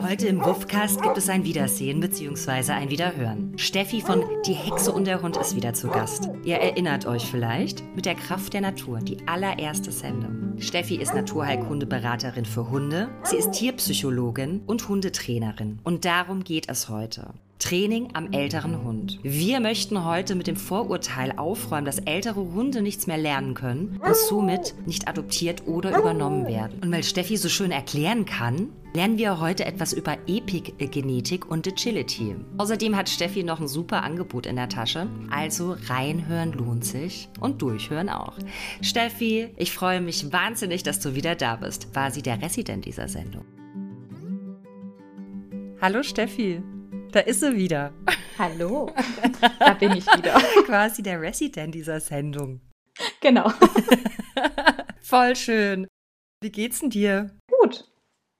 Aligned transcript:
Heute 0.00 0.28
im 0.28 0.44
Wuffcast 0.44 1.02
gibt 1.02 1.18
es 1.18 1.28
ein 1.28 1.44
Wiedersehen 1.44 1.98
bzw. 1.98 2.72
ein 2.72 2.88
Wiederhören. 2.88 3.58
Steffi 3.58 4.00
von 4.00 4.24
Die 4.46 4.52
Hexe 4.52 4.92
und 4.92 5.06
der 5.06 5.22
Hund 5.22 5.36
ist 5.36 5.56
wieder 5.56 5.74
zu 5.74 5.88
Gast. 5.88 6.28
Ihr 6.44 6.56
erinnert 6.56 7.04
euch 7.06 7.26
vielleicht 7.26 7.82
mit 7.96 8.06
der 8.06 8.14
Kraft 8.14 8.52
der 8.52 8.60
Natur, 8.60 9.00
die 9.00 9.18
allererste 9.26 9.90
Sendung. 9.90 10.56
Steffi 10.60 10.96
ist 10.96 11.14
Naturheilkundeberaterin 11.14 12.44
für 12.44 12.70
Hunde, 12.70 13.08
sie 13.24 13.36
ist 13.36 13.52
Tierpsychologin 13.52 14.62
und 14.66 14.88
Hundetrainerin. 14.88 15.80
Und 15.82 16.04
darum 16.04 16.44
geht 16.44 16.68
es 16.68 16.88
heute. 16.88 17.34
Training 17.58 18.10
am 18.14 18.32
älteren 18.32 18.84
Hund. 18.84 19.18
Wir 19.22 19.58
möchten 19.60 20.04
heute 20.04 20.34
mit 20.34 20.46
dem 20.46 20.56
Vorurteil 20.56 21.32
aufräumen, 21.36 21.84
dass 21.84 21.98
ältere 21.98 22.40
Hunde 22.40 22.82
nichts 22.82 23.06
mehr 23.06 23.18
lernen 23.18 23.54
können 23.54 24.00
und 24.02 24.16
somit 24.16 24.74
nicht 24.86 25.08
adoptiert 25.08 25.66
oder 25.66 25.96
übernommen 25.98 26.46
werden. 26.46 26.80
Und 26.82 26.92
weil 26.92 27.02
Steffi 27.02 27.36
so 27.36 27.48
schön 27.48 27.72
erklären 27.72 28.26
kann, 28.26 28.68
lernen 28.94 29.18
wir 29.18 29.40
heute 29.40 29.64
etwas 29.64 29.92
über 29.92 30.16
Epigenetik 30.26 31.50
und 31.50 31.66
Agility. 31.66 32.36
Außerdem 32.58 32.96
hat 32.96 33.08
Steffi 33.08 33.42
noch 33.42 33.60
ein 33.60 33.68
super 33.68 34.04
Angebot 34.04 34.46
in 34.46 34.56
der 34.56 34.68
Tasche. 34.68 35.08
Also 35.30 35.76
reinhören 35.86 36.52
lohnt 36.52 36.84
sich 36.84 37.28
und 37.40 37.60
durchhören 37.60 38.08
auch. 38.08 38.38
Steffi, 38.82 39.48
ich 39.56 39.72
freue 39.72 40.00
mich 40.00 40.32
wahnsinnig, 40.32 40.84
dass 40.84 41.00
du 41.00 41.14
wieder 41.16 41.34
da 41.34 41.56
bist. 41.56 41.94
War 41.94 42.10
sie 42.12 42.22
der 42.22 42.40
Resident 42.40 42.84
dieser 42.84 43.08
Sendung? 43.08 43.44
Hallo 45.80 46.02
Steffi. 46.02 46.62
Da 47.18 47.24
ist 47.24 47.40
sie 47.40 47.56
wieder. 47.56 47.92
Hallo, 48.38 48.92
da 49.58 49.74
bin 49.74 49.90
ich 49.90 50.06
wieder. 50.06 50.34
Quasi 50.66 51.02
der 51.02 51.20
Resident 51.20 51.74
dieser 51.74 51.98
Sendung. 51.98 52.60
Genau. 53.20 53.50
Voll 55.00 55.34
schön. 55.34 55.88
Wie 56.40 56.52
geht's 56.52 56.78
denn 56.78 56.90
dir? 56.90 57.36
Gut, 57.50 57.90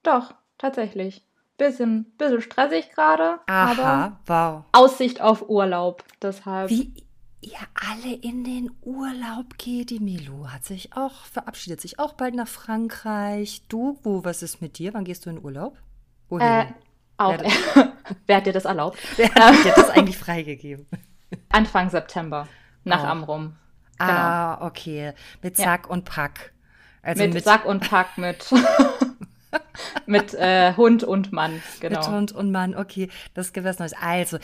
doch, 0.05 0.33
tatsächlich. 0.59 1.27
Bisschen, 1.56 2.05
bisschen 2.19 2.41
stressig 2.41 2.91
gerade. 2.94 3.41
Aha, 3.48 4.20
wow. 4.27 4.64
Aussicht 4.70 5.20
auf 5.20 5.48
Urlaub, 5.48 6.05
deshalb. 6.22 6.70
Wie 6.70 6.94
ihr 7.41 7.58
alle 7.75 8.14
in 8.14 8.44
den 8.44 8.70
Urlaub 8.83 9.58
geht. 9.58 9.91
Die 9.91 9.98
Milo 9.98 10.53
hat 10.53 10.64
sich 10.64 10.92
auch, 10.92 11.25
verabschiedet 11.25 11.81
sich 11.81 11.98
auch 11.98 12.12
bald 12.12 12.36
nach 12.36 12.47
Frankreich. 12.47 13.62
Du, 13.66 13.98
wo, 14.05 14.22
was 14.22 14.44
ist 14.44 14.62
mit 14.62 14.78
dir? 14.78 14.94
Wann 14.94 15.03
gehst 15.03 15.27
du 15.27 15.31
in 15.31 15.44
Urlaub? 15.44 15.77
Wohin? 16.28 16.47
Äh, 16.47 16.66
auch, 17.16 17.36
wer, 17.41 17.92
wer 18.27 18.37
hat 18.37 18.47
dir 18.47 18.53
das 18.53 18.64
erlaubt? 18.64 18.98
Wer 19.17 19.34
hat 19.34 19.64
dir 19.64 19.73
das 19.75 19.91
eigentlich 19.91 20.19
freigegeben? 20.19 20.87
Amfang 21.51 21.91
September, 21.91 22.48
nach 22.84 23.05
oh. 23.05 23.06
Amrum. 23.06 23.56
Genau. 23.98 24.11
Ah, 24.11 24.67
okay. 24.67 25.12
Mit 25.42 25.56
Sack 25.56 25.87
ja. 25.87 25.91
und 25.91 26.05
Pack. 26.05 26.53
Also 27.03 27.23
mit, 27.23 27.34
mit 27.34 27.45
Sack 27.45 27.65
und 27.65 27.81
Pack, 27.89 28.19
mit, 28.19 28.47
mit 30.06 30.34
äh, 30.34 30.75
Hund 30.75 31.05
und 31.05 31.33
Mann, 31.33 31.62
genau. 31.81 31.98
Mit 31.98 32.09
Hund 32.09 32.33
und 32.33 32.50
Mann, 32.53 32.77
okay, 32.77 33.09
das 33.34 33.53
gibt 33.53 33.67
was 33.67 33.78
Neues. 33.78 33.95
Also, 33.95 34.39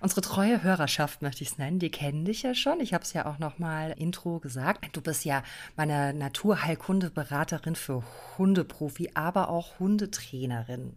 unsere 0.00 0.20
treue 0.22 0.62
Hörerschaft 0.62 1.22
möchte 1.22 1.42
ich 1.42 1.50
es 1.50 1.58
nennen, 1.58 1.78
die 1.78 1.90
kennen 1.90 2.24
dich 2.24 2.42
ja 2.42 2.54
schon. 2.54 2.80
Ich 2.80 2.94
habe 2.94 3.04
es 3.04 3.12
ja 3.12 3.26
auch 3.26 3.38
noch 3.38 3.58
mal 3.58 3.92
Intro 3.92 4.38
gesagt. 4.40 4.96
Du 4.96 5.00
bist 5.00 5.24
ja 5.24 5.42
meine 5.76 6.14
Naturheilkundeberaterin 6.14 7.76
für 7.76 8.02
Hundeprofi, 8.38 9.10
aber 9.14 9.48
auch 9.48 9.78
Hundetrainerin. 9.78 10.96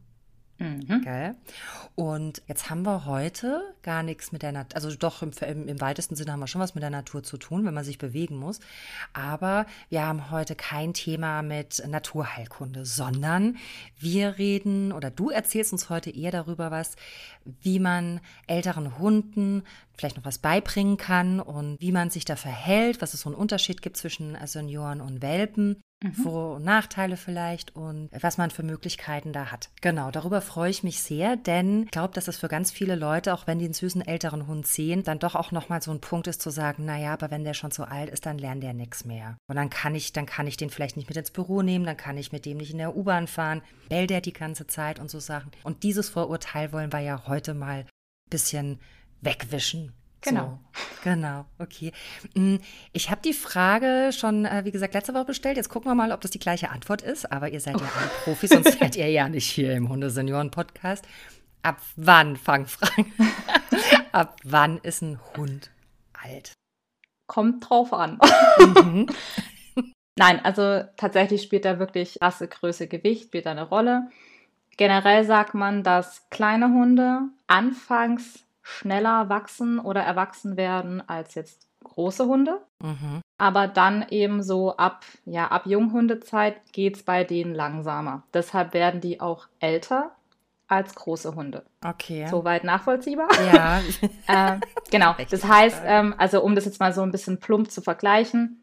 Mhm. 0.59 1.01
Gell? 1.03 1.35
Und 1.95 2.41
jetzt 2.47 2.69
haben 2.69 2.83
wir 2.83 3.05
heute 3.05 3.61
gar 3.81 4.03
nichts 4.03 4.31
mit 4.31 4.41
der 4.41 4.51
Natur, 4.51 4.75
also 4.75 4.93
doch 4.95 5.21
im, 5.21 5.31
im, 5.47 5.67
im, 5.67 5.81
weitesten 5.81 6.15
Sinne 6.15 6.33
haben 6.33 6.41
wir 6.41 6.47
schon 6.47 6.61
was 6.61 6.75
mit 6.75 6.83
der 6.83 6.89
Natur 6.89 7.23
zu 7.23 7.37
tun, 7.37 7.65
wenn 7.65 7.73
man 7.73 7.85
sich 7.85 7.97
bewegen 7.97 8.37
muss. 8.37 8.59
Aber 9.13 9.65
wir 9.89 10.05
haben 10.05 10.31
heute 10.31 10.55
kein 10.55 10.93
Thema 10.93 11.41
mit 11.41 11.81
Naturheilkunde, 11.87 12.85
sondern 12.85 13.57
wir 13.97 14.37
reden 14.37 14.91
oder 14.91 15.09
du 15.09 15.29
erzählst 15.29 15.71
uns 15.71 15.89
heute 15.89 16.09
eher 16.09 16.31
darüber 16.31 16.71
was, 16.71 16.95
wie 17.61 17.79
man 17.79 18.19
älteren 18.47 18.99
Hunden 18.99 19.63
vielleicht 19.95 20.17
noch 20.17 20.25
was 20.25 20.37
beibringen 20.37 20.97
kann 20.97 21.39
und 21.39 21.79
wie 21.79 21.91
man 21.91 22.09
sich 22.09 22.25
da 22.25 22.35
verhält, 22.35 23.01
was 23.01 23.13
es 23.13 23.21
so 23.21 23.29
einen 23.29 23.37
Unterschied 23.37 23.81
gibt 23.81 23.97
zwischen 23.97 24.37
Senioren 24.45 25.01
und 25.01 25.21
Welpen. 25.21 25.81
Mhm. 26.01 26.13
Vor- 26.13 26.59
Nachteile 26.59 27.17
vielleicht 27.17 27.75
und 27.75 28.09
was 28.17 28.37
man 28.37 28.51
für 28.51 28.63
Möglichkeiten 28.63 29.33
da 29.33 29.51
hat. 29.51 29.69
Genau, 29.81 30.11
darüber 30.11 30.41
freue 30.41 30.69
ich 30.69 30.81
mich 30.83 31.01
sehr, 31.01 31.35
denn 31.35 31.83
ich 31.83 31.91
glaube, 31.91 32.13
dass 32.13 32.25
das 32.25 32.37
für 32.37 32.47
ganz 32.47 32.71
viele 32.71 32.95
Leute, 32.95 33.33
auch 33.33 33.47
wenn 33.47 33.59
die 33.59 33.65
einen 33.65 33.73
süßen 33.73 34.01
älteren 34.07 34.47
Hund 34.47 34.65
sehen, 34.65 35.03
dann 35.03 35.19
doch 35.19 35.35
auch 35.35 35.51
nochmal 35.51 35.81
so 35.81 35.91
ein 35.91 35.99
Punkt 35.99 36.27
ist 36.27 36.41
zu 36.41 36.51
sagen, 36.51 36.85
naja, 36.85 37.11
aber 37.13 37.31
wenn 37.31 37.43
der 37.43 37.53
schon 37.53 37.71
so 37.71 37.83
alt 37.83 38.09
ist, 38.09 38.25
dann 38.25 38.37
lernt 38.37 38.63
der 38.63 38.73
nichts 38.73 39.03
mehr. 39.03 39.37
Und 39.49 39.57
dann 39.57 39.69
kann 39.69 39.93
ich, 39.93 40.13
dann 40.13 40.25
kann 40.25 40.47
ich 40.47 40.55
den 40.55 40.69
vielleicht 40.69 40.95
nicht 40.95 41.09
mit 41.09 41.17
ins 41.17 41.31
Büro 41.31 41.61
nehmen, 41.61 41.85
dann 41.85 41.97
kann 41.97 42.17
ich 42.17 42.31
mit 42.31 42.45
dem 42.45 42.57
nicht 42.57 42.71
in 42.71 42.77
der 42.77 42.95
U-Bahn 42.95 43.27
fahren, 43.27 43.61
bellt 43.89 44.09
der 44.09 44.21
die 44.21 44.33
ganze 44.33 44.67
Zeit 44.67 44.99
und 44.99 45.09
so 45.11 45.19
Sachen. 45.19 45.51
Und 45.63 45.83
dieses 45.83 46.07
Vorurteil 46.09 46.71
wollen 46.71 46.93
wir 46.93 46.99
ja 46.99 47.27
heute 47.27 47.53
mal 47.53 47.79
ein 47.81 47.87
bisschen 48.29 48.79
wegwischen. 49.21 49.91
Genau. 50.21 50.59
So, 50.73 50.81
genau, 51.03 51.45
okay. 51.59 51.91
Mm, 52.35 52.57
ich 52.91 53.09
habe 53.09 53.21
die 53.21 53.33
Frage 53.33 54.11
schon, 54.11 54.45
äh, 54.45 54.65
wie 54.65 54.71
gesagt, 54.71 54.93
letzte 54.93 55.13
Woche 55.13 55.25
bestellt. 55.25 55.57
Jetzt 55.57 55.69
gucken 55.69 55.89
wir 55.89 55.95
mal, 55.95 56.11
ob 56.11 56.21
das 56.21 56.31
die 56.31 56.39
gleiche 56.39 56.69
Antwort 56.69 57.01
ist. 57.01 57.31
Aber 57.31 57.49
ihr 57.49 57.59
seid 57.59 57.79
ja 57.79 57.87
alle 57.97 58.09
Profis, 58.23 58.49
sonst 58.49 58.71
seid 58.79 58.95
ihr 58.95 59.09
ja 59.09 59.29
nicht 59.29 59.49
hier 59.49 59.73
im 59.73 59.89
Hundesenioren-Podcast. 59.89 61.05
Ab 61.61 61.81
wann, 61.95 62.37
Fangfragen, 62.37 63.11
ab 64.11 64.37
wann 64.43 64.77
ist 64.79 65.01
ein 65.01 65.19
Hund 65.35 65.71
alt? 66.23 66.53
Kommt 67.27 67.69
drauf 67.69 67.93
an. 67.93 68.19
Mhm. 68.59 69.07
Nein, 70.17 70.43
also 70.43 70.83
tatsächlich 70.97 71.43
spielt 71.43 71.65
da 71.65 71.79
wirklich 71.79 72.17
Rasse, 72.21 72.47
Größe, 72.47 72.87
Gewicht 72.87 73.25
spielt 73.25 73.45
da 73.45 73.51
eine 73.51 73.67
Rolle. 73.67 74.09
Generell 74.75 75.23
sagt 75.25 75.53
man, 75.53 75.83
dass 75.83 76.29
kleine 76.29 76.67
Hunde 76.67 77.21
anfangs 77.47 78.45
schneller 78.69 79.29
wachsen 79.29 79.79
oder 79.79 80.01
erwachsen 80.01 80.57
werden 80.57 81.07
als 81.07 81.35
jetzt 81.35 81.67
große 81.83 82.25
Hunde. 82.25 82.61
Mhm. 82.81 83.21
Aber 83.37 83.67
dann 83.67 84.05
eben 84.09 84.43
so 84.43 84.75
ab, 84.77 85.05
ja, 85.25 85.47
ab 85.47 85.65
Junghundezeit 85.65 86.71
geht 86.73 86.97
es 86.97 87.03
bei 87.03 87.23
denen 87.23 87.55
langsamer. 87.55 88.23
Deshalb 88.33 88.73
werden 88.73 89.01
die 89.01 89.21
auch 89.21 89.47
älter 89.59 90.11
als 90.67 90.93
große 90.93 91.35
Hunde. 91.35 91.65
Okay. 91.83 92.27
Soweit 92.29 92.63
nachvollziehbar? 92.63 93.27
Ja. 93.53 93.81
äh, 94.27 94.59
genau. 94.91 95.15
Das 95.29 95.45
heißt, 95.45 95.81
ähm, 95.85 96.13
also 96.17 96.41
um 96.41 96.55
das 96.55 96.65
jetzt 96.65 96.79
mal 96.79 96.93
so 96.93 97.01
ein 97.01 97.11
bisschen 97.11 97.39
plump 97.39 97.71
zu 97.71 97.81
vergleichen, 97.81 98.61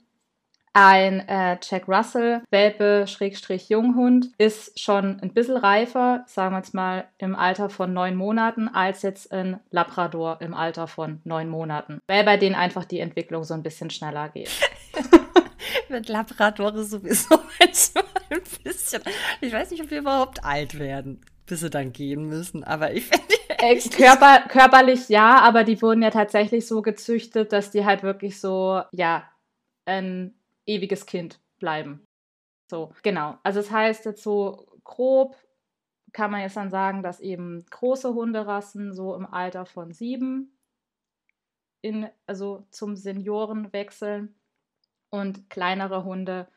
ein 0.76 1.26
äh, 1.26 1.56
Jack 1.62 1.88
Russell 1.88 2.42
Welpe 2.50 3.06
Schrägstrich 3.06 3.70
Junghund 3.70 4.28
ist 4.36 4.78
schon 4.78 5.18
ein 5.20 5.32
bisschen 5.32 5.56
reifer, 5.56 6.22
sagen 6.26 6.54
wir 6.54 6.58
jetzt 6.58 6.74
mal 6.74 7.08
im 7.16 7.34
Alter 7.34 7.70
von 7.70 7.94
neun 7.94 8.14
Monaten, 8.14 8.68
als 8.68 9.00
jetzt 9.00 9.32
ein 9.32 9.58
Labrador 9.70 10.38
im 10.42 10.52
Alter 10.52 10.86
von 10.86 11.22
neun 11.24 11.48
Monaten. 11.48 12.00
Weil 12.06 12.24
bei 12.24 12.36
denen 12.36 12.54
einfach 12.54 12.84
die 12.84 13.00
Entwicklung 13.00 13.42
so 13.44 13.54
ein 13.54 13.62
bisschen 13.62 13.88
schneller 13.88 14.28
geht. 14.28 14.50
Mit 15.88 16.10
Labrador 16.10 16.84
sowieso 16.84 17.40
manchmal 17.58 18.04
ein 18.30 18.42
bisschen. 18.62 19.02
Ich 19.40 19.54
weiß 19.54 19.70
nicht, 19.70 19.82
ob 19.82 19.90
wir 19.90 20.00
überhaupt 20.00 20.44
alt 20.44 20.78
werden, 20.78 21.22
bis 21.46 21.60
sie 21.60 21.70
dann 21.70 21.94
gehen 21.94 22.26
müssen, 22.26 22.64
aber 22.64 22.92
ich 22.92 23.06
finde. 23.06 23.24
Äh, 23.48 23.78
Körper, 23.88 24.46
körperlich 24.46 25.08
ja, 25.08 25.38
aber 25.38 25.64
die 25.64 25.80
wurden 25.80 26.02
ja 26.02 26.10
tatsächlich 26.10 26.66
so 26.66 26.82
gezüchtet, 26.82 27.52
dass 27.52 27.70
die 27.70 27.86
halt 27.86 28.02
wirklich 28.02 28.38
so, 28.38 28.82
ja, 28.92 29.24
ein 29.86 30.34
ewiges 30.66 31.06
Kind 31.06 31.40
bleiben. 31.58 32.04
So, 32.70 32.92
genau. 33.02 33.38
Also 33.42 33.60
es 33.60 33.66
das 33.66 33.74
heißt 33.74 34.04
jetzt 34.06 34.22
so 34.22 34.66
grob 34.84 35.36
kann 36.16 36.30
man 36.30 36.40
jetzt 36.40 36.56
dann 36.56 36.70
sagen, 36.70 37.02
dass 37.02 37.20
eben 37.20 37.66
große 37.68 38.14
Hunderassen 38.14 38.94
so 38.94 39.14
im 39.14 39.26
Alter 39.26 39.66
von 39.66 39.92
sieben 39.92 40.56
in, 41.82 42.08
also 42.26 42.66
zum 42.70 42.96
Senioren 42.96 43.70
wechseln 43.74 44.34
und 45.10 45.50
kleinere 45.50 46.04
Hunde 46.04 46.48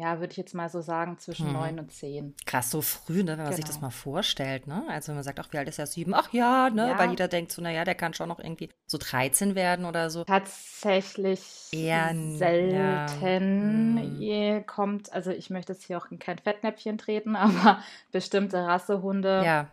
ja, 0.00 0.18
würde 0.18 0.30
ich 0.30 0.36
jetzt 0.38 0.54
mal 0.54 0.70
so 0.70 0.80
sagen, 0.80 1.18
zwischen 1.18 1.48
hm. 1.48 1.52
neun 1.52 1.78
und 1.78 1.92
zehn. 1.92 2.34
Krass, 2.46 2.70
so 2.70 2.80
früh, 2.80 3.22
ne, 3.22 3.32
wenn 3.32 3.36
man 3.36 3.46
genau. 3.46 3.56
sich 3.56 3.64
das 3.64 3.76
genau. 3.76 3.88
mal 3.88 3.90
vorstellt, 3.90 4.66
ne? 4.66 4.84
Also 4.88 5.08
wenn 5.08 5.16
man 5.16 5.24
sagt, 5.24 5.38
ach, 5.38 5.48
wie 5.50 5.58
alt 5.58 5.68
ist 5.68 5.78
er? 5.78 5.86
Sieben? 5.86 6.14
Ach 6.14 6.32
ja, 6.32 6.70
ne? 6.70 6.88
Ja. 6.88 6.98
Weil 6.98 7.10
jeder 7.10 7.28
denkt 7.28 7.52
so, 7.52 7.60
naja, 7.60 7.84
der 7.84 7.94
kann 7.94 8.14
schon 8.14 8.28
noch 8.28 8.38
irgendwie 8.38 8.70
so 8.86 8.96
13 8.98 9.54
werden 9.54 9.84
oder 9.84 10.08
so. 10.08 10.24
Tatsächlich 10.24 11.68
Eher 11.72 12.14
selten 12.36 14.20
ja. 14.20 14.60
Hm. 14.60 14.66
kommt, 14.66 15.12
also 15.12 15.30
ich 15.30 15.50
möchte 15.50 15.74
jetzt 15.74 15.84
hier 15.84 15.98
auch 15.98 16.10
in 16.10 16.18
kein 16.18 16.38
Fettnäpfchen 16.38 16.96
treten, 16.96 17.36
aber 17.36 17.82
bestimmte 18.10 18.66
Rassehunde. 18.66 19.42
Ja. 19.44 19.70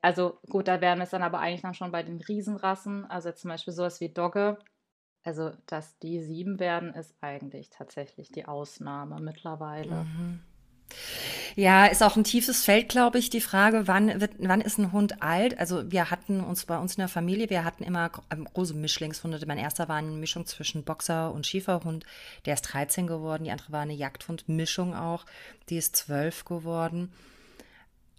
Also 0.00 0.38
gut, 0.48 0.68
da 0.68 0.80
wären 0.80 0.98
wir 0.98 1.04
es 1.04 1.10
dann 1.10 1.22
aber 1.22 1.40
eigentlich 1.40 1.62
dann 1.62 1.74
schon 1.74 1.92
bei 1.92 2.02
den 2.02 2.20
Riesenrassen, 2.20 3.04
also 3.10 3.32
zum 3.32 3.50
Beispiel 3.50 3.74
sowas 3.74 4.00
wie 4.00 4.08
Dogge 4.08 4.58
also, 5.26 5.50
dass 5.66 5.98
die 5.98 6.22
sieben 6.22 6.60
werden, 6.60 6.94
ist 6.94 7.14
eigentlich 7.20 7.70
tatsächlich 7.70 8.30
die 8.30 8.46
Ausnahme 8.46 9.20
mittlerweile. 9.20 10.04
Mhm. 10.04 10.40
Ja, 11.56 11.86
ist 11.86 12.02
auch 12.02 12.16
ein 12.16 12.24
tiefes 12.24 12.64
Feld, 12.64 12.88
glaube 12.88 13.18
ich, 13.18 13.30
die 13.30 13.40
Frage, 13.40 13.88
wann, 13.88 14.20
wird, 14.20 14.32
wann 14.38 14.60
ist 14.60 14.78
ein 14.78 14.92
Hund 14.92 15.22
alt? 15.22 15.58
Also 15.58 15.90
wir 15.90 16.10
hatten 16.10 16.40
uns 16.40 16.66
bei 16.66 16.78
uns 16.78 16.94
in 16.94 17.00
der 17.00 17.08
Familie, 17.08 17.48
wir 17.48 17.64
hatten 17.64 17.82
immer 17.82 18.10
große 18.10 18.74
Mischlingshunde. 18.74 19.40
Mein 19.46 19.58
erster 19.58 19.88
war 19.88 19.96
eine 19.96 20.10
Mischung 20.10 20.46
zwischen 20.46 20.84
Boxer 20.84 21.32
und 21.32 21.46
Schieferhund. 21.46 22.04
Der 22.44 22.54
ist 22.54 22.62
13 22.62 23.06
geworden. 23.06 23.44
Die 23.44 23.50
andere 23.50 23.72
war 23.72 23.80
eine 23.80 23.94
Jagdhund-Mischung 23.94 24.94
auch. 24.94 25.24
Die 25.70 25.78
ist 25.78 25.96
12 25.96 26.44
geworden. 26.44 27.12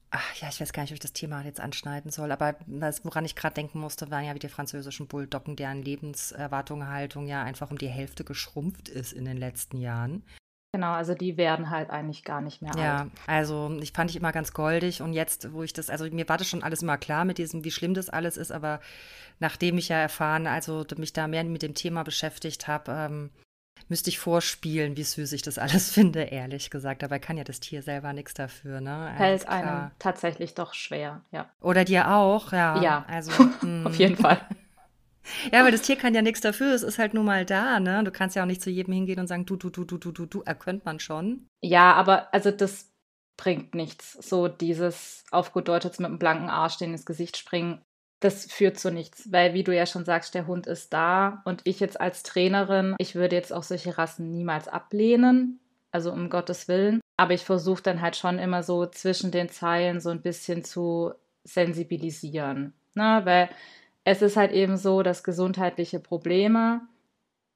Ach 0.09 0.35
ja, 0.35 0.47
ich 0.47 0.61
weiß 0.61 0.71
gar 0.71 0.83
nicht, 0.83 0.91
ob 0.91 0.95
ich 0.95 1.01
das 1.01 1.11
Thema 1.13 1.43
jetzt 1.43 1.59
anschneiden 1.59 2.11
soll, 2.11 2.31
aber 2.31 2.55
das, 2.65 3.03
woran 3.03 3.25
ich 3.25 3.35
gerade 3.35 3.55
denken 3.55 3.79
musste, 3.79 4.09
waren 4.09 4.23
ja 4.23 4.33
wie 4.33 4.39
die 4.39 4.47
französischen 4.47 5.07
Bulldoggen, 5.07 5.57
deren 5.57 5.81
Lebenserwartung, 5.83 6.87
Haltung 6.87 7.27
ja 7.27 7.43
einfach 7.43 7.71
um 7.71 7.77
die 7.77 7.89
Hälfte 7.89 8.23
geschrumpft 8.23 8.87
ist 8.87 9.11
in 9.11 9.25
den 9.25 9.37
letzten 9.37 9.77
Jahren. 9.79 10.23
Genau, 10.73 10.91
also 10.91 11.13
die 11.13 11.37
werden 11.37 11.69
halt 11.69 11.89
eigentlich 11.89 12.23
gar 12.23 12.39
nicht 12.41 12.61
mehr 12.61 12.71
Ja, 12.77 12.97
alt. 12.99 13.11
also 13.25 13.77
ich 13.81 13.93
fand 13.93 14.11
ich 14.11 14.17
immer 14.17 14.31
ganz 14.31 14.53
goldig 14.53 15.01
und 15.01 15.13
jetzt, 15.13 15.51
wo 15.51 15.63
ich 15.63 15.73
das, 15.73 15.89
also 15.89 16.05
mir 16.05 16.27
war 16.29 16.37
das 16.37 16.47
schon 16.47 16.63
alles 16.63 16.81
immer 16.81 16.97
klar 16.97 17.25
mit 17.25 17.37
diesem, 17.37 17.63
wie 17.63 17.71
schlimm 17.71 17.93
das 17.93 18.09
alles 18.09 18.37
ist, 18.37 18.51
aber 18.51 18.79
nachdem 19.39 19.77
ich 19.77 19.89
ja 19.89 19.97
erfahren, 19.97 20.45
also 20.45 20.85
mich 20.97 21.13
da 21.13 21.27
mehr 21.27 21.43
mit 21.45 21.63
dem 21.63 21.73
Thema 21.73 22.03
beschäftigt 22.03 22.67
habe, 22.67 22.91
ähm, 22.91 23.29
müsste 23.89 24.09
ich 24.09 24.19
vorspielen, 24.19 24.97
wie 24.97 25.03
süß 25.03 25.31
ich 25.33 25.41
das 25.41 25.57
alles 25.57 25.89
finde, 25.93 26.23
ehrlich 26.23 26.69
gesagt. 26.69 27.01
Dabei 27.01 27.19
kann 27.19 27.37
ja 27.37 27.43
das 27.43 27.59
Tier 27.59 27.81
selber 27.81 28.13
nichts 28.13 28.33
dafür, 28.33 28.81
ne? 28.81 29.13
Fällt 29.17 29.21
Alles 29.21 29.45
klar. 29.45 29.55
einem 29.55 29.91
tatsächlich 29.99 30.53
doch 30.53 30.73
schwer, 30.73 31.21
ja. 31.31 31.49
Oder 31.61 31.85
dir 31.85 32.11
auch, 32.11 32.51
ja. 32.51 32.81
Ja. 32.81 33.05
Also, 33.07 33.31
hm. 33.61 33.87
Auf 33.87 33.95
jeden 33.95 34.17
Fall. 34.17 34.39
Ja, 35.51 35.65
weil 35.65 35.73
das 35.73 35.81
Tier 35.81 35.97
kann 35.97 36.15
ja 36.15 36.21
nichts 36.21 36.39
dafür, 36.39 36.73
es 36.73 36.83
ist 36.83 36.99
halt 36.99 37.13
nur 37.13 37.25
mal 37.25 37.45
da, 37.45 37.81
ne? 37.81 38.01
Du 38.05 38.11
kannst 38.11 38.37
ja 38.37 38.43
auch 38.43 38.47
nicht 38.47 38.61
zu 38.61 38.69
jedem 38.69 38.93
hingehen 38.93 39.19
und 39.19 39.27
sagen, 39.27 39.45
du, 39.45 39.57
du, 39.57 39.69
du, 39.69 39.83
du, 39.83 39.97
du, 39.97 40.13
du, 40.13 40.25
du, 40.25 40.43
könnte 40.57 40.83
man 40.85 41.01
schon. 41.01 41.47
Ja, 41.61 41.95
aber 41.95 42.33
also 42.33 42.49
das 42.49 42.93
bringt 43.37 43.75
nichts. 43.75 44.13
So 44.13 44.47
dieses 44.47 45.23
auf 45.31 45.53
gut 45.53 45.67
Deutsch 45.67 45.85
jetzt 45.85 45.99
mit 45.99 46.07
einem 46.07 46.19
blanken 46.19 46.49
Arsch 46.49 46.77
den 46.77 46.91
ins 46.91 47.05
Gesicht 47.05 47.37
springen, 47.37 47.81
das 48.19 48.51
führt 48.51 48.79
zu 48.79 48.91
nichts. 48.91 49.31
Weil, 49.31 49.53
wie 49.53 49.63
du 49.63 49.75
ja 49.75 49.85
schon 49.85 50.05
sagst, 50.05 50.33
der 50.35 50.47
Hund 50.47 50.67
ist 50.67 50.93
da 50.93 51.41
und 51.45 51.61
ich 51.65 51.79
jetzt 51.79 51.99
als 51.99 52.23
Trainerin, 52.23 52.95
ich 52.97 53.15
würde 53.15 53.35
jetzt 53.35 53.53
auch 53.53 53.63
solche 53.63 53.97
Rassen 53.97 54.31
niemals 54.31 54.67
ablehnen. 54.67 55.59
Also 55.91 56.11
um 56.11 56.29
Gottes 56.29 56.67
Willen. 56.67 56.99
Aber 57.15 57.33
ich 57.33 57.43
versuche 57.43 57.81
dann 57.81 58.01
halt 58.01 58.15
schon 58.15 58.39
immer 58.39 58.61
so 58.61 58.85
zwischen 58.85 59.31
den 59.31 59.49
Zeilen 59.49 59.99
so 59.99 60.09
ein 60.09 60.21
bisschen 60.21 60.63
zu 60.63 61.13
sensibilisieren. 61.43 62.73
Ne? 62.93 63.21
Weil 63.23 63.49
es 64.03 64.21
ist 64.21 64.37
halt 64.37 64.51
eben 64.51 64.77
so, 64.77 65.01
dass 65.01 65.23
gesundheitliche 65.23 65.99
Probleme 65.99 66.81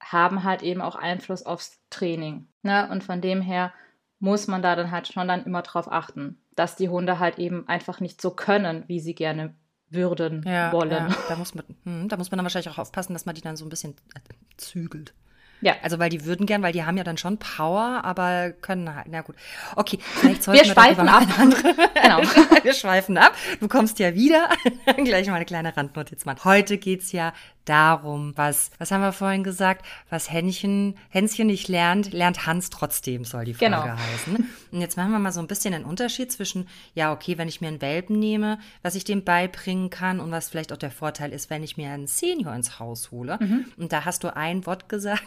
haben 0.02 0.44
halt 0.44 0.64
eben 0.64 0.82
auch 0.82 0.96
Einfluss 0.96 1.44
aufs 1.44 1.80
Training. 1.90 2.48
Ne? 2.64 2.90
Und 2.90 3.04
von 3.04 3.22
dem 3.22 3.42
her 3.42 3.74
muss 4.20 4.48
man 4.48 4.62
da 4.62 4.76
dann 4.76 4.92
halt 4.92 5.08
schon 5.08 5.28
dann 5.28 5.46
immer 5.46 5.62
drauf 5.62 5.92
achten, 5.92 6.42
dass 6.56 6.76
die 6.76 6.90
Hunde 6.90 7.20
halt 7.20 7.38
eben 7.38 7.68
einfach 7.68 8.00
nicht 8.00 8.22
so 8.22 8.32
können, 8.32 8.84
wie 8.88 9.00
sie 9.00 9.16
gerne 9.16 9.54
würden, 9.92 10.44
Ja, 10.48 10.72
wollen. 10.72 10.92
ja. 10.92 11.10
Da, 11.30 11.36
muss 11.36 11.54
man, 11.56 11.64
hm, 11.86 12.08
da 12.10 12.18
muss 12.18 12.32
man 12.32 12.38
dann 12.38 12.46
wahrscheinlich 12.46 12.70
auch 12.70 12.78
aufpassen, 12.80 13.14
dass 13.14 13.26
man 13.26 13.36
die 13.36 13.42
dann 13.42 13.56
so 13.58 13.66
ein 13.66 13.70
bisschen 13.70 13.92
äh, 14.16 14.20
zügelt. 14.58 15.14
Ja. 15.64 15.76
Also, 15.84 16.00
weil 16.00 16.10
die 16.10 16.26
würden 16.26 16.48
gern, 16.48 16.64
weil 16.64 16.74
die 16.74 16.84
haben 16.86 16.98
ja 16.98 17.04
dann 17.04 17.18
schon 17.20 17.38
Power, 17.38 18.02
aber 18.04 18.50
können 18.52 18.96
halt, 18.96 19.06
na 19.12 19.22
gut. 19.22 19.36
Okay, 19.76 20.00
vielleicht 20.02 20.42
sollten 20.42 20.60
Wir 20.60 20.68
wir, 20.68 20.74
schweifen 20.74 21.08
ab. 21.08 21.28
andere 21.38 21.76
Genau. 22.02 22.22
wir 22.64 22.74
schweifen 22.74 23.16
ab. 23.20 23.34
Du 23.60 23.68
kommst 23.68 24.00
ja 24.00 24.16
wieder. 24.16 24.50
Gleich 25.04 25.28
mal 25.28 25.36
eine 25.36 25.46
kleine 25.46 25.78
Randnotiz 25.78 26.26
machen. 26.26 26.44
Heute 26.46 26.80
geht's 26.80 27.12
ja 27.12 27.32
darum, 27.66 28.34
was, 28.36 28.72
was 28.80 28.92
haben 28.92 29.02
wir 29.02 29.14
vorhin 29.14 29.44
gesagt? 29.44 29.86
Was 30.10 30.32
Händchen, 30.32 30.98
Hänschen 31.10 31.48
nicht 31.48 31.68
lernt, 31.68 32.12
lernt 32.14 32.46
Hans 32.46 32.70
trotzdem, 32.70 33.24
soll 33.26 33.46
die 33.46 33.54
Folge 33.54 33.76
Genau. 33.76 33.88
heißen. 33.88 34.50
Und 34.72 34.82
jetzt 34.82 34.98
machen 34.98 35.12
wir 35.12 35.20
mal 35.20 35.32
so 35.32 35.40
ein 35.40 35.48
bisschen 35.48 35.74
einen 35.74 35.86
Unterschied 35.86 36.32
zwischen, 36.32 36.68
ja, 36.94 37.14
okay, 37.14 37.38
wenn 37.38 37.48
ich 37.48 37.62
mir 37.62 37.68
einen 37.68 37.82
Welpen 37.82 38.20
nehme, 38.20 38.60
was 38.82 38.96
ich 38.96 39.04
dem 39.04 39.24
beibringen 39.24 39.90
kann 39.90 40.20
und 40.20 40.32
was 40.32 40.50
vielleicht 40.50 40.74
auch 40.74 40.78
der 40.78 40.92
Vorteil 40.92 41.32
ist, 41.34 41.50
wenn 41.50 41.64
ich 41.64 41.78
mir 41.78 41.92
einen 41.92 42.08
Senior 42.08 42.54
ins 42.56 42.80
Haus 42.80 43.12
hole. 43.12 43.38
Mhm. 43.40 43.66
Und 43.78 43.94
da 43.94 44.06
hast 44.06 44.24
du 44.24 44.36
ein 44.36 44.66
Wort 44.66 44.90
gesagt. 44.90 45.24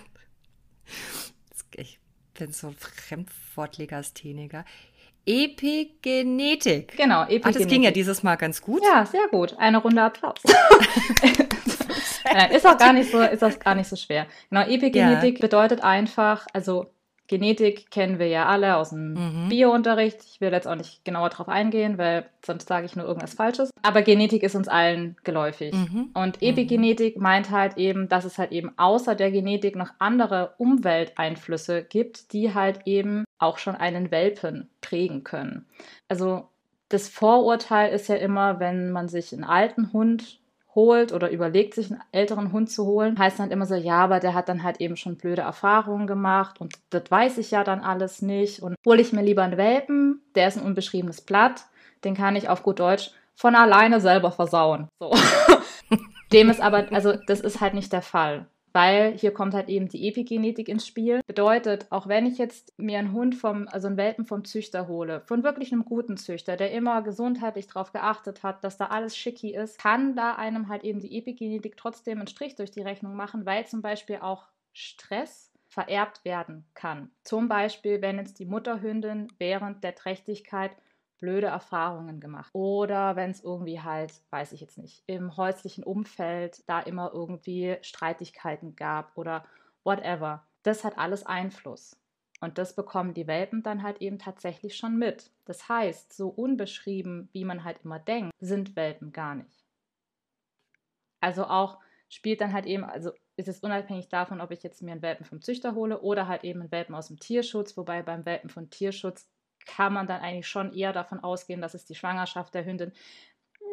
Ich 1.77 1.99
bin 2.35 2.53
so 2.53 2.69
ein 2.69 2.77
Fremdwortlegastheniker. 2.77 4.65
Epigenetik. 5.27 6.97
Genau, 6.97 7.23
Ach, 7.23 7.27
das 7.29 7.37
ging 7.39 7.45
ja 7.45 7.65
Epigenetik. 7.67 7.95
dieses 7.95 8.23
Mal 8.23 8.37
ganz 8.37 8.61
gut. 8.63 8.83
Ja, 8.85 9.05
sehr 9.07 9.27
gut. 9.31 9.55
Eine 9.59 9.79
Runde 9.79 10.03
Applaus. 10.03 10.39
Äh, 12.27 12.57
ist 12.57 12.67
auch 12.67 12.79
gar 12.79 12.95
nicht 12.95 13.11
so, 13.13 13.21
ist 13.21 13.45
auch 13.45 13.57
gar 13.59 13.75
nicht 13.75 13.87
so 13.89 13.97
schwer. 13.97 14.27
Genau, 14.49 14.63
Epigenetik 14.67 15.41
bedeutet 15.41 15.85
einfach, 15.85 16.47
also 16.55 16.87
Genetik 17.29 17.91
kennen 17.91 18.19
wir 18.19 18.27
ja 18.29 18.47
alle 18.47 18.77
aus 18.77 18.91
dem 18.91 19.13
Mhm. 19.13 19.49
Biounterricht. 19.51 20.19
Ich 20.25 20.41
will 20.41 20.51
jetzt 20.53 20.67
auch 20.67 20.75
nicht 20.75 21.05
genauer 21.05 21.29
drauf 21.29 21.49
eingehen, 21.49 21.97
weil 21.99 22.27
sonst 22.45 22.67
sage 22.67 22.87
ich 22.87 22.97
nur 22.97 23.07
irgendwas 23.07 23.35
Falsches. 23.35 23.71
Aber 23.83 24.03
Genetik 24.03 24.43
ist 24.43 24.55
uns 24.55 24.69
allen 24.69 25.17
geläufig. 25.23 25.75
Mhm. 25.75 26.11
Und 26.15 26.43
Epigenetik 26.43 27.19
meint 27.19 27.51
halt 27.51 27.77
eben, 27.77 28.09
dass 28.09 28.25
es 28.25 28.39
halt 28.39 28.53
eben 28.53 28.73
außer 28.79 29.15
der 29.15 29.31
Genetik 29.31 29.77
noch 29.77 29.91
andere 29.99 30.55
Umwelteinflüsse 30.59 31.85
gibt, 31.85 32.33
die 32.33 32.55
halt 32.55 32.81
eben 32.87 33.24
auch 33.39 33.59
schon 33.59 33.77
einen 33.77 34.11
Welpen 34.11 34.71
prägen 34.81 35.25
können. 35.25 35.67
Also 36.09 36.49
das 36.89 37.09
Vorurteil 37.09 37.93
ist 37.93 38.09
ja 38.09 38.17
immer, 38.17 38.61
wenn 38.61 38.91
man 38.91 39.09
sich 39.09 39.33
einen 39.33 39.45
alten 39.45 39.93
Hund 39.93 40.41
holt 40.75 41.13
oder 41.13 41.31
überlegt, 41.31 41.75
sich 41.75 41.91
einen 41.91 42.03
älteren 42.13 42.53
Hund 42.53 42.71
zu 42.71 42.85
holen, 42.87 43.19
heißt 43.19 43.39
dann 43.39 43.51
immer 43.51 43.67
so, 43.67 43.75
ja, 43.75 43.99
aber 43.99 44.21
der 44.21 44.35
hat 44.35 44.49
dann 44.49 44.63
halt 44.63 44.81
eben 44.81 44.97
schon 44.97 45.17
blöde 45.17 45.43
Erfahrungen 45.43 46.07
gemacht 46.07 46.61
und 46.61 46.75
das 46.91 47.05
weiß 47.11 47.39
ich 47.39 47.51
ja 47.51 47.65
dann 47.65 47.81
alles 47.81 48.23
nicht. 48.23 48.63
Und 48.63 48.77
hole 48.85 49.01
ich 49.01 49.13
mir 49.13 49.23
lieber 49.23 49.43
einen 49.43 49.57
Welpen, 49.57 50.23
der 50.35 50.49
ist 50.49 50.59
ein 50.59 50.65
unbeschriebenes 50.65 51.21
Blatt, 51.21 51.67
den 52.03 52.15
kann 52.15 52.37
ich 52.37 52.49
auf 52.49 52.63
gut 52.63 52.81
Deutsch 52.81 53.13
von 53.35 53.55
alleine 53.55 54.01
selber 54.01 54.33
versauen. 54.33 54.89
So. 54.99 55.13
Dem 56.33 56.51
ist 56.51 56.61
aber, 56.61 56.87
also 56.93 57.15
das 57.27 57.41
ist 57.41 57.61
halt 57.61 57.75
nicht 57.75 57.93
der 57.93 58.03
Fall. 58.03 58.47
Weil 58.75 59.17
hier 59.17 59.33
kommt 59.33 59.55
halt 59.55 59.69
eben 59.69 59.89
die 59.89 60.09
Epigenetik 60.09 60.69
ins 60.69 60.85
Spiel. 60.85 61.21
Bedeutet, 61.29 61.87
auch 61.91 62.09
wenn 62.09 62.27
ich 62.27 62.39
jetzt 62.39 62.77
mir 62.77 62.99
einen 62.99 63.13
Hund 63.13 63.37
vom, 63.37 63.69
also 63.69 63.87
einen 63.87 63.97
Welpen 63.97 64.25
vom 64.25 64.45
Züchter 64.45 64.89
hole, 64.89 65.23
von 65.27 65.45
wirklich 65.45 65.73
einem 65.73 65.85
guten 65.85 66.17
Züchter, 66.17 66.57
der 66.57 66.73
immer 66.73 67.01
gesundheitlich 67.03 67.69
darauf 67.69 67.93
geachtet 67.93 68.43
hat, 68.43 68.65
dass 68.65 68.77
da 68.77 68.87
alles 68.87 69.17
schicki 69.17 69.55
ist, 69.55 69.79
kann 69.79 70.17
da 70.17 70.35
einem 70.35 70.69
halt 70.69 70.83
eben 70.83 70.99
die 70.99 71.17
Epigenetik 71.17 71.77
trotzdem 71.77 72.19
einen 72.19 72.27
Strich 72.27 72.57
durch 72.57 72.73
die 72.73 72.83
Rechnung 72.83 73.15
machen, 73.15 73.47
weil 73.47 73.65
zum 73.65 73.81
Beispiel 73.81 74.17
auch 74.17 74.49
Stress 74.73 75.53
vererbt 75.69 76.25
werden 76.25 76.65
kann. 76.75 77.11
Zum 77.23 77.49
Beispiel, 77.49 78.03
wenn 78.03 78.19
jetzt 78.19 78.41
die 78.41 78.47
Mutterhündin 78.47 79.29
während 79.39 79.85
der 79.85 79.95
Trächtigkeit 79.95 80.73
blöde 81.25 81.47
Erfahrungen 81.47 82.21
gemacht. 82.21 82.51
Oder 82.53 83.17
wenn 83.17 83.31
es 83.31 83.43
irgendwie 83.43 83.81
halt, 83.81 84.13
weiß 84.29 84.53
ich 84.53 84.61
jetzt 84.61 84.77
nicht, 84.77 85.03
im 85.07 85.39
häuslichen 85.39 85.83
Umfeld 85.83 86.69
da 86.69 86.81
immer 86.81 87.13
irgendwie 87.15 87.79
Streitigkeiten 87.81 88.77
gab 88.77 89.17
oder 89.17 89.47
whatever. 89.85 90.47
Das 90.65 90.85
hat 90.85 90.99
alles 90.99 91.25
Einfluss. 91.25 91.99
Und 92.43 92.59
das 92.59 92.77
bekommen 92.77 93.15
die 93.15 93.27
Welpen 93.27 93.63
dann 93.63 93.83
halt 93.83 94.03
eben 94.03 94.19
tatsächlich 94.19 94.77
schon 94.77 94.99
mit. 94.99 95.31
Das 95.47 95.67
heißt, 95.67 96.13
so 96.13 96.29
unbeschrieben, 96.29 97.31
wie 97.33 97.47
man 97.47 97.65
halt 97.65 97.79
immer 97.85 97.99
denkt, 97.99 98.33
sind 98.39 98.77
Welpen 98.77 99.13
gar 99.13 99.35
nicht. 99.35 99.65
Also 101.21 101.45
auch 101.45 101.79
spielt 102.11 102.43
dann 102.43 102.53
halt 102.53 102.67
eben, 102.67 102.85
also 102.85 103.13
ist 103.37 103.49
es 103.49 103.61
unabhängig 103.61 104.11
davon, 104.11 104.43
ob 104.43 104.51
ich 104.51 104.63
jetzt 104.63 104.83
mir 104.83 104.93
einen 104.93 105.01
Welpen 105.01 105.25
vom 105.25 105.41
Züchter 105.41 105.75
hole 105.75 106.03
oder 106.03 106.29
halt 106.29 106.45
eben 106.45 106.61
einen 106.61 106.71
Welpen 106.71 106.95
aus 106.95 107.09
dem 107.09 107.19
Tierschutz, 107.19 107.79
wobei 107.79 108.03
beim 108.03 108.27
Welpen 108.27 108.51
von 108.51 108.69
Tierschutz 108.69 109.27
kann 109.67 109.93
man 109.93 110.07
dann 110.07 110.21
eigentlich 110.21 110.49
schon 110.49 110.73
eher 110.73 110.93
davon 110.93 111.21
ausgehen, 111.21 111.61
dass 111.61 111.75
es 111.75 111.85
die 111.85 111.95
Schwangerschaft 111.95 112.55
der 112.55 112.65
Hündin 112.65 112.93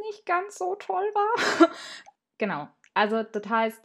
nicht 0.09 0.25
ganz 0.25 0.57
so 0.57 0.75
toll 0.75 1.05
war. 1.13 1.69
genau. 2.37 2.67
Also 2.93 3.23
das 3.23 3.47
heißt, 3.47 3.81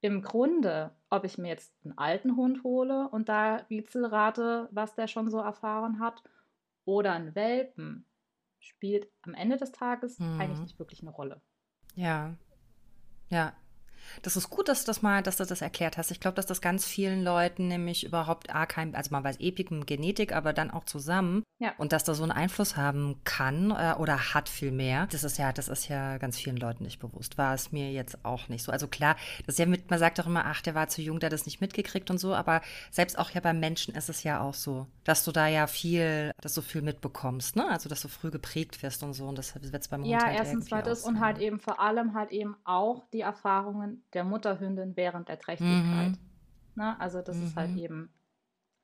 im 0.00 0.22
Grunde, 0.22 0.94
ob 1.10 1.24
ich 1.24 1.38
mir 1.38 1.48
jetzt 1.48 1.74
einen 1.84 1.98
alten 1.98 2.36
Hund 2.36 2.62
hole 2.62 3.08
und 3.08 3.28
da 3.28 3.66
Witzelrate, 3.68 4.68
was 4.70 4.94
der 4.94 5.08
schon 5.08 5.30
so 5.30 5.38
erfahren 5.40 5.98
hat, 6.00 6.22
oder 6.84 7.12
einen 7.12 7.34
Welpen, 7.34 8.06
spielt 8.60 9.10
am 9.22 9.34
Ende 9.34 9.56
des 9.56 9.72
Tages 9.72 10.18
Mhm. 10.18 10.40
eigentlich 10.40 10.60
nicht 10.60 10.78
wirklich 10.78 11.02
eine 11.02 11.10
Rolle. 11.10 11.40
Ja. 11.94 12.34
Ja. 13.28 13.52
Das 14.22 14.36
ist 14.36 14.50
gut, 14.50 14.68
dass 14.68 14.84
du 14.84 14.86
das 14.86 15.02
mal, 15.02 15.22
dass 15.22 15.36
du 15.36 15.44
das 15.44 15.62
erklärt 15.62 15.96
hast. 15.96 16.10
Ich 16.10 16.20
glaube, 16.20 16.34
dass 16.34 16.46
das 16.46 16.60
ganz 16.60 16.84
vielen 16.84 17.22
Leuten 17.22 17.68
nämlich 17.68 18.04
überhaupt 18.04 18.54
A 18.54 18.66
kein, 18.66 18.94
also 18.94 19.10
man 19.10 19.24
weiß 19.24 19.38
Epik 19.40 19.70
und 19.70 19.86
Genetik, 19.86 20.34
aber 20.34 20.52
dann 20.52 20.70
auch 20.70 20.84
zusammen. 20.84 21.42
Ja. 21.58 21.72
Und 21.78 21.92
dass 21.92 22.04
da 22.04 22.14
so 22.14 22.22
einen 22.22 22.32
Einfluss 22.32 22.76
haben 22.76 23.20
kann 23.24 23.70
äh, 23.70 23.94
oder 23.98 24.34
hat 24.34 24.48
viel 24.48 24.70
mehr. 24.70 25.08
Das 25.10 25.24
ist 25.24 25.38
ja, 25.38 25.52
das 25.52 25.68
ist 25.68 25.88
ja 25.88 26.18
ganz 26.18 26.38
vielen 26.38 26.56
Leuten 26.56 26.84
nicht 26.84 27.00
bewusst. 27.00 27.38
War 27.38 27.54
es 27.54 27.72
mir 27.72 27.90
jetzt 27.92 28.24
auch 28.24 28.48
nicht 28.48 28.62
so. 28.62 28.72
Also 28.72 28.86
klar, 28.86 29.16
das 29.46 29.54
ist 29.54 29.58
ja 29.58 29.66
mit, 29.66 29.90
man 29.90 29.98
sagt 29.98 30.18
doch 30.18 30.26
immer, 30.26 30.44
ach, 30.46 30.60
der 30.62 30.74
war 30.74 30.88
zu 30.88 31.02
jung, 31.02 31.20
der 31.20 31.28
hat 31.28 31.32
das 31.32 31.46
nicht 31.46 31.60
mitgekriegt 31.60 32.10
und 32.10 32.18
so, 32.18 32.34
aber 32.34 32.60
selbst 32.90 33.18
auch 33.18 33.30
ja 33.30 33.40
beim 33.40 33.60
Menschen 33.60 33.94
ist 33.94 34.08
es 34.08 34.22
ja 34.22 34.40
auch 34.40 34.54
so, 34.54 34.86
dass 35.04 35.24
du 35.24 35.32
da 35.32 35.48
ja 35.48 35.66
viel, 35.66 36.32
dass 36.40 36.54
du 36.54 36.62
viel 36.62 36.82
mitbekommst, 36.82 37.56
ne? 37.56 37.68
Also 37.68 37.88
dass 37.88 38.02
du 38.02 38.08
früh 38.08 38.30
geprägt 38.30 38.82
wirst 38.82 39.02
und 39.02 39.12
so. 39.12 39.26
Und 39.26 39.38
das 39.38 39.54
wird 39.54 39.74
es 39.74 39.88
beim 39.88 40.02
Hund 40.02 40.10
Ja, 40.10 40.24
halt 40.24 40.38
erstens 40.38 40.70
war 40.70 40.82
das 40.82 41.04
auch 41.04 41.08
und 41.08 41.20
halt 41.20 41.38
eben 41.38 41.58
vor 41.58 41.80
allem 41.80 42.14
halt 42.14 42.30
eben 42.30 42.56
auch 42.64 43.06
die 43.12 43.20
Erfahrungen 43.20 43.97
der 44.14 44.24
Mutterhündin 44.24 44.96
während 44.96 45.28
der 45.28 45.38
Trächtigkeit. 45.38 46.12
Mhm. 46.12 46.18
Ne? 46.74 46.98
Also 47.00 47.20
das 47.22 47.36
ist 47.36 47.56
halt 47.56 47.70
Mhm. 47.72 47.78
eben, 47.78 48.12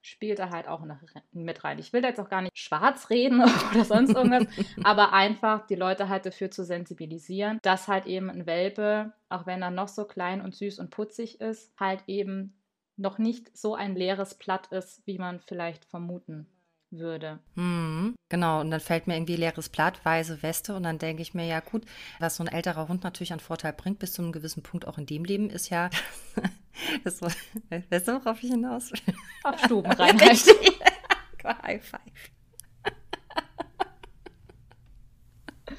spielt 0.02 0.38
da 0.38 0.50
halt 0.50 0.68
auch 0.68 0.84
noch 0.84 0.98
mit 1.32 1.64
rein. 1.64 1.78
Ich 1.78 1.92
will 1.92 2.02
da 2.02 2.08
jetzt 2.08 2.20
auch 2.20 2.28
gar 2.28 2.42
nicht 2.42 2.58
schwarz 2.58 3.08
reden 3.10 3.42
oder 3.72 3.84
sonst 3.84 4.14
irgendwas, 4.14 4.46
aber 4.84 5.12
einfach 5.12 5.66
die 5.66 5.76
Leute 5.76 6.08
halt 6.08 6.26
dafür 6.26 6.50
zu 6.50 6.64
sensibilisieren, 6.64 7.58
dass 7.62 7.88
halt 7.88 8.06
eben 8.06 8.28
ein 8.30 8.46
Welpe, 8.46 9.12
auch 9.28 9.46
wenn 9.46 9.62
er 9.62 9.70
noch 9.70 9.88
so 9.88 10.04
klein 10.04 10.40
und 10.42 10.54
süß 10.54 10.78
und 10.78 10.90
putzig 10.90 11.40
ist, 11.40 11.72
halt 11.78 12.04
eben 12.06 12.54
noch 12.96 13.18
nicht 13.18 13.56
so 13.56 13.74
ein 13.74 13.96
leeres 13.96 14.34
Blatt 14.34 14.68
ist, 14.68 15.06
wie 15.06 15.18
man 15.18 15.40
vielleicht 15.40 15.84
vermuten 15.84 16.46
würde. 16.98 17.40
Mhm, 17.54 18.14
genau, 18.28 18.60
und 18.60 18.70
dann 18.70 18.80
fällt 18.80 19.06
mir 19.06 19.14
irgendwie 19.14 19.36
leeres 19.36 19.68
Blatt, 19.68 20.04
weiße 20.04 20.42
Weste 20.42 20.74
und 20.74 20.82
dann 20.82 20.98
denke 20.98 21.22
ich 21.22 21.34
mir, 21.34 21.46
ja 21.46 21.60
gut, 21.60 21.84
was 22.18 22.36
so 22.36 22.44
ein 22.44 22.48
älterer 22.48 22.88
Hund 22.88 23.04
natürlich 23.04 23.32
an 23.32 23.40
Vorteil 23.40 23.72
bringt, 23.72 23.98
bis 23.98 24.12
zu 24.12 24.22
einem 24.22 24.32
gewissen 24.32 24.62
Punkt 24.62 24.86
auch 24.86 24.98
in 24.98 25.06
dem 25.06 25.24
Leben, 25.24 25.50
ist 25.50 25.70
ja, 25.70 25.90
das 27.04 27.20
weißt 27.22 28.08
du, 28.08 28.12
worauf 28.14 28.42
ich 28.42 28.50
hinaus 28.50 28.92
will? 28.92 29.14
Auf 29.42 29.58
Stubenreinheit. 29.60 30.44
High 31.62 31.82
five. 31.82 32.00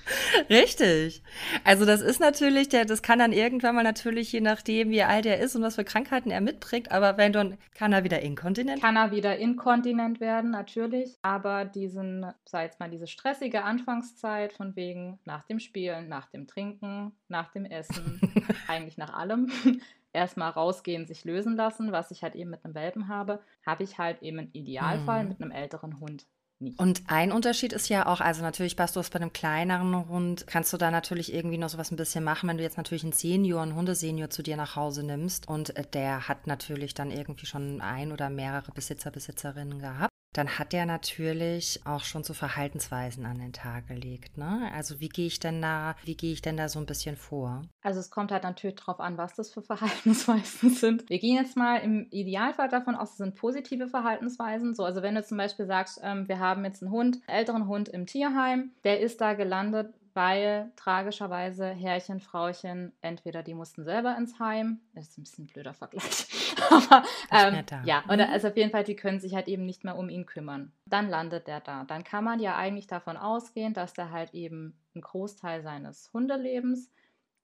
Richtig. 0.50 1.24
Also 1.64 1.86
das 1.86 2.02
ist 2.02 2.20
natürlich, 2.20 2.70
der, 2.70 2.86
das 2.86 3.02
kann 3.02 3.20
dann 3.20 3.32
irgendwann 3.32 3.76
mal 3.76 3.84
natürlich, 3.84 4.32
je 4.32 4.42
nachdem, 4.42 4.90
wie 4.90 5.04
alt 5.04 5.26
er 5.26 5.40
ist 5.40 5.56
und 5.56 5.62
was 5.62 5.76
für 5.76 5.84
Krankheiten 5.84 6.32
er 6.32 6.42
mitbringt, 6.42 6.92
aber 6.92 7.18
wenn 7.18 7.34
du, 7.34 7.58
kann 7.74 7.94
er 7.94 8.04
wieder 8.04 8.22
inkontinent? 8.22 8.82
Kann 8.82 8.96
er 8.96 9.12
wieder 9.12 9.38
inkontinent 9.38 10.20
werden, 10.20 10.52
natürlich. 10.52 11.18
Aber 11.22 11.66
diesen, 11.66 12.26
sei 12.46 12.66
jetzt 12.66 12.80
mal 12.80 12.90
diese 12.90 13.08
stressige 13.08 13.64
Anfangszeit 13.64 14.54
von 14.54 14.76
wegen 14.76 15.20
nach 15.26 15.44
dem 15.44 15.60
Spielen, 15.60 16.08
nach 16.08 16.28
dem 16.28 16.48
Trinken, 16.48 17.14
nach 17.28 17.52
dem 17.52 17.66
Essen, 17.66 18.20
eigentlich 18.68 18.98
nach 18.98 19.14
allem, 19.14 19.52
erstmal 20.14 20.52
rausgehen, 20.52 21.06
sich 21.06 21.26
lösen 21.26 21.56
lassen, 21.56 21.92
was 21.92 22.10
ich 22.10 22.24
halt 22.24 22.36
eben 22.36 22.50
mit 22.50 22.64
einem 22.64 22.74
Welpen 22.74 23.08
habe, 23.08 23.42
habe 23.66 23.84
ich 23.84 23.98
halt 23.98 24.22
eben 24.22 24.40
im 24.40 24.50
Idealfall 24.54 25.24
mhm. 25.24 25.30
mit 25.30 25.42
einem 25.42 25.52
älteren 25.52 26.00
Hund 26.00 26.26
nicht. 26.60 26.80
Und 26.80 27.04
ein 27.08 27.32
Unterschied 27.32 27.74
ist 27.74 27.90
ja 27.90 28.06
auch, 28.06 28.22
also 28.22 28.42
natürlich 28.42 28.76
passt 28.76 28.96
du 28.96 29.00
es 29.00 29.10
bei 29.10 29.20
einem 29.20 29.34
kleineren 29.34 30.08
Hund, 30.08 30.48
kannst 30.48 30.72
du 30.74 30.78
da 30.78 30.92
natürlich 30.92 31.34
irgendwie 31.34 31.58
noch 31.58 31.70
sowas 31.70 31.92
ein 31.92 31.98
bisschen 31.98 32.24
machen, 32.24 32.50
wenn 32.50 32.58
du 32.58 32.64
jetzt 32.64 32.78
natürlich 32.78 33.04
einen 33.04 33.14
Senior, 33.14 33.62
einen 33.62 33.76
Hundesenior 33.76 34.30
zu 34.30 34.44
dir 34.44 34.58
nach 34.58 34.76
Hause 34.76 35.04
nimmst 35.04 35.48
und 35.48 35.76
äh, 35.76 35.84
der 35.86 36.28
hat 36.28 36.48
natürlich 36.48 36.94
dann 36.94 37.12
irgendwie 37.12 37.46
schon 37.46 37.82
ein 37.82 38.12
oder 38.12 38.30
mehrere 38.30 38.72
Besitzer, 38.72 39.12
Besitzerinnen 39.12 39.80
gehabt 39.80 40.15
dann 40.38 40.60
hat 40.60 40.74
er 40.74 40.86
natürlich 40.86 41.82
auch 41.86 42.04
schon 42.04 42.24
so 42.24 42.34
Verhaltensweisen 42.34 43.26
an 43.26 43.40
den 43.40 43.54
Tag 43.54 43.88
gelegt. 43.88 44.38
Ne? 44.38 44.70
Also 44.74 45.00
wie 45.00 45.10
gehe 45.10 45.28
ich 45.28 45.40
denn 45.40 45.62
da, 45.62 45.96
wie 46.04 46.18
gehe 46.18 46.34
ich 46.34 46.42
denn 46.42 46.58
da 46.58 46.68
so 46.68 46.80
ein 46.80 46.86
bisschen 46.86 47.16
vor? 47.16 47.62
Also 47.82 48.00
es 48.00 48.10
kommt 48.10 48.32
halt 48.32 48.44
natürlich 48.44 48.76
darauf 48.76 49.00
an, 49.00 49.18
was 49.18 49.34
das 49.36 49.50
für 49.50 49.62
Verhaltensweisen 49.62 50.70
sind. 50.76 51.10
Wir 51.10 51.20
gehen 51.20 51.36
jetzt 51.36 51.56
mal 51.56 51.78
im 51.78 52.08
Idealfall 52.12 52.68
davon 52.68 52.96
aus, 52.96 53.12
es 53.12 53.18
sind 53.18 53.36
positive 53.36 53.88
Verhaltensweisen. 53.88 54.74
So, 54.76 54.84
also 54.84 55.02
wenn 55.02 55.16
du 55.16 55.24
zum 55.24 55.38
Beispiel 55.38 55.66
sagst, 55.68 56.00
ähm, 56.04 56.28
wir 56.28 56.40
haben 56.40 56.66
jetzt 56.66 56.84
einen 56.84 56.92
Hund, 56.92 57.22
einen 57.28 57.38
älteren 57.40 57.68
Hund 57.68 57.88
im 57.88 58.06
Tierheim, 58.06 58.72
der 58.84 59.00
ist 59.00 59.22
da 59.22 59.34
gelandet, 59.34 59.94
weil 60.16 60.72
tragischerweise 60.78 61.68
Herrchen, 61.68 62.22
Frauchen, 62.22 62.94
entweder 63.02 63.44
die 63.44 63.54
mussten 63.54 63.84
selber 63.84 64.18
ins 64.18 64.40
Heim, 64.40 64.80
das 64.94 65.10
ist 65.10 65.18
ein 65.18 65.24
bisschen 65.24 65.44
ein 65.46 65.48
blöder 65.48 65.74
Vergleich, 65.74 66.26
aber 66.70 67.04
ähm, 67.32 67.64
ja, 67.86 68.04
oder 68.06 68.28
mhm. 68.28 68.34
also 68.34 68.48
auf 68.50 68.58
jeden 68.58 68.72
Fall, 68.72 68.84
die 68.84 68.96
können 68.96 69.20
sich 69.20 69.36
halt 69.36 69.48
eben 69.48 69.66
nicht 69.66 69.84
mehr 69.84 69.98
um 69.98 70.10
ihn 70.10 70.26
kümmern. 70.26 70.72
Dann 70.86 71.10
landet 71.10 71.48
der 71.48 71.60
da. 71.60 71.84
Dann 71.84 72.04
kann 72.04 72.24
man 72.24 72.40
ja 72.40 72.56
eigentlich 72.56 72.88
davon 72.88 73.18
ausgehen, 73.18 73.74
dass 73.74 73.94
der 73.94 74.12
halt 74.12 74.34
eben 74.34 74.78
einen 74.94 75.02
Großteil 75.02 75.62
seines 75.62 76.12
Hundelebens 76.14 76.92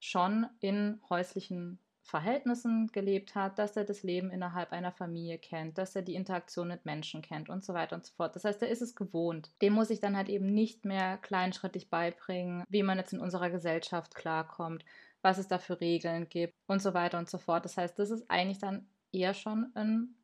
schon 0.00 0.46
in 0.60 1.00
häuslichen 1.08 1.78
Verhältnissen 2.04 2.88
gelebt 2.88 3.34
hat, 3.34 3.58
dass 3.58 3.76
er 3.76 3.84
das 3.84 4.02
Leben 4.02 4.30
innerhalb 4.30 4.72
einer 4.72 4.90
Familie 4.90 5.38
kennt, 5.38 5.78
dass 5.78 5.94
er 5.94 6.02
die 6.02 6.16
Interaktion 6.16 6.68
mit 6.68 6.84
Menschen 6.84 7.22
kennt 7.22 7.48
und 7.48 7.64
so 7.64 7.74
weiter 7.74 7.94
und 7.94 8.04
so 8.04 8.12
fort. 8.14 8.34
Das 8.34 8.44
heißt, 8.44 8.60
er 8.62 8.68
ist 8.68 8.82
es 8.82 8.96
gewohnt. 8.96 9.50
Dem 9.62 9.72
muss 9.72 9.90
ich 9.90 10.00
dann 10.00 10.16
halt 10.16 10.28
eben 10.28 10.52
nicht 10.52 10.84
mehr 10.84 11.16
kleinschrittig 11.18 11.90
beibringen, 11.90 12.64
wie 12.68 12.82
man 12.82 12.98
jetzt 12.98 13.12
in 13.12 13.20
unserer 13.20 13.50
Gesellschaft 13.50 14.14
klarkommt, 14.14 14.84
was 15.22 15.38
es 15.38 15.46
da 15.46 15.58
für 15.58 15.80
Regeln 15.80 16.28
gibt 16.28 16.54
und 16.66 16.82
so 16.82 16.92
weiter 16.92 17.18
und 17.18 17.30
so 17.30 17.38
fort. 17.38 17.64
Das 17.64 17.76
heißt, 17.76 17.96
das 17.98 18.10
ist 18.10 18.28
eigentlich 18.28 18.58
dann 18.58 18.88
eher 19.12 19.34
schon 19.34 19.70
ein 19.74 20.14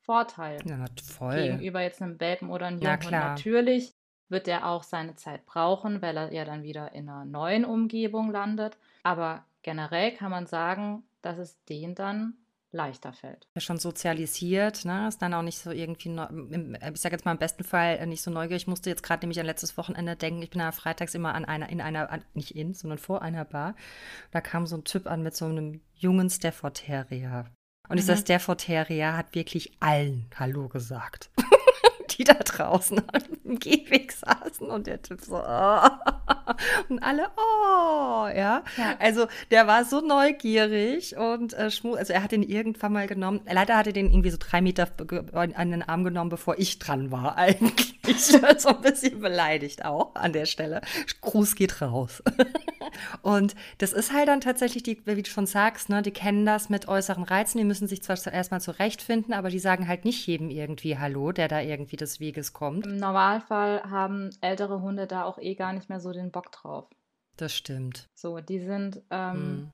Vorteil 0.00 0.58
ja, 0.66 0.86
gegenüber 1.34 1.82
jetzt 1.82 2.02
einem 2.02 2.18
Welpen 2.20 2.50
oder 2.50 2.66
einem 2.66 2.80
Jungen. 2.80 3.10
Natürlich 3.10 3.94
wird 4.28 4.48
er 4.48 4.66
auch 4.66 4.82
seine 4.82 5.16
Zeit 5.16 5.44
brauchen, 5.44 6.02
weil 6.02 6.16
er 6.16 6.32
ja 6.32 6.44
dann 6.44 6.62
wieder 6.62 6.92
in 6.92 7.08
einer 7.08 7.24
neuen 7.24 7.64
Umgebung 7.64 8.30
landet. 8.30 8.78
Aber 9.02 9.44
generell 9.62 10.12
kann 10.12 10.30
man 10.30 10.46
sagen, 10.46 11.02
dass 11.22 11.38
es 11.38 11.62
denen 11.64 11.94
dann 11.94 12.34
leichter 12.72 13.12
fällt. 13.12 13.48
Ja, 13.54 13.60
schon 13.60 13.78
sozialisiert, 13.78 14.84
ne? 14.84 15.08
Ist 15.08 15.20
dann 15.20 15.34
auch 15.34 15.42
nicht 15.42 15.58
so 15.58 15.72
irgendwie, 15.72 16.08
ich 16.08 17.00
sage 17.00 17.14
jetzt 17.14 17.24
mal 17.24 17.32
im 17.32 17.38
besten 17.38 17.64
Fall 17.64 17.96
äh, 17.96 18.06
nicht 18.06 18.22
so 18.22 18.30
neugierig. 18.30 18.62
Ich 18.62 18.68
musste 18.68 18.90
jetzt 18.90 19.02
gerade 19.02 19.22
nämlich 19.22 19.40
an 19.40 19.46
letztes 19.46 19.76
Wochenende 19.76 20.14
denken. 20.14 20.42
Ich 20.42 20.50
bin 20.50 20.60
ja 20.60 20.70
freitags 20.70 21.14
immer 21.14 21.34
an 21.34 21.44
einer, 21.44 21.68
in 21.68 21.80
einer, 21.80 22.10
an, 22.10 22.24
nicht 22.34 22.54
in, 22.54 22.72
sondern 22.72 22.98
vor 22.98 23.22
einer 23.22 23.44
Bar. 23.44 23.74
Da 24.30 24.40
kam 24.40 24.66
so 24.66 24.76
ein 24.76 24.84
Typ 24.84 25.06
an 25.08 25.22
mit 25.22 25.34
so 25.34 25.46
einem 25.46 25.80
jungen 25.94 26.30
Stafford 26.30 26.74
Terrier. 26.74 27.46
Und 27.90 27.96
mhm. 27.96 28.00
dieser 28.02 28.16
Stafford 28.16 28.60
Terrier 28.60 29.16
hat 29.16 29.34
wirklich 29.34 29.72
allen 29.80 30.26
Hallo 30.38 30.68
gesagt. 30.68 31.28
die 32.20 32.24
da 32.24 32.34
draußen 32.34 33.00
im 33.44 33.58
Gehweg 33.58 34.12
saßen 34.12 34.68
und 34.68 34.86
der 34.86 35.00
Typ 35.00 35.22
so, 35.22 35.36
oh. 35.36 35.88
und 36.90 36.98
alle, 37.02 37.28
oh, 37.36 38.26
ja? 38.28 38.62
ja. 38.76 38.96
Also 38.98 39.26
der 39.50 39.66
war 39.66 39.86
so 39.86 40.02
neugierig 40.02 41.16
und 41.16 41.54
äh, 41.54 41.70
schmu 41.70 41.94
also 41.94 42.12
er 42.12 42.22
hat 42.22 42.32
ihn 42.32 42.42
irgendwann 42.42 42.92
mal 42.92 43.06
genommen. 43.06 43.40
Leider 43.50 43.78
hat 43.78 43.86
er 43.86 43.94
den 43.94 44.10
irgendwie 44.10 44.30
so 44.30 44.36
drei 44.38 44.60
Meter 44.60 44.86
an 45.32 45.70
den 45.70 45.82
Arm 45.82 46.04
genommen, 46.04 46.28
bevor 46.28 46.58
ich 46.58 46.78
dran 46.78 47.10
war 47.10 47.36
eigentlich. 47.38 47.96
so 48.58 48.68
ein 48.68 48.80
bisschen 48.82 49.20
beleidigt 49.20 49.84
auch 49.84 50.14
an 50.14 50.32
der 50.32 50.46
Stelle. 50.46 50.82
Gruß 51.22 51.54
geht 51.54 51.80
raus. 51.80 52.22
und 53.22 53.54
das 53.78 53.92
ist 53.92 54.12
halt 54.12 54.28
dann 54.28 54.40
tatsächlich, 54.40 54.82
die, 54.82 55.00
wie 55.06 55.22
du 55.22 55.30
schon 55.30 55.46
sagst, 55.46 55.88
ne, 55.88 56.02
die 56.02 56.10
kennen 56.10 56.44
das 56.44 56.68
mit 56.68 56.88
äußeren 56.88 57.24
Reizen, 57.24 57.58
die 57.58 57.64
müssen 57.64 57.88
sich 57.88 58.02
zwar 58.02 58.18
erstmal 58.32 58.60
zurechtfinden, 58.60 59.32
aber 59.32 59.48
die 59.48 59.58
sagen 59.58 59.88
halt 59.88 60.04
nicht 60.04 60.26
jedem 60.26 60.50
irgendwie 60.50 60.98
Hallo, 60.98 61.32
der 61.32 61.48
da 61.48 61.60
irgendwie 61.60 61.96
das 61.96 62.09
des 62.10 62.20
Weges 62.20 62.52
kommt. 62.52 62.86
Im 62.86 62.96
Normalfall 62.96 63.82
haben 63.84 64.30
ältere 64.40 64.82
Hunde 64.82 65.06
da 65.06 65.24
auch 65.24 65.38
eh 65.38 65.54
gar 65.54 65.72
nicht 65.72 65.88
mehr 65.88 66.00
so 66.00 66.12
den 66.12 66.30
Bock 66.30 66.52
drauf. 66.52 66.88
Das 67.36 67.54
stimmt. 67.54 68.06
So, 68.14 68.40
die 68.40 68.60
sind, 68.60 69.02
ähm, 69.10 69.72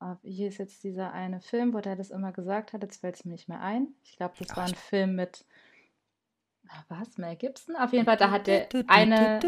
hm. 0.00 0.18
hier 0.22 0.48
ist 0.48 0.58
jetzt 0.58 0.82
dieser 0.82 1.12
eine 1.12 1.40
Film, 1.40 1.74
wo 1.74 1.80
der 1.80 1.96
das 1.96 2.10
immer 2.10 2.32
gesagt 2.32 2.72
hat, 2.72 2.82
jetzt 2.82 3.00
fällt 3.00 3.16
es 3.16 3.24
mir 3.24 3.32
nicht 3.32 3.48
mehr 3.48 3.60
ein. 3.60 3.94
Ich 4.02 4.16
glaube, 4.16 4.34
das 4.38 4.50
Ach, 4.50 4.56
war 4.56 4.64
ein 4.64 4.74
Film 4.74 5.14
mit 5.14 5.44
was, 6.88 7.16
Mel 7.16 7.36
Gibson? 7.36 7.76
Auf 7.76 7.92
jeden 7.92 8.04
Fall, 8.04 8.16
da 8.16 8.30
hat 8.30 8.46
der 8.46 8.68
eine, 8.88 9.40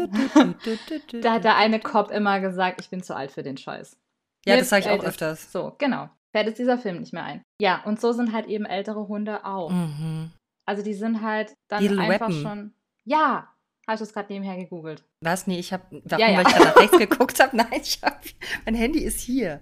da 1.21 1.33
hat 1.33 1.43
der 1.43 1.55
eine 1.55 1.79
Cop 1.79 2.09
immer 2.09 2.39
gesagt, 2.39 2.81
ich 2.81 2.89
bin 2.89 3.03
zu 3.03 3.15
alt 3.15 3.31
für 3.31 3.43
den 3.43 3.57
Scheiß. 3.57 3.97
Ja, 4.45 4.55
Jetzt 4.55 4.61
das 4.61 4.69
sage 4.69 4.85
ich 4.85 5.01
auch 5.01 5.05
öfters. 5.05 5.51
So, 5.51 5.75
genau. 5.77 6.09
Fällt 6.31 6.47
jetzt 6.47 6.57
dieser 6.57 6.77
Film 6.77 6.99
nicht 6.99 7.13
mehr 7.13 7.23
ein. 7.23 7.43
Ja, 7.59 7.83
und 7.83 7.99
so 7.99 8.11
sind 8.11 8.33
halt 8.33 8.47
eben 8.47 8.65
ältere 8.65 9.07
Hunde 9.07 9.45
auch. 9.45 9.69
Mhm. 9.69 10.31
Also 10.71 10.83
die 10.83 10.93
sind 10.93 11.21
halt 11.21 11.53
dann 11.67 11.83
Little 11.83 11.99
einfach 11.99 12.29
Weapon. 12.29 12.41
schon. 12.41 12.73
Ja, 13.03 13.49
Hast 13.87 13.99
du 13.99 14.05
es 14.05 14.13
gerade 14.13 14.31
nebenher 14.31 14.55
gegoogelt? 14.55 15.03
Was? 15.19 15.47
Nee, 15.47 15.59
ich 15.59 15.73
habe, 15.73 15.83
warum, 16.05 16.21
ja, 16.21 16.31
ja. 16.31 16.37
weil 16.37 16.47
ich 16.47 16.53
gerade 16.53 16.65
nach 16.65 16.75
rechts 16.77 16.97
geguckt 16.97 17.39
habe? 17.41 17.57
Nein, 17.57 17.81
ich 17.81 17.99
hab, 18.01 18.21
mein 18.63 18.75
Handy 18.75 18.99
ist 18.99 19.19
hier. 19.19 19.59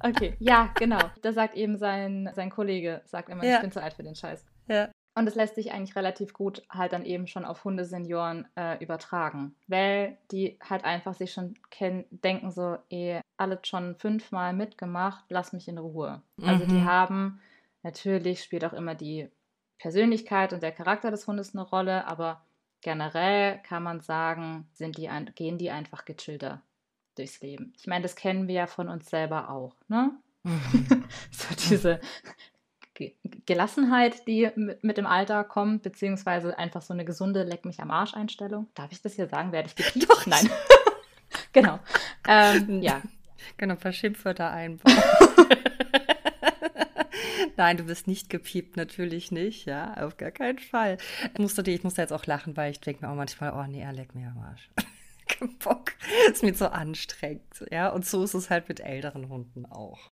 Okay, 0.00 0.34
ja, 0.40 0.74
genau. 0.74 0.98
Da 1.22 1.32
sagt 1.32 1.54
eben 1.54 1.78
sein, 1.78 2.28
sein 2.34 2.50
Kollege, 2.50 3.00
sagt 3.06 3.30
immer, 3.30 3.42
ja. 3.42 3.54
ich 3.54 3.60
bin 3.62 3.72
zu 3.72 3.82
alt 3.82 3.94
für 3.94 4.02
den 4.02 4.14
Scheiß. 4.14 4.44
Ja. 4.68 4.90
Und 5.14 5.24
das 5.24 5.36
lässt 5.36 5.54
sich 5.54 5.72
eigentlich 5.72 5.96
relativ 5.96 6.34
gut 6.34 6.62
halt 6.68 6.92
dann 6.92 7.06
eben 7.06 7.26
schon 7.26 7.46
auf 7.46 7.64
Hundesenioren 7.64 8.46
äh, 8.56 8.82
übertragen, 8.84 9.54
weil 9.68 10.18
die 10.32 10.58
halt 10.60 10.84
einfach 10.84 11.14
sich 11.14 11.32
schon 11.32 11.54
kennen, 11.70 12.04
denken 12.10 12.50
so, 12.50 12.76
eh, 12.90 13.20
alles 13.38 13.60
schon 13.62 13.96
fünfmal 13.96 14.52
mitgemacht, 14.52 15.24
lass 15.30 15.54
mich 15.54 15.66
in 15.66 15.78
Ruhe. 15.78 16.20
Also 16.42 16.66
die 16.66 16.74
mhm. 16.74 16.84
haben, 16.84 17.40
natürlich 17.82 18.42
spielt 18.42 18.66
auch 18.66 18.74
immer 18.74 18.94
die 18.94 19.30
Persönlichkeit 19.80 20.52
und 20.52 20.62
der 20.62 20.72
Charakter 20.72 21.10
des 21.10 21.26
Hundes 21.26 21.54
eine 21.54 21.62
Rolle, 21.62 22.06
aber 22.06 22.44
generell 22.82 23.60
kann 23.62 23.82
man 23.82 24.00
sagen, 24.00 24.68
sind 24.72 24.96
die 24.96 25.08
gehen 25.34 25.58
die 25.58 25.70
einfach 25.70 26.04
gechillter 26.04 26.62
durchs 27.16 27.40
Leben. 27.40 27.72
Ich 27.78 27.86
meine, 27.86 28.02
das 28.02 28.16
kennen 28.16 28.46
wir 28.46 28.54
ja 28.54 28.66
von 28.66 28.88
uns 28.88 29.08
selber 29.08 29.50
auch, 29.50 29.76
ne? 29.88 30.12
Mhm. 30.42 31.04
so 31.30 31.54
diese 31.70 32.00
Gelassenheit, 33.46 34.26
die 34.26 34.50
mit, 34.56 34.98
dem 34.98 35.06
Alter 35.06 35.44
kommt, 35.44 35.82
beziehungsweise 35.82 36.58
einfach 36.58 36.82
so 36.82 36.92
eine 36.92 37.04
gesunde 37.04 37.44
Leck 37.44 37.64
mich 37.64 37.80
am 37.80 37.90
Arsch 37.90 38.14
Einstellung. 38.14 38.68
Darf 38.74 38.92
ich 38.92 39.00
das 39.00 39.14
hier 39.14 39.26
sagen? 39.26 39.52
Werde 39.52 39.68
ich 39.68 39.76
gepiept? 39.76 40.08
Doch. 40.08 40.26
Nein. 40.26 40.50
genau. 41.52 41.78
Ähm, 42.28 42.82
ja. 42.82 43.02
Genau, 43.56 43.72
ein 43.72 43.80
paar 43.80 43.92
Schimpfwörter 43.92 44.50
einbauen. 44.50 44.94
Nein, 47.60 47.76
du 47.76 47.84
bist 47.84 48.06
nicht 48.06 48.30
gepiept, 48.30 48.78
natürlich 48.78 49.32
nicht, 49.32 49.66
ja, 49.66 49.92
auf 49.98 50.16
gar 50.16 50.30
keinen 50.30 50.58
Fall. 50.58 50.96
Ich 51.34 51.38
musste, 51.38 51.60
ich 51.70 51.84
musste 51.84 52.00
jetzt 52.00 52.10
auch 52.10 52.24
lachen, 52.24 52.56
weil 52.56 52.70
ich 52.70 52.80
denke 52.80 53.04
mir 53.04 53.12
auch 53.12 53.16
manchmal, 53.16 53.52
oh 53.52 53.70
nee, 53.70 53.82
er 53.82 53.92
leckt 53.92 54.14
mir 54.14 54.28
am 54.28 54.38
Arsch. 54.38 54.70
Kein 55.28 55.58
Bock. 55.58 55.92
Ist 56.32 56.42
mir 56.42 56.54
so 56.54 56.68
anstrengend, 56.68 57.66
ja. 57.70 57.90
Und 57.90 58.06
so 58.06 58.24
ist 58.24 58.32
es 58.32 58.48
halt 58.48 58.66
mit 58.70 58.80
älteren 58.80 59.28
Hunden 59.28 59.66
auch. 59.66 60.08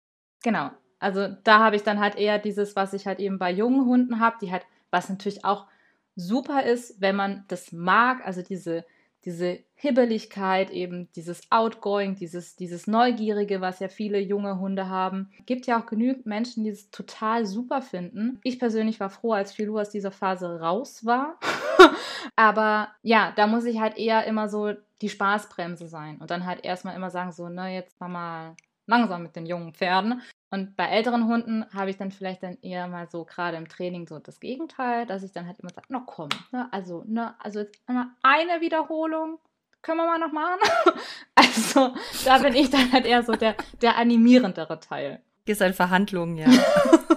Genau. 0.44 0.70
Also 1.00 1.34
da 1.42 1.58
habe 1.58 1.74
ich 1.74 1.82
dann 1.82 1.98
halt 1.98 2.14
eher 2.14 2.38
dieses, 2.38 2.76
was 2.76 2.92
ich 2.92 3.08
halt 3.08 3.18
eben 3.18 3.40
bei 3.40 3.50
jungen 3.50 3.86
Hunden 3.86 4.20
habe, 4.20 4.36
die 4.40 4.52
halt, 4.52 4.64
was 4.92 5.08
natürlich 5.08 5.44
auch 5.44 5.66
super 6.14 6.62
ist, 6.62 7.00
wenn 7.00 7.16
man 7.16 7.44
das 7.48 7.72
mag, 7.72 8.24
also 8.24 8.42
diese 8.42 8.84
diese 9.24 9.60
Hibbeligkeit, 9.74 10.70
eben 10.70 11.10
dieses 11.14 11.42
Outgoing, 11.50 12.16
dieses, 12.16 12.56
dieses 12.56 12.86
Neugierige, 12.86 13.60
was 13.60 13.80
ja 13.80 13.88
viele 13.88 14.18
junge 14.18 14.58
Hunde 14.58 14.88
haben. 14.88 15.30
Gibt 15.46 15.66
ja 15.66 15.80
auch 15.80 15.86
genügend 15.86 16.26
Menschen, 16.26 16.64
die 16.64 16.70
es 16.70 16.90
total 16.90 17.46
super 17.46 17.82
finden. 17.82 18.40
Ich 18.42 18.58
persönlich 18.58 19.00
war 19.00 19.10
froh, 19.10 19.32
als 19.32 19.52
Filou 19.52 19.78
aus 19.78 19.90
dieser 19.90 20.10
Phase 20.10 20.60
raus 20.60 21.04
war. 21.04 21.38
Aber 22.36 22.88
ja, 23.02 23.32
da 23.36 23.46
muss 23.46 23.64
ich 23.64 23.80
halt 23.80 23.96
eher 23.96 24.24
immer 24.26 24.48
so 24.48 24.72
die 25.00 25.08
Spaßbremse 25.08 25.88
sein 25.88 26.18
und 26.18 26.30
dann 26.30 26.46
halt 26.46 26.64
erstmal 26.64 26.96
immer 26.96 27.10
sagen, 27.10 27.32
so, 27.32 27.48
ne, 27.48 27.74
jetzt 27.74 27.96
mach 27.98 28.08
mal 28.08 28.56
langsam 28.86 29.22
mit 29.22 29.36
den 29.36 29.46
jungen 29.46 29.74
Pferden. 29.74 30.22
Und 30.50 30.76
bei 30.76 30.84
älteren 30.84 31.26
Hunden 31.26 31.64
habe 31.72 31.90
ich 31.90 31.96
dann 31.96 32.10
vielleicht 32.10 32.42
dann 32.42 32.58
eher 32.60 32.86
mal 32.86 33.08
so 33.08 33.24
gerade 33.24 33.56
im 33.56 33.68
Training 33.68 34.06
so 34.06 34.18
das 34.18 34.38
Gegenteil, 34.38 35.06
dass 35.06 35.22
ich 35.22 35.32
dann 35.32 35.46
halt 35.46 35.58
immer 35.60 35.72
sage, 35.72 35.86
na 35.88 36.02
komm, 36.04 36.28
ne, 36.50 36.68
also, 36.72 37.04
ne, 37.06 37.34
also 37.38 37.60
jetzt 37.60 37.80
eine 38.22 38.60
Wiederholung, 38.60 39.38
können 39.80 39.98
wir 39.98 40.06
mal 40.06 40.18
noch 40.18 40.32
machen? 40.32 40.60
also 41.34 41.94
da 42.24 42.38
bin 42.38 42.54
ich 42.54 42.70
dann 42.70 42.92
halt 42.92 43.06
eher 43.06 43.22
so 43.22 43.32
der, 43.32 43.56
der 43.80 43.96
animierendere 43.96 44.78
Teil. 44.78 45.22
Gehst 45.44 45.60
halt 45.60 45.74
Verhandlungen, 45.74 46.36
ja. 46.36 46.48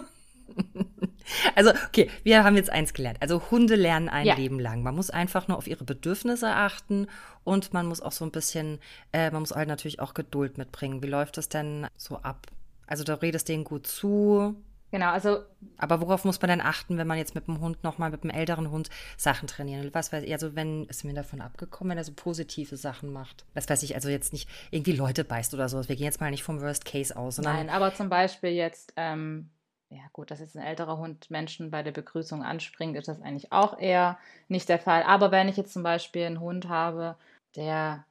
Also, 1.55 1.71
okay, 1.87 2.09
wir 2.23 2.43
haben 2.43 2.55
jetzt 2.55 2.69
eins 2.69 2.93
gelernt. 2.93 3.17
Also, 3.21 3.41
Hunde 3.49 3.75
lernen 3.75 4.09
ein 4.09 4.25
ja. 4.25 4.35
Leben 4.35 4.59
lang. 4.59 4.83
Man 4.83 4.95
muss 4.95 5.09
einfach 5.09 5.47
nur 5.47 5.57
auf 5.57 5.67
ihre 5.67 5.83
Bedürfnisse 5.83 6.49
achten 6.49 7.07
und 7.45 7.71
man 7.71 7.85
muss 7.85 8.01
auch 8.01 8.11
so 8.11 8.25
ein 8.25 8.31
bisschen, 8.31 8.79
äh, 9.13 9.31
man 9.31 9.41
muss 9.41 9.51
halt 9.51 9.69
natürlich 9.69 10.01
auch 10.01 10.13
Geduld 10.13 10.57
mitbringen. 10.57 11.01
Wie 11.01 11.07
läuft 11.07 11.37
das 11.37 11.47
denn 11.47 11.87
so 11.95 12.17
ab? 12.17 12.47
Also, 12.87 13.05
du 13.05 13.21
redest 13.21 13.47
denen 13.47 13.63
gut 13.63 13.87
zu. 13.87 14.55
Genau, 14.91 15.09
also. 15.11 15.39
Aber 15.77 16.01
worauf 16.01 16.25
muss 16.25 16.41
man 16.41 16.49
denn 16.49 16.61
achten, 16.61 16.97
wenn 16.97 17.07
man 17.07 17.17
jetzt 17.17 17.35
mit 17.35 17.47
dem 17.47 17.59
Hund 17.59 17.83
nochmal, 17.83 18.11
mit 18.11 18.23
dem 18.23 18.29
älteren 18.29 18.71
Hund 18.71 18.89
Sachen 19.17 19.47
trainieren 19.47 19.89
Was 19.93 20.11
weiß 20.11 20.23
ich, 20.23 20.31
also 20.31 20.55
wenn, 20.55 20.85
ist 20.85 21.03
mir 21.03 21.13
davon 21.13 21.41
abgekommen, 21.41 21.91
wenn 21.91 21.97
er 21.97 22.03
so 22.03 22.13
positive 22.15 22.77
Sachen 22.77 23.11
macht. 23.11 23.45
Was 23.53 23.69
weiß 23.69 23.83
ich, 23.83 23.95
also 23.95 24.09
jetzt 24.09 24.31
nicht 24.31 24.49
irgendwie 24.71 24.93
Leute 24.93 25.23
beißt 25.23 25.53
oder 25.53 25.69
so. 25.69 25.87
Wir 25.87 25.95
gehen 25.95 26.05
jetzt 26.05 26.21
mal 26.21 26.31
nicht 26.31 26.43
vom 26.43 26.61
Worst 26.61 26.85
Case 26.85 27.15
aus. 27.15 27.37
Nein, 27.39 27.69
aber 27.69 27.93
zum 27.93 28.09
Beispiel 28.09 28.51
jetzt, 28.51 28.93
ähm, 28.95 29.49
ja 29.89 30.03
gut, 30.13 30.31
dass 30.31 30.39
jetzt 30.39 30.55
ein 30.55 30.63
älterer 30.63 30.97
Hund 30.97 31.29
Menschen 31.29 31.71
bei 31.71 31.83
der 31.83 31.91
Begrüßung 31.91 32.43
anspringt, 32.43 32.95
ist 32.95 33.07
das 33.07 33.21
eigentlich 33.21 33.51
auch 33.51 33.77
eher 33.77 34.17
nicht 34.47 34.69
der 34.69 34.79
Fall. 34.79 35.03
Aber 35.03 35.31
wenn 35.31 35.47
ich 35.47 35.57
jetzt 35.57 35.73
zum 35.73 35.83
Beispiel 35.83 36.25
einen 36.25 36.39
Hund 36.39 36.69
habe, 36.69 37.17
der 37.55 38.05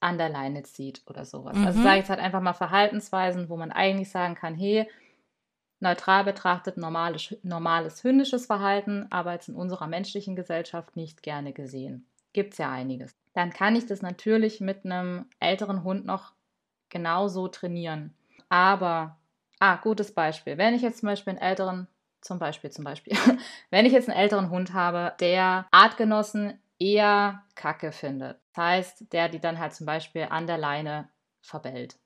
an 0.00 0.18
der 0.18 0.28
Leine 0.28 0.62
zieht 0.64 1.02
oder 1.06 1.24
sowas. 1.24 1.56
Also 1.56 1.60
mhm. 1.60 1.66
Also 1.66 1.82
sage 1.82 1.94
ich 1.94 2.00
jetzt 2.00 2.10
halt 2.10 2.20
einfach 2.20 2.40
mal 2.40 2.52
Verhaltensweisen, 2.52 3.48
wo 3.48 3.56
man 3.56 3.72
eigentlich 3.72 4.10
sagen 4.10 4.34
kann, 4.34 4.54
hey, 4.54 4.88
neutral 5.80 6.24
betrachtet 6.24 6.76
normales, 6.76 7.36
normales 7.42 8.04
hündisches 8.04 8.46
Verhalten, 8.46 9.06
aber 9.10 9.32
jetzt 9.32 9.48
in 9.48 9.54
unserer 9.54 9.86
menschlichen 9.86 10.36
Gesellschaft 10.36 10.96
nicht 10.96 11.22
gerne 11.22 11.52
gesehen. 11.52 12.06
Gibt 12.32 12.52
es 12.52 12.58
ja 12.58 12.70
einiges. 12.70 13.14
Dann 13.32 13.50
kann 13.50 13.76
ich 13.76 13.86
das 13.86 14.02
natürlich 14.02 14.60
mit 14.60 14.84
einem 14.84 15.26
älteren 15.40 15.84
Hund 15.84 16.04
noch 16.04 16.32
genauso 16.90 17.48
trainieren. 17.48 18.14
Aber 18.48 19.16
Ah, 19.60 19.76
gutes 19.76 20.12
Beispiel. 20.12 20.58
Wenn 20.58 20.74
ich 20.74 20.82
jetzt 20.82 20.98
zum 20.98 21.08
Beispiel 21.08 21.32
einen 21.32 21.40
älteren, 21.40 21.88
zum 22.20 22.38
Beispiel, 22.38 22.70
zum 22.70 22.84
Beispiel, 22.84 23.16
wenn 23.70 23.86
ich 23.86 23.92
jetzt 23.92 24.10
einen 24.10 24.18
älteren 24.18 24.50
Hund 24.50 24.74
habe, 24.74 25.14
der 25.20 25.66
Artgenossen 25.70 26.58
eher 26.78 27.42
Kacke 27.54 27.90
findet. 27.90 28.38
Das 28.54 28.64
heißt, 28.64 29.12
der 29.12 29.28
die 29.28 29.40
dann 29.40 29.58
halt 29.58 29.74
zum 29.74 29.86
Beispiel 29.86 30.28
an 30.30 30.46
der 30.46 30.58
Leine 30.58 31.08
verbellt. 31.40 31.96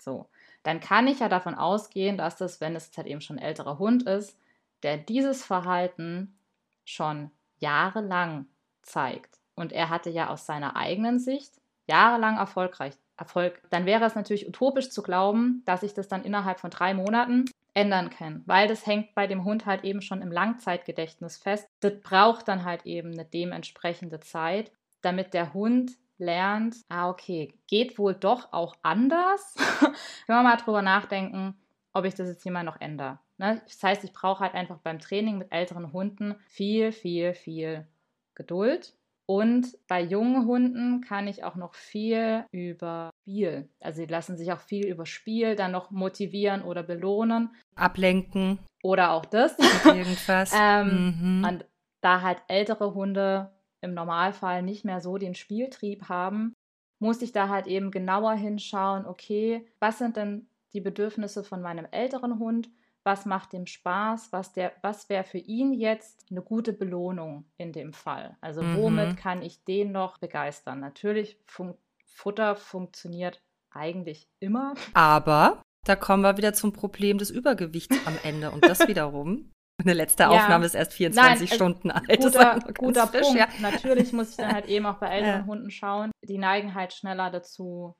So. 0.00 0.28
Dann 0.62 0.80
kann 0.80 1.08
ich 1.08 1.20
ja 1.20 1.28
davon 1.28 1.54
ausgehen, 1.54 2.16
dass 2.16 2.36
das, 2.36 2.60
wenn 2.60 2.76
es 2.76 2.96
halt 2.96 3.06
eben 3.06 3.20
schon 3.20 3.38
ein 3.38 3.44
älterer 3.44 3.78
Hund 3.78 4.04
ist, 4.04 4.38
der 4.82 4.96
dieses 4.96 5.44
Verhalten 5.44 6.38
schon 6.84 7.30
jahrelang 7.58 8.46
zeigt. 8.82 9.38
Und 9.54 9.72
er 9.72 9.90
hatte 9.90 10.10
ja 10.10 10.28
aus 10.28 10.46
seiner 10.46 10.76
eigenen 10.76 11.18
Sicht 11.18 11.52
jahrelang 11.86 12.36
erfolgreich 12.36 12.94
Erfolg, 13.16 13.60
dann 13.70 13.86
wäre 13.86 14.04
es 14.04 14.14
natürlich 14.14 14.48
utopisch 14.48 14.90
zu 14.90 15.02
glauben, 15.02 15.62
dass 15.64 15.82
ich 15.82 15.94
das 15.94 16.08
dann 16.08 16.24
innerhalb 16.24 16.58
von 16.58 16.70
drei 16.70 16.92
Monaten 16.94 17.44
ändern 17.74 18.10
kann, 18.10 18.42
weil 18.46 18.68
das 18.68 18.86
hängt 18.86 19.14
bei 19.14 19.26
dem 19.26 19.44
Hund 19.44 19.64
halt 19.64 19.84
eben 19.84 20.02
schon 20.02 20.22
im 20.22 20.32
Langzeitgedächtnis 20.32 21.36
fest. 21.36 21.68
Das 21.80 22.00
braucht 22.00 22.48
dann 22.48 22.64
halt 22.64 22.84
eben 22.84 23.12
eine 23.12 23.24
dementsprechende 23.24 24.20
Zeit, 24.20 24.72
damit 25.02 25.34
der 25.34 25.54
Hund 25.54 25.92
lernt, 26.18 26.76
ah 26.88 27.10
okay, 27.10 27.54
geht 27.66 27.98
wohl 27.98 28.14
doch 28.14 28.52
auch 28.52 28.76
anders. 28.82 29.54
Wenn 30.26 30.36
wir 30.36 30.42
mal 30.42 30.56
drüber 30.56 30.82
nachdenken, 30.82 31.54
ob 31.92 32.04
ich 32.04 32.14
das 32.14 32.28
jetzt 32.28 32.42
hier 32.42 32.52
mal 32.52 32.64
noch 32.64 32.80
ändere. 32.80 33.18
Ne? 33.38 33.60
Das 33.64 33.82
heißt, 33.82 34.04
ich 34.04 34.12
brauche 34.12 34.40
halt 34.40 34.54
einfach 34.54 34.78
beim 34.78 34.98
Training 34.98 35.38
mit 35.38 35.52
älteren 35.52 35.92
Hunden 35.92 36.36
viel, 36.46 36.92
viel, 36.92 37.34
viel 37.34 37.86
Geduld 38.34 38.94
und 39.26 39.78
bei 39.88 40.02
jungen 40.02 40.46
Hunden 40.46 41.00
kann 41.00 41.28
ich 41.28 41.44
auch 41.44 41.54
noch 41.54 41.74
viel 41.74 42.44
über 42.50 43.10
Spiel, 43.22 43.68
also 43.80 43.96
sie 44.02 44.06
lassen 44.06 44.36
sich 44.36 44.52
auch 44.52 44.60
viel 44.60 44.86
über 44.86 45.06
Spiel 45.06 45.54
dann 45.54 45.72
noch 45.72 45.90
motivieren 45.90 46.62
oder 46.62 46.82
belohnen. 46.82 47.50
Ablenken. 47.76 48.58
Oder 48.82 49.12
auch 49.12 49.24
das. 49.24 49.56
Irgendwas. 49.84 50.52
ähm, 50.60 51.14
mhm. 51.20 51.44
Und 51.44 51.64
da 52.00 52.20
halt 52.20 52.42
ältere 52.48 52.94
Hunde 52.94 53.52
im 53.82 53.94
Normalfall 53.94 54.62
nicht 54.62 54.84
mehr 54.84 55.00
so 55.00 55.18
den 55.18 55.34
Spieltrieb 55.34 56.08
haben, 56.08 56.54
muss 56.98 57.20
ich 57.20 57.32
da 57.32 57.48
halt 57.48 57.66
eben 57.66 57.90
genauer 57.90 58.34
hinschauen, 58.34 59.06
okay, 59.06 59.66
was 59.80 59.98
sind 59.98 60.16
denn 60.16 60.46
die 60.72 60.80
Bedürfnisse 60.80 61.44
von 61.44 61.60
meinem 61.60 61.86
älteren 61.90 62.38
Hund 62.38 62.70
was 63.04 63.26
macht 63.26 63.52
dem 63.52 63.66
Spaß, 63.66 64.32
was, 64.32 64.52
was 64.82 65.08
wäre 65.08 65.24
für 65.24 65.38
ihn 65.38 65.72
jetzt 65.72 66.26
eine 66.30 66.42
gute 66.42 66.72
Belohnung 66.72 67.44
in 67.56 67.72
dem 67.72 67.92
Fall. 67.92 68.36
Also 68.40 68.62
mhm. 68.62 68.76
womit 68.76 69.16
kann 69.16 69.42
ich 69.42 69.64
den 69.64 69.92
noch 69.92 70.18
begeistern? 70.18 70.80
Natürlich, 70.80 71.38
fun 71.46 71.74
Futter 72.14 72.56
funktioniert 72.56 73.42
eigentlich 73.70 74.28
immer. 74.38 74.74
Aber 74.92 75.62
da 75.86 75.96
kommen 75.96 76.22
wir 76.22 76.36
wieder 76.36 76.52
zum 76.52 76.74
Problem 76.74 77.16
des 77.16 77.30
Übergewichts 77.30 77.96
am 78.06 78.18
Ende 78.22 78.50
und 78.50 78.64
das 78.64 78.80
wiederum. 78.88 79.50
Eine 79.78 79.94
letzte 79.94 80.28
Aufnahme 80.28 80.64
ja. 80.64 80.66
ist 80.66 80.74
erst 80.74 80.92
24 80.92 81.50
Nein, 81.50 81.56
Stunden 81.56 81.90
alt. 81.90 82.20
Guter, 82.20 82.58
guter 82.76 83.06
frisch, 83.06 83.22
Punkt. 83.22 83.38
Ja. 83.38 83.48
Natürlich 83.60 84.12
muss 84.12 84.30
ich 84.30 84.36
dann 84.36 84.52
halt 84.52 84.66
eben 84.66 84.86
auch 84.86 84.98
bei 84.98 85.08
älteren. 85.16 85.46
Hunden 85.46 85.70
schauen. 85.70 86.12
Die 86.22 86.38
neigen 86.38 86.74
halt 86.74 86.92
schneller 86.92 87.30
dazu, 87.30 87.96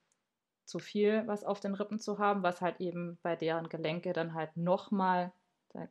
zu 0.64 0.78
viel 0.78 1.26
was 1.26 1.44
auf 1.44 1.61
den 1.61 1.74
Rippen 1.74 1.98
zu 1.98 2.18
haben, 2.18 2.42
was 2.42 2.61
halt 2.61 2.80
eben 2.80 3.18
bei 3.22 3.37
deren 3.37 3.68
Gelenke 3.68 4.12
dann 4.12 4.35
halt 4.35 4.56
nochmal 4.56 5.32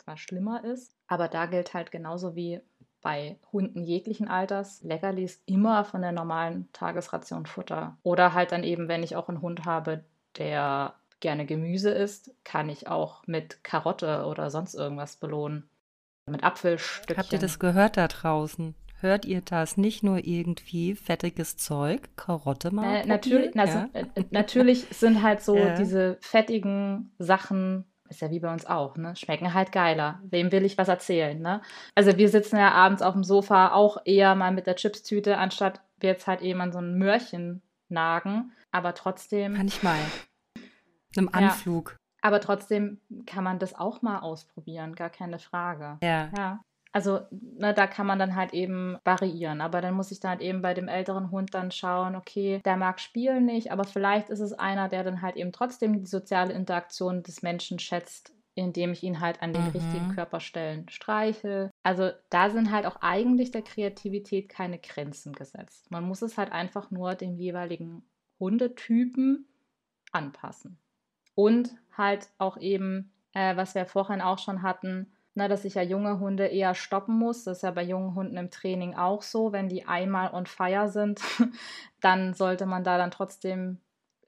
mal 0.06 0.18
schlimmer 0.18 0.64
ist. 0.64 0.96
Aber 1.08 1.28
da 1.28 1.46
gilt 1.48 1.74
halt 1.74 1.92
genauso 1.92 2.36
wie 2.36 2.62
bei 3.02 3.40
Hunden 3.52 3.84
jeglichen 3.84 4.28
Alters, 4.28 4.82
Leckerlis 4.84 5.42
immer 5.46 5.84
von 5.84 6.02
der 6.02 6.12
normalen 6.12 6.70
Tagesration 6.72 7.48
Futter. 7.48 7.98
Oder 8.04 8.34
halt 8.34 8.52
dann 8.52 8.64
eben, 8.64 8.88
wenn 8.88 9.04
ich 9.04 9.16
auch 9.16 9.28
einen 9.28 9.42
Hund 9.42 9.66
habe, 9.66 10.04
der 10.38 10.94
gerne 11.20 11.46
Gemüse 11.46 11.92
isst, 11.92 12.32
kann 12.44 12.70
ich 12.70 12.88
auch 12.88 13.26
mit 13.28 13.64
Karotte 13.64 14.26
oder 14.26 14.50
sonst 14.50 14.76
irgendwas 14.76 15.16
belohnen. 15.16 15.68
Mit 16.30 16.44
Apfelstückchen. 16.44 17.18
Habt 17.18 17.34
ihr 17.34 17.40
das 17.40 17.60
gehört 17.60 17.98
da 17.98 18.08
draußen? 18.08 18.76
Hört 19.00 19.26
ihr 19.26 19.42
das? 19.42 19.78
Nicht 19.78 20.04
nur 20.04 20.26
irgendwie 20.26 20.96
fettiges 20.96 21.58
Zeug, 21.58 22.10
Karotte 22.16 22.72
mal. 22.72 22.98
Äh, 22.98 23.06
natürlich, 23.08 23.58
also, 23.58 23.80
ja. 23.80 23.90
äh, 23.94 24.24
natürlich 24.30 24.86
sind 24.92 25.24
halt 25.24 25.42
so 25.42 25.58
ja. 25.58 25.76
diese 25.76 26.18
fettigen 26.22 27.12
Sachen, 27.18 27.86
ist 28.10 28.22
ja 28.22 28.30
wie 28.30 28.40
bei 28.40 28.54
uns 28.54 28.68
auch, 28.68 28.98
ne? 28.98 29.16
Schmecken 29.16 29.56
halt 29.56 29.72
geiler. 29.72 30.22
Wem 30.24 30.52
will 30.52 30.66
ich 30.66 30.78
was 30.78 30.88
erzählen, 30.88 31.42
ne? 31.42 31.62
Also 31.96 32.16
wir 32.18 32.30
sitzen 32.30 32.58
ja 32.58 32.72
abends 32.74 33.02
auf 33.02 33.14
dem 33.14 33.24
Sofa 33.24 33.74
auch 33.74 33.98
eher 34.06 34.36
mal 34.36 34.52
mit 34.52 34.68
der 34.68 34.76
Chipstüte, 34.76 35.38
anstatt 35.38 35.82
wir 36.00 36.12
jetzt 36.12 36.28
halt 36.28 36.42
eben 36.42 36.62
an 36.62 36.72
so 36.72 36.78
ein 36.78 36.98
Möhrchen 37.00 37.64
nagen. 37.90 38.52
Aber 38.72 38.94
trotzdem. 38.94 39.56
Kann 39.56 39.68
ich 39.68 39.82
mal. 39.82 40.00
Einem 41.18 41.30
Anflug. 41.32 41.98
Aber 42.22 42.40
trotzdem 42.40 43.00
kann 43.26 43.44
man 43.44 43.60
das 43.60 43.74
auch 43.74 44.02
mal 44.02 44.20
ausprobieren, 44.20 44.96
gar 44.96 45.10
keine 45.10 45.40
Frage. 45.40 45.98
Ja. 46.04 46.30
ja. 46.38 46.60
Also 46.94 47.22
ne, 47.32 47.74
da 47.74 47.88
kann 47.88 48.06
man 48.06 48.20
dann 48.20 48.36
halt 48.36 48.54
eben 48.54 48.98
variieren. 49.06 49.62
Aber 49.62 49.82
dann 49.82 49.94
muss 49.94 50.12
ich 50.12 50.20
dann 50.20 50.32
halt 50.32 50.42
eben 50.42 50.62
bei 50.62 50.74
dem 50.74 50.88
älteren 50.88 51.32
Hund 51.32 51.54
dann 51.54 51.72
schauen, 51.72 52.16
okay, 52.16 52.62
der 52.66 52.78
mag 52.78 53.00
spielen 53.00 53.46
nicht, 53.46 53.72
aber 53.72 53.86
vielleicht 53.86 54.30
ist 54.30 54.42
es 54.42 54.54
einer, 54.54 54.90
der 54.90 55.04
dann 55.04 55.22
halt 55.22 55.38
eben 55.38 55.52
trotzdem 55.52 56.00
die 56.00 56.06
soziale 56.06 56.54
Interaktion 56.54 57.24
des 57.24 57.42
Menschen 57.42 57.80
schätzt, 57.80 58.34
indem 58.56 58.92
ich 58.92 59.04
ihn 59.04 59.22
halt 59.22 59.42
an 59.42 59.54
den 59.54 59.64
mhm. 59.64 59.70
richtigen 59.70 60.16
Körperstellen 60.16 60.90
streiche. 60.90 61.72
Also 61.84 62.12
da 62.30 62.50
sind 62.50 62.72
halt 62.72 62.86
auch 62.86 62.98
eigentlich 63.02 63.52
der 63.52 63.62
Kreativität 63.62 64.50
keine 64.50 64.78
Grenzen 64.78 65.32
gesetzt. 65.32 65.90
Man 65.92 66.04
muss 66.04 66.22
es 66.22 66.38
halt 66.38 66.52
einfach 66.52 66.92
nur 66.92 67.16
dem 67.16 67.36
jeweiligen 67.36 68.04
Hundetypen 68.38 69.48
anpassen. 70.12 70.78
Und 71.36 71.74
halt 72.02 72.30
auch 72.40 72.58
eben, 72.58 73.12
äh, 73.34 73.56
was 73.56 73.76
wir 73.76 73.86
vorhin 73.86 74.22
auch 74.22 74.40
schon 74.40 74.64
hatten, 74.64 75.12
ne, 75.36 75.48
dass 75.48 75.66
ich 75.66 75.76
ja 75.76 75.82
junge 75.82 76.20
Hunde 76.20 76.48
eher 76.48 76.76
stoppen 76.76 77.18
muss. 77.18 77.44
Das 77.44 77.58
ist 77.60 77.64
ja 77.64 77.72
bei 77.72 77.84
jungen 77.84 78.16
Hunden 78.16 78.38
im 78.38 78.50
Training 78.50 78.96
auch 78.96 79.22
so. 79.22 79.54
Wenn 79.54 79.70
die 79.70 79.88
einmal 79.88 80.34
on 80.34 80.46
fire 80.46 80.90
sind, 80.90 81.22
dann 82.02 82.34
sollte 82.34 82.66
man 82.66 82.84
da 82.84 82.98
dann 82.98 83.12
trotzdem 83.12 83.80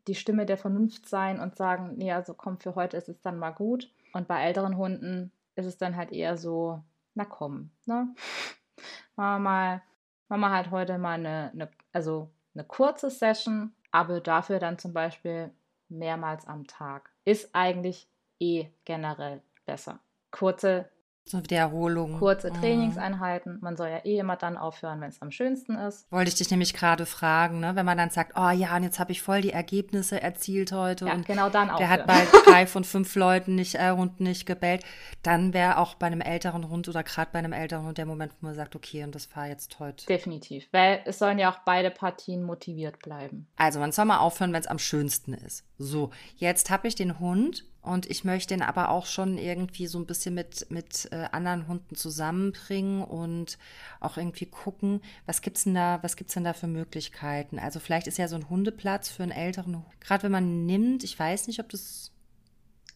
die 0.07 0.15
Stimme 0.15 0.45
der 0.45 0.57
Vernunft 0.57 1.07
sein 1.07 1.39
und 1.39 1.55
sagen, 1.55 1.95
nee, 1.97 2.11
also 2.11 2.33
komm, 2.33 2.59
für 2.59 2.75
heute 2.75 2.97
ist 2.97 3.09
es 3.09 3.21
dann 3.21 3.37
mal 3.37 3.51
gut. 3.51 3.89
Und 4.13 4.27
bei 4.27 4.43
älteren 4.43 4.77
Hunden 4.77 5.31
ist 5.55 5.65
es 5.65 5.77
dann 5.77 5.95
halt 5.95 6.11
eher 6.11 6.37
so, 6.37 6.83
na 7.15 7.25
komm, 7.25 7.71
ne? 7.85 8.13
Machen 9.15 9.43
wir 9.43 9.49
mal, 9.49 9.81
machen 10.27 10.41
wir 10.41 10.49
halt 10.49 10.71
heute 10.71 10.97
mal 10.97 11.13
eine, 11.13 11.51
eine, 11.53 11.69
also 11.91 12.31
eine 12.55 12.63
kurze 12.63 13.11
Session, 13.11 13.71
aber 13.91 14.19
dafür 14.19 14.57
dann 14.59 14.79
zum 14.79 14.91
Beispiel 14.91 15.51
mehrmals 15.87 16.47
am 16.47 16.65
Tag. 16.65 17.12
Ist 17.25 17.49
eigentlich 17.53 18.07
eh 18.39 18.67
generell 18.85 19.41
besser. 19.65 19.99
Kurze 20.31 20.89
So 21.25 21.41
Wiederholung. 21.41 22.19
Kurze 22.19 22.51
mhm. 22.51 22.55
Trainingseinheiten. 22.55 23.59
Man 23.61 23.77
soll 23.77 23.87
ja 23.87 24.03
eh 24.03 24.19
immer 24.19 24.35
dann 24.35 24.57
aufhören, 24.57 24.99
wenn 24.99 25.09
es 25.09 25.21
am 25.21 25.31
schönsten 25.31 25.75
ist. 25.75 26.11
Wollte 26.11 26.29
ich 26.29 26.35
dich 26.35 26.51
nämlich 26.51 26.73
gerade 26.73 27.05
fragen, 27.05 27.61
ne? 27.61 27.75
wenn 27.75 27.85
man 27.85 27.97
dann 27.97 28.09
sagt, 28.09 28.33
oh 28.35 28.49
ja, 28.49 28.75
und 28.75 28.83
jetzt 28.83 28.99
habe 28.99 29.13
ich 29.13 29.21
voll 29.21 29.41
die 29.41 29.53
Ergebnisse 29.53 30.21
erzielt 30.21 30.73
heute. 30.73 31.05
Ja, 31.05 31.13
und 31.13 31.25
genau 31.25 31.49
dann 31.49 31.69
aufhören. 31.69 31.79
Der 31.79 31.89
hat 31.89 32.07
bei 32.07 32.25
drei 32.45 32.67
von 32.67 32.83
fünf 32.83 33.15
Leuten 33.15 33.55
nicht, 33.55 33.75
äh, 33.75 33.91
Hunden 33.91 34.23
nicht 34.23 34.45
gebellt. 34.45 34.83
Dann 35.21 35.53
wäre 35.53 35.77
auch 35.77 35.95
bei 35.95 36.07
einem 36.07 36.21
älteren 36.21 36.67
Hund 36.67 36.89
oder 36.89 37.03
gerade 37.03 37.29
bei 37.31 37.39
einem 37.39 37.53
älteren 37.53 37.85
Hund 37.85 37.97
der 37.97 38.05
Moment, 38.05 38.33
wo 38.41 38.47
man 38.47 38.55
sagt, 38.55 38.75
okay, 38.75 39.03
und 39.03 39.15
das 39.15 39.33
war 39.33 39.47
jetzt 39.47 39.79
heute. 39.79 40.05
Definitiv, 40.05 40.67
weil 40.71 41.01
es 41.05 41.19
sollen 41.19 41.39
ja 41.39 41.51
auch 41.51 41.59
beide 41.65 41.89
Partien 41.89 42.43
motiviert 42.43 42.99
bleiben. 42.99 43.47
Also 43.55 43.79
man 43.79 43.93
soll 43.93 44.05
mal 44.05 44.19
aufhören, 44.19 44.51
wenn 44.51 44.61
es 44.61 44.67
am 44.67 44.79
schönsten 44.79 45.33
ist. 45.33 45.65
So, 45.77 46.11
jetzt 46.35 46.69
habe 46.69 46.87
ich 46.87 46.95
den 46.95 47.19
Hund 47.19 47.65
und 47.83 48.09
ich 48.09 48.23
möchte 48.23 48.53
ihn 48.53 48.61
aber 48.61 48.89
auch 48.89 49.05
schon 49.05 49.37
irgendwie 49.37 49.87
so 49.87 49.99
ein 49.99 50.05
bisschen 50.05 50.33
mit, 50.33 50.71
mit 50.71 51.09
äh, 51.11 51.27
anderen 51.33 51.67
Hunden 51.67 51.95
zusammenbringen 51.95 53.03
und 53.03 53.57
auch 53.99 54.15
irgendwie 54.15 54.45
gucken, 54.45 55.01
was 55.25 55.41
gibt's 55.41 55.65
denn 55.65 55.75
da, 55.75 56.01
was 56.01 56.15
gibt's 56.15 56.33
denn 56.33 56.45
da 56.45 56.53
für 56.53 56.67
Möglichkeiten? 56.67 57.59
Also 57.59 57.81
vielleicht 57.81 58.07
ist 58.07 58.17
ja 58.17 58.29
so 58.29 58.37
ein 58.37 58.49
Hundeplatz 58.49 59.09
für 59.09 59.23
einen 59.23 59.33
älteren, 59.33 59.75
Hund. 59.75 60.01
gerade 60.01 60.23
wenn 60.23 60.31
man 60.31 60.65
nimmt, 60.65 61.03
ich 61.03 61.19
weiß 61.19 61.47
nicht, 61.47 61.59
ob 61.59 61.67
das. 61.69 62.13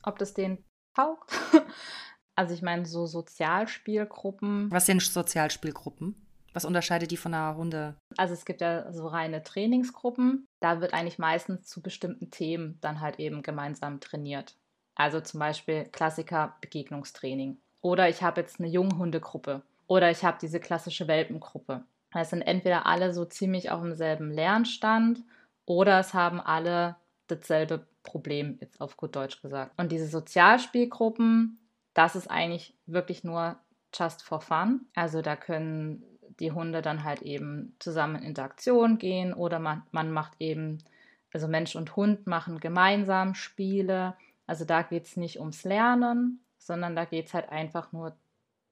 Ob 0.04 0.18
das 0.20 0.34
den 0.34 0.64
taugt. 0.96 1.34
also 2.36 2.54
ich 2.54 2.62
meine, 2.62 2.86
so 2.86 3.06
Sozialspielgruppen. 3.08 4.72
Was 4.72 4.86
sind 4.86 5.02
Sozialspielgruppen? 5.02 6.16
Was 6.54 6.64
unterscheidet 6.64 7.12
die 7.12 7.18
von 7.18 7.34
einer 7.34 7.58
Hunde? 7.58 7.98
Also 8.16 8.34
es 8.34 8.46
gibt 8.46 8.62
ja 8.62 8.92
so 8.94 9.08
reine 9.08 9.44
Trainingsgruppen. 9.44 10.46
Da 10.62 10.80
wird 10.80 10.94
eigentlich 10.94 11.20
meistens 11.20 11.68
zu 11.68 11.82
bestimmten 11.82 12.32
Themen 12.32 12.80
dann 12.80 13.02
halt 13.02 13.20
eben 13.20 13.44
gemeinsam 13.44 14.00
trainiert. 14.00 14.56
Also 14.98 15.22
zum 15.22 15.40
Beispiel 15.40 15.86
Klassiker 15.86 16.56
Begegnungstraining. 16.60 17.58
Oder 17.82 18.10
ich 18.10 18.24
habe 18.24 18.42
jetzt 18.42 18.60
eine 18.60 18.68
Junghundegruppe. 18.68 19.62
Oder 19.86 20.10
ich 20.10 20.26
habe 20.26 20.40
diese 20.42 20.60
klassische 20.60 21.08
Welpengruppe. 21.08 21.86
Es 22.14 22.32
sind 22.32 22.42
entweder 22.42 22.88
alle 22.88 23.14
so 23.14 23.24
ziemlich 23.24 23.70
auf 23.70 23.82
demselben 23.82 24.32
Lernstand 24.32 25.24
oder 25.66 26.00
es 26.00 26.14
haben 26.14 26.42
alle 26.42 26.96
dasselbe 27.28 27.86
Problem, 28.02 28.58
jetzt 28.60 28.82
auf 28.82 28.98
gut 28.98 29.16
Deutsch 29.16 29.42
gesagt. 29.42 29.74
Und 29.78 29.92
diese 29.92 30.08
Sozialspielgruppen, 30.08 31.60
das 31.94 32.16
ist 32.16 32.32
eigentlich 32.32 32.74
wirklich 32.88 33.24
nur 33.24 33.58
just 33.94 34.24
for 34.24 34.42
fun. 34.42 34.82
Also 34.96 35.22
da 35.22 35.36
können 35.36 36.04
die 36.40 36.52
Hunde 36.52 36.82
dann 36.82 37.04
halt 37.04 37.22
eben 37.22 37.76
zusammen 37.80 38.16
in 38.16 38.30
Interaktion 38.30 38.98
gehen 38.98 39.34
oder 39.34 39.60
man, 39.60 39.84
man 39.92 40.12
macht 40.12 40.34
eben, 40.40 40.80
also 41.34 41.48
Mensch 41.48 41.76
und 41.76 41.96
Hund 41.96 42.26
machen 42.26 42.60
gemeinsam 42.60 43.36
Spiele 43.36 44.16
also 44.48 44.66
da 44.66 44.82
geht 44.82 45.06
es 45.06 45.18
nicht 45.18 45.40
ums 45.40 45.64
Lernen, 45.64 46.44
sondern 46.58 46.96
da 46.96 47.06
geht 47.06 47.28
es 47.28 47.34
halt 47.34 47.50
einfach 47.50 47.92
nur 47.92 48.18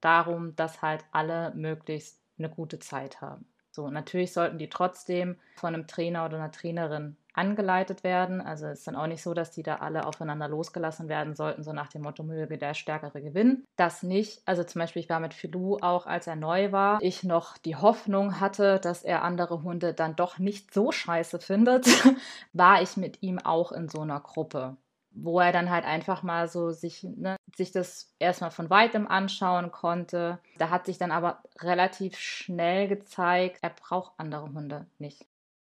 darum, 0.02 0.56
dass 0.56 0.82
halt 0.82 1.04
alle 1.12 1.54
möglichst 1.56 2.20
eine 2.38 2.50
gute 2.50 2.80
Zeit 2.80 3.22
haben. 3.22 3.46
So, 3.72 3.90
natürlich 3.90 4.32
sollten 4.32 4.58
die 4.58 4.70
trotzdem 4.70 5.38
von 5.58 5.74
einem 5.74 5.86
Trainer 5.86 6.26
oder 6.26 6.38
einer 6.38 6.52
Trainerin 6.52 7.18
angeleitet 7.34 8.06
werden. 8.06 8.40
Also 8.40 8.68
es 8.68 8.80
ist 8.80 8.88
dann 8.88 8.96
auch 8.96 9.08
nicht 9.08 9.22
so, 9.22 9.34
dass 9.34 9.52
die 9.52 9.64
da 9.64 9.76
alle 9.78 10.06
aufeinander 10.06 10.48
losgelassen 10.48 11.10
werden 11.10 11.36
sollten, 11.36 11.62
so 11.62 11.74
nach 11.74 11.90
dem 11.90 12.04
Motto, 12.04 12.24
möge 12.24 12.58
der 12.58 12.74
Stärkere 12.74 13.22
gewinnen. 13.22 13.66
Das 13.76 14.02
nicht. 14.02 14.42
Also 14.46 14.64
zum 14.64 14.80
Beispiel, 14.80 15.02
ich 15.02 15.10
war 15.10 15.20
mit 15.20 15.34
Filou 15.34 15.78
auch, 15.82 16.06
als 16.06 16.28
er 16.28 16.38
neu 16.38 16.72
war, 16.72 17.00
ich 17.02 17.24
noch 17.24 17.58
die 17.58 17.76
Hoffnung 17.76 18.40
hatte, 18.40 18.80
dass 18.80 19.04
er 19.04 19.24
andere 19.24 19.64
Hunde 19.64 19.94
dann 19.94 20.16
doch 20.16 20.40
nicht 20.40 20.74
so 20.74 20.94
scheiße 20.94 21.40
findet, 21.40 21.86
war 22.54 22.82
ich 22.82 22.96
mit 22.96 23.22
ihm 23.22 23.40
auch 23.40 23.74
in 23.74 23.90
so 23.90 24.00
einer 24.00 24.22
Gruppe 24.22 24.78
wo 25.16 25.40
er 25.40 25.52
dann 25.52 25.70
halt 25.70 25.86
einfach 25.86 26.24
mal 26.24 26.48
so 26.48 26.72
sich, 26.72 27.04
ne, 27.04 27.38
sich 27.56 27.72
das 27.72 28.14
erstmal 28.20 28.52
von 28.52 28.70
weitem 28.70 29.08
anschauen 29.08 29.72
konnte. 29.72 30.40
Da 30.58 30.70
hat 30.70 30.86
sich 30.86 30.98
dann 30.98 31.12
aber 31.12 31.42
relativ 31.60 32.18
schnell 32.18 32.88
gezeigt, 32.88 33.60
er 33.62 33.70
braucht 33.70 34.14
andere 34.18 34.52
Hunde 34.54 34.86
nicht. 35.00 35.26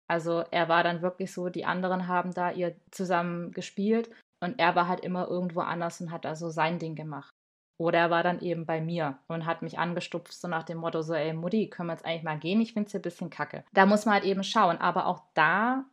Also 0.09 0.45
er 0.51 0.69
war 0.69 0.85
dann 0.85 1.03
wirklich 1.03 1.33
so, 1.33 1.49
die 1.49 1.65
anderen 1.65 2.07
haben 2.07 2.33
da 2.33 2.51
ihr 2.51 2.77
zusammen 2.91 3.53
gespielt 3.53 4.11
und 4.41 4.59
er 4.59 4.75
war 4.75 4.89
halt 4.89 5.01
immer 5.01 5.29
irgendwo 5.29 5.61
anders 5.61 6.01
und 6.01 6.13
hat 6.13 6.27
also 6.27 6.51
sein 6.51 6.79
Ding 6.79 6.95
gemacht. 6.95 7.33
Oder 7.79 7.99
er 7.99 8.11
war 8.11 8.23
dann 8.23 8.41
eben 8.41 8.65
bei 8.65 8.81
mir 8.81 9.19
und 9.27 9.47
hat 9.47 9.63
mich 9.63 9.79
angestupft, 9.79 10.33
so 10.33 10.47
nach 10.47 10.63
dem 10.63 10.79
Motto, 10.79 11.03
so, 11.03 11.15
ey 11.15 11.33
Mutti, 11.33 11.69
können 11.69 11.89
wir 11.89 11.95
jetzt 11.95 12.05
eigentlich 12.05 12.23
mal 12.23 12.39
gehen? 12.39 12.61
Ich 12.61 12.75
finde 12.75 12.87
es 12.87 12.93
hier 12.93 13.01
ein 13.01 13.03
bisschen 13.03 13.31
kacke. 13.31 13.65
Da 13.73 13.87
muss 13.87 14.05
man 14.05 14.15
halt 14.15 14.25
eben 14.25 14.45
schauen. 14.45 14.79
Aber 14.79 15.07
auch 15.07 15.23
da 15.35 15.85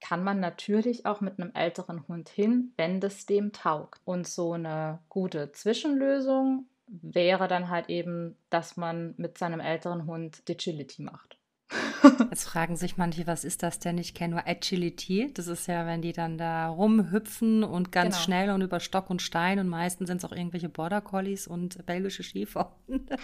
kann 0.00 0.22
man 0.24 0.40
natürlich 0.40 1.06
auch 1.06 1.20
mit 1.20 1.38
einem 1.38 1.52
älteren 1.54 2.06
Hund 2.08 2.28
hin, 2.28 2.72
wenn 2.76 3.00
das 3.00 3.26
dem 3.26 3.52
taugt. 3.52 4.00
Und 4.04 4.26
so 4.26 4.52
eine 4.52 5.00
gute 5.08 5.52
Zwischenlösung 5.52 6.66
wäre 6.86 7.48
dann 7.48 7.68
halt 7.68 7.88
eben, 7.88 8.36
dass 8.50 8.76
man 8.76 9.14
mit 9.16 9.38
seinem 9.38 9.60
älteren 9.60 10.06
Hund 10.06 10.48
Digility 10.48 11.02
macht. 11.02 11.37
Jetzt 12.30 12.44
fragen 12.44 12.76
sich 12.76 12.96
manche, 12.96 13.26
was 13.26 13.44
ist 13.44 13.62
das 13.62 13.78
denn? 13.78 13.98
Ich 13.98 14.14
kenne 14.14 14.34
nur 14.34 14.46
Agility. 14.46 15.30
Das 15.34 15.46
ist 15.46 15.66
ja, 15.66 15.86
wenn 15.86 16.02
die 16.02 16.12
dann 16.12 16.38
da 16.38 16.68
rumhüpfen 16.68 17.64
und 17.64 17.92
ganz 17.92 18.16
genau. 18.16 18.24
schnell 18.24 18.50
und 18.50 18.62
über 18.62 18.80
Stock 18.80 19.10
und 19.10 19.22
Stein 19.22 19.58
und 19.58 19.68
meistens 19.68 20.08
sind 20.08 20.18
es 20.18 20.24
auch 20.24 20.32
irgendwelche 20.32 20.68
Border 20.68 21.00
Collies 21.00 21.46
und 21.46 21.84
belgische 21.86 22.22
Schäferhunde. 22.22 23.16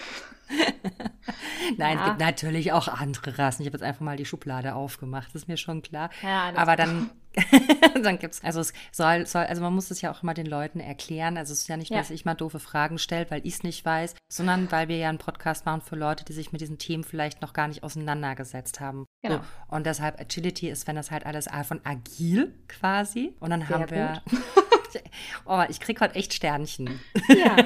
Nein, 1.77 1.97
ja. 1.97 2.03
es 2.03 2.09
gibt 2.09 2.21
natürlich 2.21 2.73
auch 2.73 2.89
andere 2.89 3.39
Rassen. 3.39 3.63
Ich 3.63 3.69
habe 3.69 3.77
jetzt 3.77 3.85
einfach 3.85 4.03
mal 4.03 4.17
die 4.17 4.27
Schublade 4.27 4.75
aufgemacht, 4.75 5.29
das 5.29 5.43
ist 5.43 5.49
mir 5.49 5.57
schon 5.57 5.83
klar. 5.83 6.11
Ja, 6.23 6.53
Aber 6.57 6.77
dann 6.77 7.11
dann 8.03 8.19
gibt's, 8.19 8.43
also 8.43 8.61
es 8.61 8.73
soll, 8.93 9.27
soll, 9.27 9.45
also 9.45 9.63
man 9.63 9.75
muss 9.75 9.91
es 9.91 10.01
ja 10.01 10.13
auch 10.13 10.23
immer 10.23 10.35
den 10.35 10.47
Leuten 10.47 10.81
erklären. 10.81 11.37
Also 11.37 11.53
es 11.53 11.61
ist 11.61 11.69
ja 11.69 11.77
nicht, 11.77 11.91
ja. 11.91 11.99
dass 11.99 12.11
ich 12.11 12.25
mal 12.25 12.35
doofe 12.35 12.61
Fragen 12.61 12.99
stelle, 12.99 13.31
weil 13.31 13.41
ich 13.47 13.55
es 13.55 13.63
nicht 13.63 13.85
weiß, 13.85 14.15
sondern 14.29 14.71
weil 14.71 14.89
wir 14.89 14.97
ja 14.97 15.09
einen 15.09 15.19
Podcast 15.19 15.67
machen 15.67 15.81
für 15.81 15.97
Leute, 15.97 16.25
die 16.25 16.33
sich 16.33 16.53
mit 16.53 16.61
diesen 16.61 16.79
Themen 16.79 17.05
vielleicht 17.05 17.43
noch 17.43 17.53
gar 17.53 17.69
nicht 17.69 17.83
auseinandergesetzt 17.83 18.81
haben. 18.81 19.07
Genau. 19.23 19.37
So. 19.37 19.77
Und 19.77 19.87
deshalb 19.87 20.21
Agility 20.21 20.69
ist, 20.69 20.87
wenn 20.87 20.97
das 20.97 21.11
halt 21.11 21.27
alles 21.27 21.49
von 21.67 21.81
agil 21.85 22.55
quasi. 22.69 23.35
Und 23.41 23.51
dann 23.51 23.67
Sehr 23.67 23.79
haben 23.79 23.91
wir. 23.91 24.23
oh, 25.47 25.63
ich 25.69 25.81
krieg 25.81 26.01
heute 26.01 26.15
echt 26.15 26.35
Sternchen. 26.35 27.01
Ja. 27.29 27.57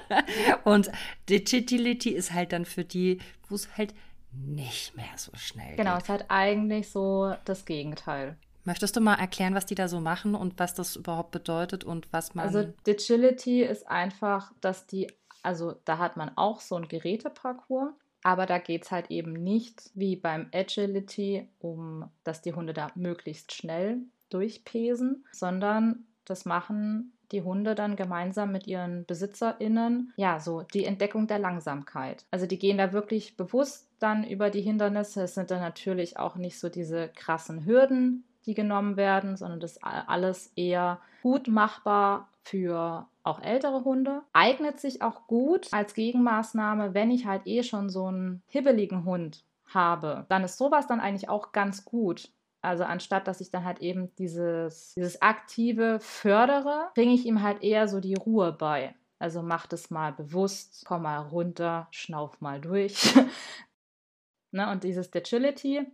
und 0.64 0.90
Digility 1.28 2.10
ist 2.10 2.32
halt 2.32 2.52
dann 2.52 2.64
für 2.64 2.84
die, 2.84 3.20
wo 3.48 3.54
es 3.54 3.76
halt 3.76 3.94
nicht 4.32 4.96
mehr 4.96 5.04
so 5.16 5.32
schnell 5.36 5.76
genau, 5.76 5.76
geht. 5.76 5.78
Genau, 5.84 5.96
es 5.96 6.02
ist 6.02 6.08
halt 6.08 6.24
eigentlich 6.28 6.90
so 6.90 7.34
das 7.44 7.64
Gegenteil. 7.64 8.36
Möchtest 8.66 8.96
du 8.96 9.00
mal 9.00 9.14
erklären, 9.14 9.54
was 9.54 9.64
die 9.64 9.76
da 9.76 9.86
so 9.86 10.00
machen 10.00 10.34
und 10.34 10.58
was 10.58 10.74
das 10.74 10.96
überhaupt 10.96 11.30
bedeutet 11.30 11.84
und 11.84 12.12
was 12.12 12.34
man. 12.34 12.46
Also, 12.46 12.64
Digility 12.86 13.62
ist 13.62 13.88
einfach, 13.88 14.52
dass 14.60 14.86
die, 14.86 15.06
also 15.42 15.76
da 15.84 15.98
hat 15.98 16.16
man 16.16 16.32
auch 16.36 16.60
so 16.60 16.74
ein 16.74 16.88
Geräteparcours, 16.88 17.94
aber 18.24 18.44
da 18.44 18.58
geht 18.58 18.84
es 18.84 18.90
halt 18.90 19.10
eben 19.12 19.32
nicht 19.32 19.90
wie 19.94 20.16
beim 20.16 20.48
Agility, 20.52 21.48
um 21.60 22.10
dass 22.24 22.42
die 22.42 22.54
Hunde 22.54 22.74
da 22.74 22.88
möglichst 22.96 23.54
schnell 23.54 24.00
durchpesen, 24.30 25.24
sondern 25.30 26.04
das 26.24 26.44
machen 26.44 27.12
die 27.32 27.42
Hunde 27.42 27.74
dann 27.74 27.96
gemeinsam 27.96 28.52
mit 28.52 28.66
ihren 28.66 29.04
BesitzerInnen, 29.04 30.12
ja, 30.16 30.40
so 30.40 30.62
die 30.62 30.84
Entdeckung 30.84 31.26
der 31.26 31.38
Langsamkeit. 31.38 32.24
Also 32.30 32.46
die 32.46 32.58
gehen 32.58 32.78
da 32.78 32.92
wirklich 32.92 33.36
bewusst 33.36 33.88
dann 33.98 34.24
über 34.24 34.50
die 34.50 34.60
Hindernisse. 34.60 35.22
Es 35.22 35.34
sind 35.34 35.50
dann 35.50 35.60
natürlich 35.60 36.18
auch 36.18 36.36
nicht 36.36 36.58
so 36.58 36.68
diese 36.68 37.08
krassen 37.08 37.64
Hürden, 37.64 38.24
die 38.46 38.54
genommen 38.54 38.96
werden, 38.96 39.36
sondern 39.36 39.60
das 39.60 39.82
alles 39.82 40.52
eher 40.56 41.00
gut 41.22 41.48
machbar 41.48 42.28
für 42.44 43.08
auch 43.24 43.40
ältere 43.42 43.84
Hunde. 43.84 44.22
Eignet 44.32 44.80
sich 44.80 45.02
auch 45.02 45.26
gut 45.26 45.72
als 45.72 45.94
Gegenmaßnahme, 45.94 46.94
wenn 46.94 47.10
ich 47.10 47.26
halt 47.26 47.46
eh 47.46 47.62
schon 47.62 47.90
so 47.90 48.06
einen 48.06 48.42
hibbeligen 48.46 49.04
Hund 49.04 49.44
habe. 49.66 50.26
Dann 50.28 50.44
ist 50.44 50.58
sowas 50.58 50.86
dann 50.86 51.00
eigentlich 51.00 51.28
auch 51.28 51.52
ganz 51.52 51.84
gut. 51.84 52.30
Also 52.62 52.84
anstatt 52.84 53.28
dass 53.28 53.40
ich 53.40 53.50
dann 53.50 53.64
halt 53.64 53.80
eben 53.80 54.14
dieses, 54.16 54.94
dieses 54.96 55.22
aktive 55.22 55.98
fördere, 56.00 56.88
bringe 56.94 57.14
ich 57.14 57.26
ihm 57.26 57.42
halt 57.42 57.62
eher 57.62 57.88
so 57.88 58.00
die 58.00 58.14
Ruhe 58.14 58.52
bei. 58.52 58.94
Also 59.18 59.42
mach 59.42 59.66
das 59.66 59.90
mal 59.90 60.12
bewusst, 60.12 60.84
komm 60.86 61.02
mal 61.02 61.18
runter, 61.18 61.88
schnauf 61.90 62.40
mal 62.40 62.60
durch. 62.60 63.14
ne, 64.52 64.70
und 64.70 64.84
dieses 64.84 65.12
Agility 65.12 65.86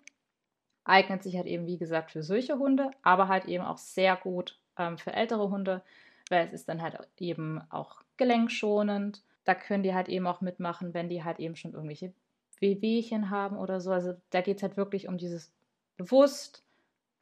eignet 0.84 1.22
sich 1.22 1.36
halt 1.36 1.46
eben, 1.46 1.66
wie 1.66 1.78
gesagt, 1.78 2.10
für 2.10 2.22
solche 2.22 2.58
Hunde, 2.58 2.90
aber 3.02 3.28
halt 3.28 3.46
eben 3.46 3.64
auch 3.64 3.78
sehr 3.78 4.16
gut 4.16 4.58
ähm, 4.78 4.98
für 4.98 5.12
ältere 5.12 5.50
Hunde, 5.50 5.82
weil 6.28 6.46
es 6.46 6.52
ist 6.52 6.68
dann 6.68 6.82
halt 6.82 6.98
eben 7.18 7.60
auch 7.70 8.02
gelenkschonend. 8.16 9.22
Da 9.44 9.54
können 9.54 9.82
die 9.82 9.94
halt 9.94 10.08
eben 10.08 10.26
auch 10.26 10.40
mitmachen, 10.40 10.94
wenn 10.94 11.08
die 11.08 11.24
halt 11.24 11.38
eben 11.38 11.56
schon 11.56 11.72
irgendwelche 11.72 12.12
Wehwehchen 12.60 13.30
haben 13.30 13.56
oder 13.58 13.80
so. 13.80 13.90
Also 13.90 14.14
da 14.30 14.40
geht 14.40 14.58
es 14.58 14.62
halt 14.62 14.76
wirklich 14.76 15.08
um 15.08 15.18
dieses 15.18 15.52
bewusst 15.96 16.64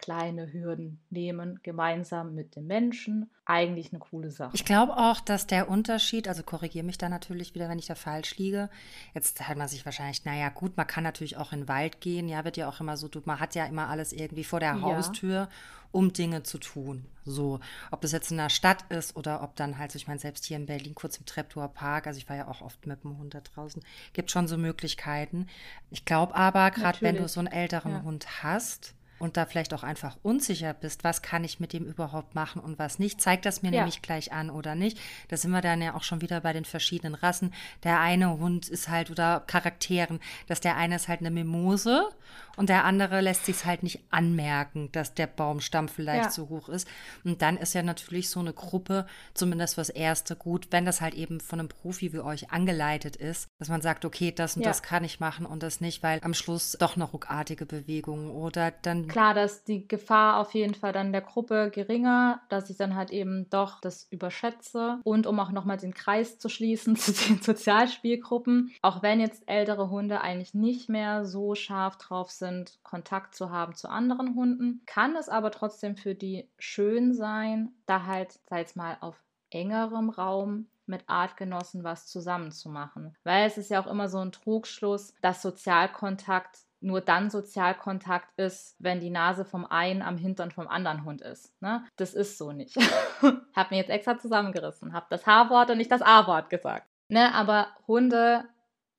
kleine 0.01 0.53
Hürden 0.53 1.01
nehmen, 1.11 1.61
gemeinsam 1.63 2.35
mit 2.35 2.57
dem 2.57 2.67
Menschen. 2.67 3.31
Eigentlich 3.45 3.93
eine 3.93 3.99
coole 3.99 4.31
Sache. 4.31 4.53
Ich 4.55 4.65
glaube 4.65 4.97
auch, 4.97 5.21
dass 5.21 5.47
der 5.47 5.69
Unterschied, 5.69 6.29
also 6.29 6.43
korrigiere 6.43 6.85
mich 6.85 6.99
da 6.99 7.09
natürlich 7.09 7.55
wieder, 7.55 7.69
wenn 7.69 7.79
ich 7.79 7.87
da 7.87 7.95
falsch 7.95 8.37
liege. 8.37 8.71
Jetzt 9.13 9.47
hat 9.47 9.59
man 9.59 9.69
sich 9.69 9.85
wahrscheinlich, 9.85 10.25
naja, 10.25 10.49
gut, 10.49 10.77
man 10.77 10.87
kann 10.87 11.05
natürlich 11.05 11.37
auch 11.37 11.53
in 11.53 11.61
den 11.61 11.69
Wald 11.69 12.01
gehen. 12.01 12.29
Ja, 12.29 12.45
wird 12.45 12.57
ja 12.57 12.69
auch 12.69 12.81
immer 12.81 12.97
so, 12.97 13.11
man 13.25 13.41
hat 13.41 13.55
ja 13.55 13.67
immer 13.67 13.89
alles 13.89 14.13
irgendwie 14.13 14.45
vor 14.45 14.61
der 14.61 14.77
ja. 14.77 14.81
Haustür, 14.81 15.49
um 15.93 16.13
Dinge 16.13 16.45
zu 16.45 16.59
tun. 16.59 17.05
So, 17.25 17.61
ob 17.91 18.01
das 18.01 18.13
jetzt 18.13 18.31
in 18.31 18.39
der 18.39 18.49
Stadt 18.49 18.91
ist 18.91 19.17
oder 19.17 19.43
ob 19.43 19.57
dann 19.57 19.79
halt, 19.79 19.95
ich 19.95 20.07
meine, 20.07 20.21
selbst 20.21 20.45
hier 20.47 20.57
in 20.57 20.67
Berlin 20.67 20.95
kurz 20.95 21.19
im 21.19 21.27
Treptower 21.27 21.69
Park, 21.69 22.07
also 22.07 22.19
ich 22.19 22.29
war 22.29 22.37
ja 22.37 22.49
auch 22.49 22.63
oft 22.63 22.87
mit 22.87 23.05
dem 23.05 23.19
Hund 23.19 23.35
da 23.35 23.41
draußen, 23.41 23.83
gibt 24.13 24.31
schon 24.31 24.49
so 24.49 24.57
Möglichkeiten. 24.57 25.47
Ich 25.91 26.05
glaube 26.05 26.35
aber, 26.35 26.71
gerade 26.71 27.03
wenn 27.03 27.17
du 27.17 27.29
so 27.29 27.41
einen 27.41 27.49
älteren 27.49 27.93
ja. 27.93 28.03
Hund 28.03 28.43
hast, 28.43 28.95
und 29.21 29.37
da 29.37 29.47
vielleicht 29.47 29.73
auch 29.75 29.83
einfach 29.83 30.17
unsicher 30.23 30.75
bist, 30.75 31.05
was 31.05 31.23
kann 31.23 31.45
ich 31.45 31.61
mit 31.61 31.73
dem 31.73 31.85
überhaupt 31.85 32.35
machen 32.35 32.61
und 32.61 32.79
was 32.79 32.99
nicht, 32.99 33.21
zeigt 33.21 33.45
das 33.47 33.63
mir 33.63 33.71
ja. 33.71 33.81
nämlich 33.81 34.03
gleich 34.03 34.33
an 34.33 34.51
oder 34.51 34.75
nicht. 34.75 34.99
Da 35.29 35.37
sind 35.37 35.53
wir 35.53 35.61
dann 35.61 35.83
ja 35.83 35.95
auch 35.95 36.03
schon 36.03 36.23
wieder 36.23 36.41
bei 36.41 36.53
den 36.53 36.65
verschiedenen 36.65 37.15
Rassen. 37.15 37.53
Der 37.85 38.01
eine 38.01 38.39
Hund 38.39 38.69
ist 38.69 38.89
halt 38.89 39.11
oder 39.11 39.45
Charakteren, 39.47 40.21
dass 40.49 40.61
der 40.61 40.77
eine 40.77 40.97
ist 40.97 41.09
halt 41.09 41.21
eine 41.21 41.31
Mimose 41.31 42.09
und 42.57 42.69
der 42.69 42.85
andere 42.85 43.21
lässt 43.21 43.47
sich 43.47 43.65
halt 43.65 43.83
nicht 43.83 44.01
anmerken, 44.11 44.91
dass 44.93 45.15
der 45.15 45.27
Baumstamm 45.27 45.89
vielleicht 45.89 46.25
ja. 46.25 46.31
zu 46.31 46.49
hoch 46.49 46.69
ist. 46.69 46.89
Und 47.23 47.43
dann 47.43 47.57
ist 47.57 47.75
ja 47.75 47.83
natürlich 47.83 48.31
so 48.31 48.41
eine 48.41 48.53
Gruppe, 48.53 49.07
zumindest 49.35 49.75
fürs 49.75 49.91
Erste 49.91 50.35
gut, 50.35 50.69
wenn 50.71 50.85
das 50.85 51.01
halt 51.01 51.15
eben 51.15 51.41
von 51.41 51.61
einem 51.61 51.69
Profi 51.69 52.13
wie 52.13 52.21
euch 52.21 52.51
angeleitet 52.51 53.17
ist, 53.17 53.49
dass 53.59 53.69
man 53.69 53.83
sagt, 53.83 54.05
okay, 54.05 54.33
das 54.33 54.57
und 54.57 54.63
ja. 54.63 54.69
das 54.69 54.83
kann 54.83 55.05
ich 55.05 55.21
machen 55.21 55.47
und 55.47 55.63
das 55.63 55.81
nicht, 55.81 56.03
weil 56.03 56.21
am 56.23 56.35
Schluss 56.35 56.77
doch 56.79 56.97
noch 56.97 57.13
ruckartige 57.13 57.67
Bewegungen 57.67 58.31
oder 58.31 58.71
dann 58.71 59.10
klar, 59.11 59.35
dass 59.35 59.65
die 59.65 59.87
Gefahr 59.87 60.39
auf 60.39 60.55
jeden 60.55 60.75
Fall 60.75 60.93
dann 60.93 61.13
der 61.13 61.21
Gruppe 61.21 61.71
geringer, 61.73 62.41
dass 62.49 62.71
ich 62.71 62.77
dann 62.77 62.95
halt 62.95 63.11
eben 63.11 63.49
doch 63.51 63.81
das 63.81 64.07
überschätze. 64.11 65.01
Und 65.05 65.27
um 65.27 65.39
auch 65.41 65.51
nochmal 65.51 65.77
den 65.77 65.95
Kreis 65.95 66.39
zu 66.39 66.49
schließen 66.49 66.97
zu 66.97 67.13
den 67.13 67.43
Sozialspielgruppen, 67.43 68.73
auch 68.83 69.03
wenn 69.03 69.21
jetzt 69.21 69.43
ältere 69.47 69.91
Hunde 69.91 70.21
eigentlich 70.21 70.55
nicht 70.55 70.89
mehr 70.89 71.25
so 71.25 71.55
scharf 71.55 71.97
drauf 71.97 72.31
sind, 72.31 72.79
Kontakt 72.83 73.35
zu 73.35 73.51
haben 73.51 73.75
zu 73.75 73.89
anderen 73.89 74.35
Hunden, 74.35 74.83
kann 74.87 75.17
es 75.17 75.29
aber 75.29 75.51
trotzdem 75.51 75.97
für 75.97 76.15
die 76.15 76.49
schön 76.59 77.15
sein, 77.15 77.73
da 77.87 78.07
halt, 78.07 78.39
sei 78.49 78.63
es 78.63 78.77
mal 78.77 78.97
auf 79.01 79.23
engerem 79.51 80.11
Raum 80.11 80.69
mit 80.87 81.09
Artgenossen 81.09 81.85
was 81.85 82.07
zusammenzumachen. 82.09 83.17
Weil 83.25 83.47
es 83.47 83.57
ist 83.57 83.71
ja 83.71 83.83
auch 83.83 83.87
immer 83.87 84.09
so 84.09 84.19
ein 84.19 84.33
Trugschluss, 84.33 85.15
dass 85.23 85.41
Sozialkontakt 85.41 86.59
nur 86.81 87.01
dann 87.01 87.31
Sozialkontakt 87.31 88.39
ist, 88.39 88.75
wenn 88.79 89.01
die 89.01 89.11
Nase 89.11 89.45
vom 89.45 89.67
einen 89.67 90.03
am 90.03 90.17
Hintern 90.17 90.51
vom 90.51 90.67
anderen 90.67 91.05
Hund 91.05 91.21
ist. 91.21 91.61
Ne? 91.61 91.85
Das 91.97 92.15
ist 92.15 92.39
so 92.39 92.53
nicht. 92.53 92.77
hab 93.55 93.71
mir 93.71 93.77
jetzt 93.77 93.91
extra 93.91 94.19
zusammengerissen, 94.19 94.93
hab 94.93 95.11
das 95.11 95.27
H-Wort 95.27 95.71
und 95.71 95.79
nicht 95.79 95.93
das 95.93 96.03
A-Wort 96.03 96.49
gesagt. 96.49 96.89
Ne? 97.09 97.35
Aber 97.35 97.69
Hunde 97.87 98.45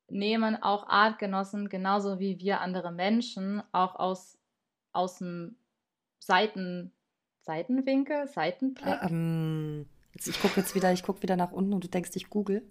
nehmen 0.10 0.62
auch 0.62 0.88
Artgenossen 0.88 1.70
genauso 1.70 2.20
wie 2.20 2.40
wir 2.40 2.62
andere 2.62 2.92
Menschen 2.92 3.64
auch 3.72 3.96
aus, 3.96 4.38
aus 4.92 5.18
dem 5.18 5.56
Seiten, 6.20 6.92
Seitenwinkel, 7.42 8.28
Seitenblick. 8.28 9.02
Ähm, 9.04 9.88
ich 10.14 10.40
gucke 10.40 10.60
jetzt 10.60 10.76
wieder, 10.76 10.92
ich 10.92 11.02
gucke 11.02 11.24
wieder 11.24 11.36
nach 11.36 11.52
unten 11.52 11.74
und 11.74 11.84
du 11.84 11.88
denkst, 11.88 12.12
ich 12.14 12.30
google. 12.30 12.62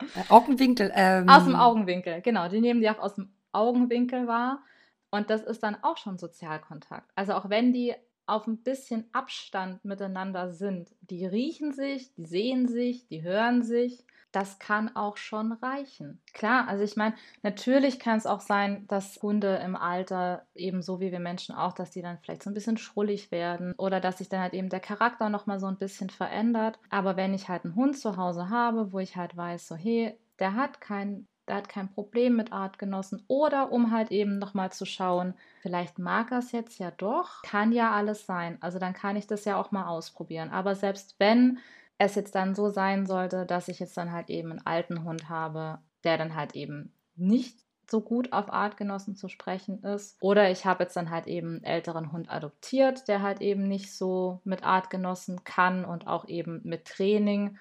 Äh, 0.00 0.30
Augenwinkel. 0.30 0.90
Ähm. 0.94 1.28
Aus 1.28 1.44
dem 1.44 1.54
Augenwinkel, 1.54 2.22
genau. 2.22 2.48
Die 2.48 2.60
nehmen 2.60 2.80
die 2.80 2.90
auch 2.90 2.98
aus 2.98 3.14
dem 3.14 3.30
Augenwinkel 3.52 4.26
war. 4.26 4.62
Und 5.10 5.30
das 5.30 5.42
ist 5.42 5.62
dann 5.62 5.76
auch 5.82 5.96
schon 5.96 6.18
Sozialkontakt. 6.18 7.10
Also 7.14 7.32
auch 7.32 7.48
wenn 7.48 7.72
die 7.72 7.94
auf 8.26 8.46
ein 8.46 8.58
bisschen 8.58 9.08
Abstand 9.12 9.84
miteinander 9.84 10.52
sind, 10.52 10.94
die 11.00 11.24
riechen 11.24 11.72
sich, 11.72 12.14
die 12.14 12.26
sehen 12.26 12.68
sich, 12.68 13.06
die 13.08 13.22
hören 13.22 13.62
sich, 13.62 14.04
das 14.32 14.58
kann 14.58 14.94
auch 14.94 15.16
schon 15.16 15.52
reichen. 15.52 16.20
Klar, 16.34 16.68
also 16.68 16.84
ich 16.84 16.96
meine, 16.96 17.14
natürlich 17.42 17.98
kann 17.98 18.18
es 18.18 18.26
auch 18.26 18.40
sein, 18.40 18.86
dass 18.86 19.22
Hunde 19.22 19.56
im 19.64 19.74
Alter 19.74 20.46
ebenso 20.54 21.00
wie 21.00 21.10
wir 21.10 21.20
Menschen 21.20 21.54
auch, 21.54 21.72
dass 21.72 21.90
die 21.90 22.02
dann 22.02 22.18
vielleicht 22.18 22.42
so 22.42 22.50
ein 22.50 22.54
bisschen 22.54 22.76
schrullig 22.76 23.30
werden 23.30 23.74
oder 23.78 24.00
dass 24.00 24.18
sich 24.18 24.28
dann 24.28 24.40
halt 24.40 24.52
eben 24.52 24.68
der 24.68 24.80
Charakter 24.80 25.30
nochmal 25.30 25.60
so 25.60 25.66
ein 25.66 25.78
bisschen 25.78 26.10
verändert. 26.10 26.78
Aber 26.90 27.16
wenn 27.16 27.32
ich 27.32 27.48
halt 27.48 27.64
einen 27.64 27.76
Hund 27.76 27.96
zu 27.96 28.18
Hause 28.18 28.50
habe, 28.50 28.92
wo 28.92 28.98
ich 28.98 29.16
halt 29.16 29.36
weiß, 29.36 29.68
so 29.68 29.76
hey, 29.76 30.18
der 30.38 30.54
hat 30.54 30.80
kein 30.80 31.26
der 31.48 31.56
hat 31.56 31.68
kein 31.68 31.90
Problem 31.90 32.36
mit 32.36 32.52
Artgenossen 32.52 33.24
oder 33.26 33.72
um 33.72 33.90
halt 33.90 34.10
eben 34.10 34.38
nochmal 34.38 34.70
zu 34.72 34.84
schauen, 34.84 35.34
vielleicht 35.62 35.98
mag 35.98 36.30
er 36.30 36.38
es 36.38 36.52
jetzt 36.52 36.78
ja 36.78 36.90
doch, 36.90 37.42
kann 37.42 37.72
ja 37.72 37.92
alles 37.92 38.26
sein. 38.26 38.58
Also 38.60 38.78
dann 38.78 38.92
kann 38.92 39.16
ich 39.16 39.26
das 39.26 39.44
ja 39.44 39.60
auch 39.60 39.70
mal 39.70 39.86
ausprobieren. 39.86 40.50
Aber 40.50 40.74
selbst 40.74 41.16
wenn 41.18 41.58
es 41.98 42.14
jetzt 42.14 42.34
dann 42.34 42.54
so 42.54 42.70
sein 42.70 43.06
sollte, 43.06 43.44
dass 43.46 43.68
ich 43.68 43.80
jetzt 43.80 43.96
dann 43.96 44.12
halt 44.12 44.30
eben 44.30 44.50
einen 44.50 44.66
alten 44.66 45.04
Hund 45.04 45.28
habe, 45.28 45.78
der 46.04 46.16
dann 46.16 46.36
halt 46.36 46.54
eben 46.54 46.92
nicht 47.16 47.58
so 47.90 48.00
gut 48.00 48.32
auf 48.32 48.52
Artgenossen 48.52 49.16
zu 49.16 49.28
sprechen 49.28 49.82
ist. 49.82 50.16
Oder 50.20 50.50
ich 50.50 50.66
habe 50.66 50.84
jetzt 50.84 50.96
dann 50.96 51.10
halt 51.10 51.26
eben 51.26 51.56
einen 51.56 51.64
älteren 51.64 52.12
Hund 52.12 52.30
adoptiert, 52.30 53.08
der 53.08 53.22
halt 53.22 53.40
eben 53.40 53.66
nicht 53.66 53.94
so 53.94 54.40
mit 54.44 54.62
Artgenossen 54.62 55.42
kann 55.44 55.84
und 55.84 56.06
auch 56.06 56.28
eben 56.28 56.60
mit 56.64 56.84
Training. 56.84 57.56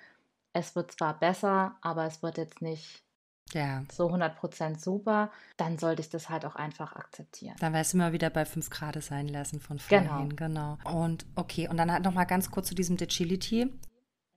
Es 0.53 0.75
wird 0.75 0.91
zwar 0.91 1.17
besser, 1.17 1.75
aber 1.81 2.05
es 2.05 2.21
wird 2.21 2.37
jetzt 2.37 2.61
nicht 2.61 3.06
ja. 3.53 3.83
so 3.91 4.09
100% 4.11 4.79
super, 4.79 5.31
dann 5.57 5.77
sollte 5.77 6.01
ich 6.01 6.09
das 6.09 6.29
halt 6.29 6.45
auch 6.45 6.55
einfach 6.55 6.95
akzeptieren. 6.95 7.55
Dann 7.59 7.73
wäre 7.73 7.81
es 7.81 7.93
immer 7.93 8.13
wieder 8.13 8.29
bei 8.29 8.45
5 8.45 8.69
Grad 8.69 9.01
sein 9.03 9.27
lassen 9.27 9.59
von 9.59 9.79
vorhin. 9.79 10.29
Genau. 10.29 10.77
genau. 10.83 11.01
Und 11.01 11.25
okay, 11.35 11.67
und 11.67 11.77
dann 11.77 11.91
halt 11.91 12.03
nochmal 12.03 12.25
ganz 12.25 12.51
kurz 12.51 12.67
zu 12.67 12.75
diesem 12.75 12.97
Digility. 12.97 13.71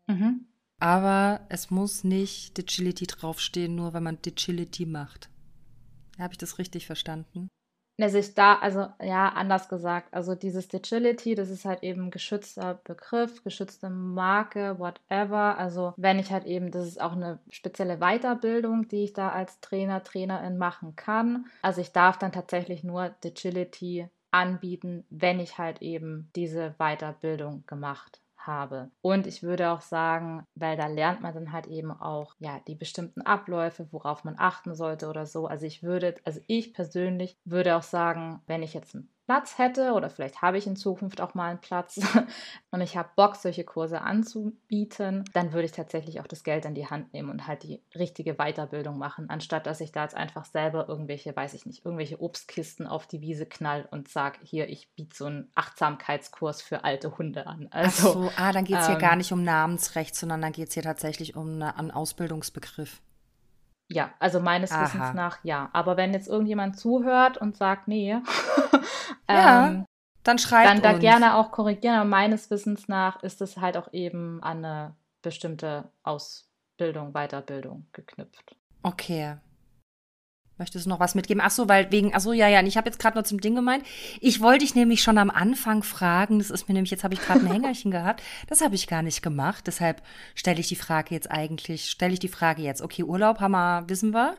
Mhm. 0.07 0.47
Aber 0.79 1.43
es 1.51 1.71
muss 1.71 2.05
nicht 2.05 2.57
Digility 2.57 3.07
draufstehen, 3.07 3.75
nur 3.75 3.93
wenn 3.93 4.03
man 4.03 4.23
Digility 4.23 4.87
macht. 4.87 5.29
Habe 6.19 6.33
ich 6.33 6.39
das 6.39 6.59
richtig 6.59 6.87
verstanden? 6.87 7.49
Sich 8.09 8.35
da, 8.35 8.55
also 8.55 8.87
ja, 9.03 9.29
anders 9.29 9.69
gesagt, 9.69 10.15
also 10.15 10.35
dieses 10.35 10.69
Digility, 10.69 11.35
das 11.35 11.51
ist 11.51 11.65
halt 11.65 11.83
eben 11.83 12.11
geschützter 12.11 12.81
Begriff, 12.85 13.43
geschützte 13.45 13.91
Marke, 13.91 14.79
whatever. 14.79 15.59
Also 15.59 15.93
wenn 15.97 16.19
ich 16.19 16.31
halt 16.31 16.47
eben, 16.47 16.71
das 16.71 16.87
ist 16.87 17.01
auch 17.01 17.13
eine 17.13 17.39
spezielle 17.51 17.99
Weiterbildung, 17.99 18.89
die 18.89 19.05
ich 19.05 19.13
da 19.13 19.31
als 19.31 19.61
Trainer, 19.61 20.03
Trainerin 20.03 20.57
machen 20.57 20.97
kann. 20.97 21.47
Also 21.63 21.81
ich 21.81 21.93
darf 21.93 22.19
dann 22.19 22.33
tatsächlich 22.33 22.85
nur 22.85 23.11
Digility 23.23 24.09
anbieten, 24.31 25.05
wenn 25.11 25.41
ich 25.41 25.59
halt 25.59 25.83
eben 25.83 26.31
diese 26.37 26.75
Weiterbildung 26.79 27.65
gemacht 27.67 28.21
habe. 28.47 28.91
Und 29.01 29.27
ich 29.27 29.43
würde 29.43 29.71
auch 29.71 29.81
sagen, 29.81 30.45
weil 30.55 30.77
da 30.77 30.87
lernt 30.87 31.21
man 31.21 31.35
dann 31.35 31.53
halt 31.53 31.67
eben 31.67 31.91
auch 31.91 32.35
ja 32.39 32.61
die 32.67 32.75
bestimmten 32.75 33.23
Abläufe, 33.23 33.89
worauf 33.93 34.25
man 34.25 34.37
achten 34.39 34.75
sollte 34.75 35.09
oder 35.09 35.27
so. 35.27 35.47
Also 35.47 35.67
ich 35.67 35.83
würde, 35.83 36.15
also 36.25 36.41
ich 36.47 36.73
persönlich 36.75 37.39
würde 37.45 37.77
auch 37.77 37.83
sagen, 37.83 38.43
wenn 38.47 38.63
ich 38.63 38.75
jetzt 38.75 38.95
ein 38.95 39.09
Platz 39.31 39.59
hätte 39.59 39.93
oder 39.93 40.11
vielleicht 40.11 40.43
habe 40.43 40.59
ich 40.59 40.67
in 40.67 40.75
Zukunft 40.75 41.21
auch 41.21 41.35
mal 41.35 41.51
einen 41.51 41.61
Platz 41.61 42.01
und 42.73 42.81
ich 42.81 42.97
habe 42.97 43.11
Bock, 43.15 43.37
solche 43.37 43.63
Kurse 43.63 44.01
anzubieten, 44.01 45.25
dann 45.33 45.53
würde 45.53 45.67
ich 45.67 45.71
tatsächlich 45.71 46.19
auch 46.19 46.27
das 46.27 46.43
Geld 46.43 46.65
in 46.65 46.75
die 46.75 46.89
Hand 46.89 47.13
nehmen 47.13 47.31
und 47.31 47.47
halt 47.47 47.63
die 47.63 47.81
richtige 47.95 48.35
Weiterbildung 48.35 48.99
machen, 48.99 49.31
anstatt 49.31 49.69
dass 49.69 49.81
ich 49.81 49.93
da 49.93 50.03
jetzt 50.03 50.17
einfach 50.17 50.47
selber 50.47 50.89
irgendwelche, 50.89 51.37
weiß 51.37 51.55
ich 51.55 51.65
nicht, 51.65 51.85
irgendwelche 51.85 52.21
Obstkisten 52.21 52.89
auf 52.89 53.07
die 53.07 53.21
Wiese 53.21 53.47
knall 53.47 53.87
und 53.93 54.09
sage, 54.09 54.41
hier, 54.43 54.69
ich 54.69 54.91
biete 54.97 55.17
so 55.17 55.27
einen 55.27 55.49
Achtsamkeitskurs 55.55 56.61
für 56.61 56.83
alte 56.83 57.17
Hunde 57.17 57.47
an. 57.47 57.69
Also, 57.71 58.09
Ach 58.09 58.15
so, 58.15 58.33
ah, 58.37 58.51
dann 58.51 58.65
geht 58.65 58.79
es 58.79 58.87
hier 58.87 58.97
ähm, 58.97 59.01
gar 59.01 59.15
nicht 59.15 59.33
um 59.33 59.45
Namensrecht, 59.45 60.17
sondern 60.17 60.43
dann 60.43 60.51
geht 60.51 60.71
es 60.71 60.75
hier 60.75 60.83
tatsächlich 60.83 61.37
um 61.37 61.53
eine, 61.53 61.77
einen 61.77 61.93
Ausbildungsbegriff. 61.93 63.01
Ja, 63.93 64.11
also 64.21 64.39
meines 64.39 64.71
Aha. 64.71 64.85
Wissens 64.85 65.15
nach 65.15 65.39
ja. 65.43 65.69
Aber 65.73 65.97
wenn 65.97 66.13
jetzt 66.13 66.29
irgendjemand 66.29 66.79
zuhört 66.79 67.39
und 67.39 67.57
sagt, 67.57 67.89
nee, 67.89 68.17
ja, 69.29 69.69
ähm, 69.69 69.87
dann 70.23 70.39
schreibt 70.39 70.69
Dann 70.69 70.83
da 70.83 70.99
gerne 70.99 71.37
auch 71.37 71.51
korrigieren. 71.51 71.97
Aber 71.97 72.09
meines 72.09 72.51
Wissens 72.51 72.89
nach 72.89 73.23
ist 73.23 73.41
es 73.41 73.57
halt 73.57 73.77
auch 73.77 73.93
eben 73.93 74.43
an 74.43 74.65
eine 74.65 74.97
bestimmte 75.23 75.91
Ausbildung, 76.03 77.13
Weiterbildung 77.13 77.87
geknüpft. 77.93 78.57
Okay. 78.83 79.37
Möchtest 80.61 80.85
du 80.85 80.91
noch 80.91 81.01
was 81.01 81.15
mitgeben? 81.15 81.43
Ach 81.43 81.51
so, 81.51 81.71
weil 81.71 81.91
wegen, 81.91 82.15
ach 82.15 82.21
so, 82.21 82.35
ja, 82.35 82.47
ja, 82.47 82.63
ich 82.63 82.77
habe 82.77 82.87
jetzt 82.91 82.99
gerade 82.99 83.17
noch 83.17 83.25
zum 83.25 83.41
Ding 83.41 83.55
gemeint. 83.55 83.83
Ich 84.21 84.43
wollte 84.43 84.59
dich 84.59 84.75
nämlich 84.75 85.03
schon 85.03 85.17
am 85.17 85.31
Anfang 85.31 85.83
fragen, 85.83 86.39
das 86.39 86.51
ist 86.51 86.69
mir 86.69 86.75
nämlich, 86.75 86.91
jetzt 86.91 87.03
habe 87.03 87.15
ich 87.15 87.23
gerade 87.23 87.41
ein 87.41 87.47
Hängerchen 87.51 87.91
gehabt, 87.91 88.23
das 88.47 88.61
habe 88.61 88.75
ich 88.75 88.87
gar 88.87 89.01
nicht 89.01 89.23
gemacht, 89.23 89.67
deshalb 89.67 90.03
stelle 90.35 90.61
ich 90.61 90.69
die 90.69 90.77
Frage 90.77 91.15
jetzt 91.15 91.31
eigentlich, 91.31 91.89
stelle 91.89 92.13
ich 92.13 92.19
die 92.19 92.29
Frage 92.29 92.61
jetzt. 92.61 92.83
Okay, 92.83 93.05
Urlaub 93.05 93.41
haben 93.41 93.53
wir, 93.53 93.89
wissen 93.89 94.13
wir. 94.13 94.37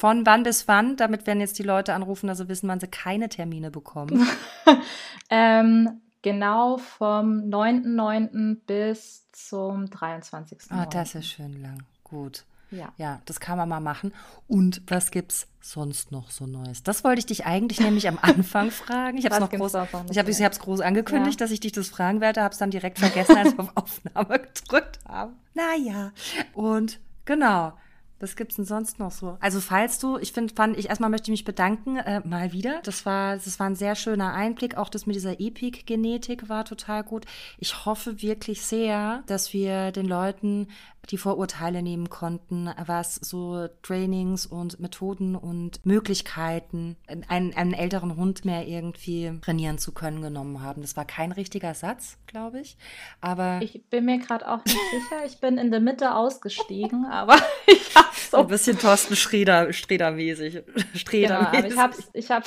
Von 0.00 0.24
wann 0.24 0.44
bis 0.44 0.66
wann, 0.66 0.96
damit 0.96 1.26
werden 1.26 1.40
jetzt 1.40 1.58
die 1.58 1.62
Leute 1.62 1.92
anrufen, 1.92 2.30
also 2.30 2.48
wissen, 2.48 2.68
wann 2.68 2.80
sie 2.80 2.86
keine 2.86 3.28
Termine 3.28 3.70
bekommen. 3.70 4.26
ähm, 5.28 6.00
genau 6.22 6.78
vom 6.78 7.50
9.9. 7.50 8.56
bis 8.66 9.30
zum 9.32 9.84
23.9. 9.84 10.68
Ah, 10.70 10.84
oh, 10.86 10.90
das 10.90 11.14
ist 11.14 11.26
schön 11.26 11.60
lang. 11.60 11.82
Gut. 12.02 12.44
Ja. 12.70 12.94
ja, 12.96 13.20
das 13.26 13.40
kann 13.40 13.58
man 13.58 13.68
mal 13.68 13.80
machen. 13.80 14.14
Und 14.48 14.80
was 14.86 15.10
gibt's 15.10 15.48
sonst 15.60 16.12
noch 16.12 16.30
so 16.30 16.46
Neues? 16.46 16.82
Das 16.82 17.04
wollte 17.04 17.18
ich 17.18 17.26
dich 17.26 17.44
eigentlich 17.44 17.80
nämlich 17.80 18.08
am 18.08 18.18
Anfang 18.22 18.70
fragen. 18.70 19.18
Ich 19.18 19.26
habe 19.26 19.34
es 19.34 19.40
noch 19.42 19.50
groß, 19.50 19.74
ich 20.08 20.18
habe 20.18 20.30
es 20.30 20.60
groß 20.60 20.80
angekündigt, 20.80 21.38
ja. 21.38 21.44
dass 21.44 21.50
ich 21.50 21.60
dich 21.60 21.72
das 21.72 21.90
fragen 21.90 22.22
werde, 22.22 22.40
habe 22.40 22.52
es 22.52 22.58
dann 22.58 22.70
direkt 22.70 23.00
vergessen, 23.00 23.36
als 23.36 23.52
wir 23.52 23.64
auf 23.64 23.76
Aufnahme 23.76 24.38
gedrückt 24.54 24.98
haben. 25.06 25.34
Naja, 25.52 26.12
und 26.54 27.00
genau. 27.26 27.74
Was 28.20 28.36
gibt's 28.36 28.56
denn 28.56 28.66
sonst 28.66 28.98
noch 28.98 29.10
so? 29.10 29.38
Also 29.40 29.60
falls 29.60 29.98
du, 29.98 30.18
ich 30.18 30.32
finde, 30.32 30.54
fand 30.54 30.76
ich 30.76 30.90
erstmal 30.90 31.08
möchte 31.08 31.24
ich 31.24 31.30
mich 31.30 31.44
bedanken 31.44 31.96
äh, 31.96 32.20
mal 32.20 32.52
wieder. 32.52 32.80
Das 32.84 33.06
war, 33.06 33.36
das 33.36 33.58
war 33.58 33.66
ein 33.66 33.76
sehr 33.76 33.96
schöner 33.96 34.34
Einblick. 34.34 34.76
Auch 34.76 34.90
das 34.90 35.06
mit 35.06 35.16
dieser 35.16 35.40
Epic-Genetik 35.40 36.50
war 36.50 36.66
total 36.66 37.02
gut. 37.02 37.24
Ich 37.58 37.86
hoffe 37.86 38.20
wirklich 38.20 38.60
sehr, 38.60 39.22
dass 39.26 39.54
wir 39.54 39.90
den 39.90 40.06
Leuten 40.06 40.68
die 41.08 41.18
Vorurteile 41.18 41.82
nehmen 41.82 42.10
konnten, 42.10 42.70
was 42.86 43.16
so 43.16 43.68
Trainings 43.82 44.46
und 44.46 44.80
Methoden 44.80 45.34
und 45.34 45.84
Möglichkeiten, 45.84 46.96
einen, 47.28 47.54
einen 47.54 47.72
älteren 47.72 48.16
Hund 48.16 48.44
mehr 48.44 48.66
irgendwie 48.66 49.38
trainieren 49.42 49.78
zu 49.78 49.92
können, 49.92 50.22
genommen 50.22 50.62
haben. 50.62 50.82
Das 50.82 50.96
war 50.96 51.04
kein 51.04 51.32
richtiger 51.32 51.74
Satz, 51.74 52.18
glaube 52.26 52.60
ich. 52.60 52.76
Aber 53.20 53.60
ich 53.62 53.82
bin 53.88 54.04
mir 54.04 54.18
gerade 54.18 54.48
auch 54.48 54.64
nicht 54.64 54.78
sicher. 54.90 55.24
Ich 55.26 55.40
bin 55.40 55.58
in 55.58 55.70
der 55.70 55.80
Mitte 55.80 56.14
ausgestiegen, 56.14 57.04
aber 57.10 57.36
ich 57.66 57.94
habe 57.96 58.08
so 58.30 58.36
ein 58.38 58.46
bisschen 58.46 58.78
Thorsten 58.78 59.16
Streder, 59.16 59.72
Streder-mäßig. 59.72 60.62
Streder 60.94 61.50
genau, 61.52 61.66
ich 61.66 61.78
habe 61.78 61.96
ich 62.12 62.30
hab, 62.30 62.44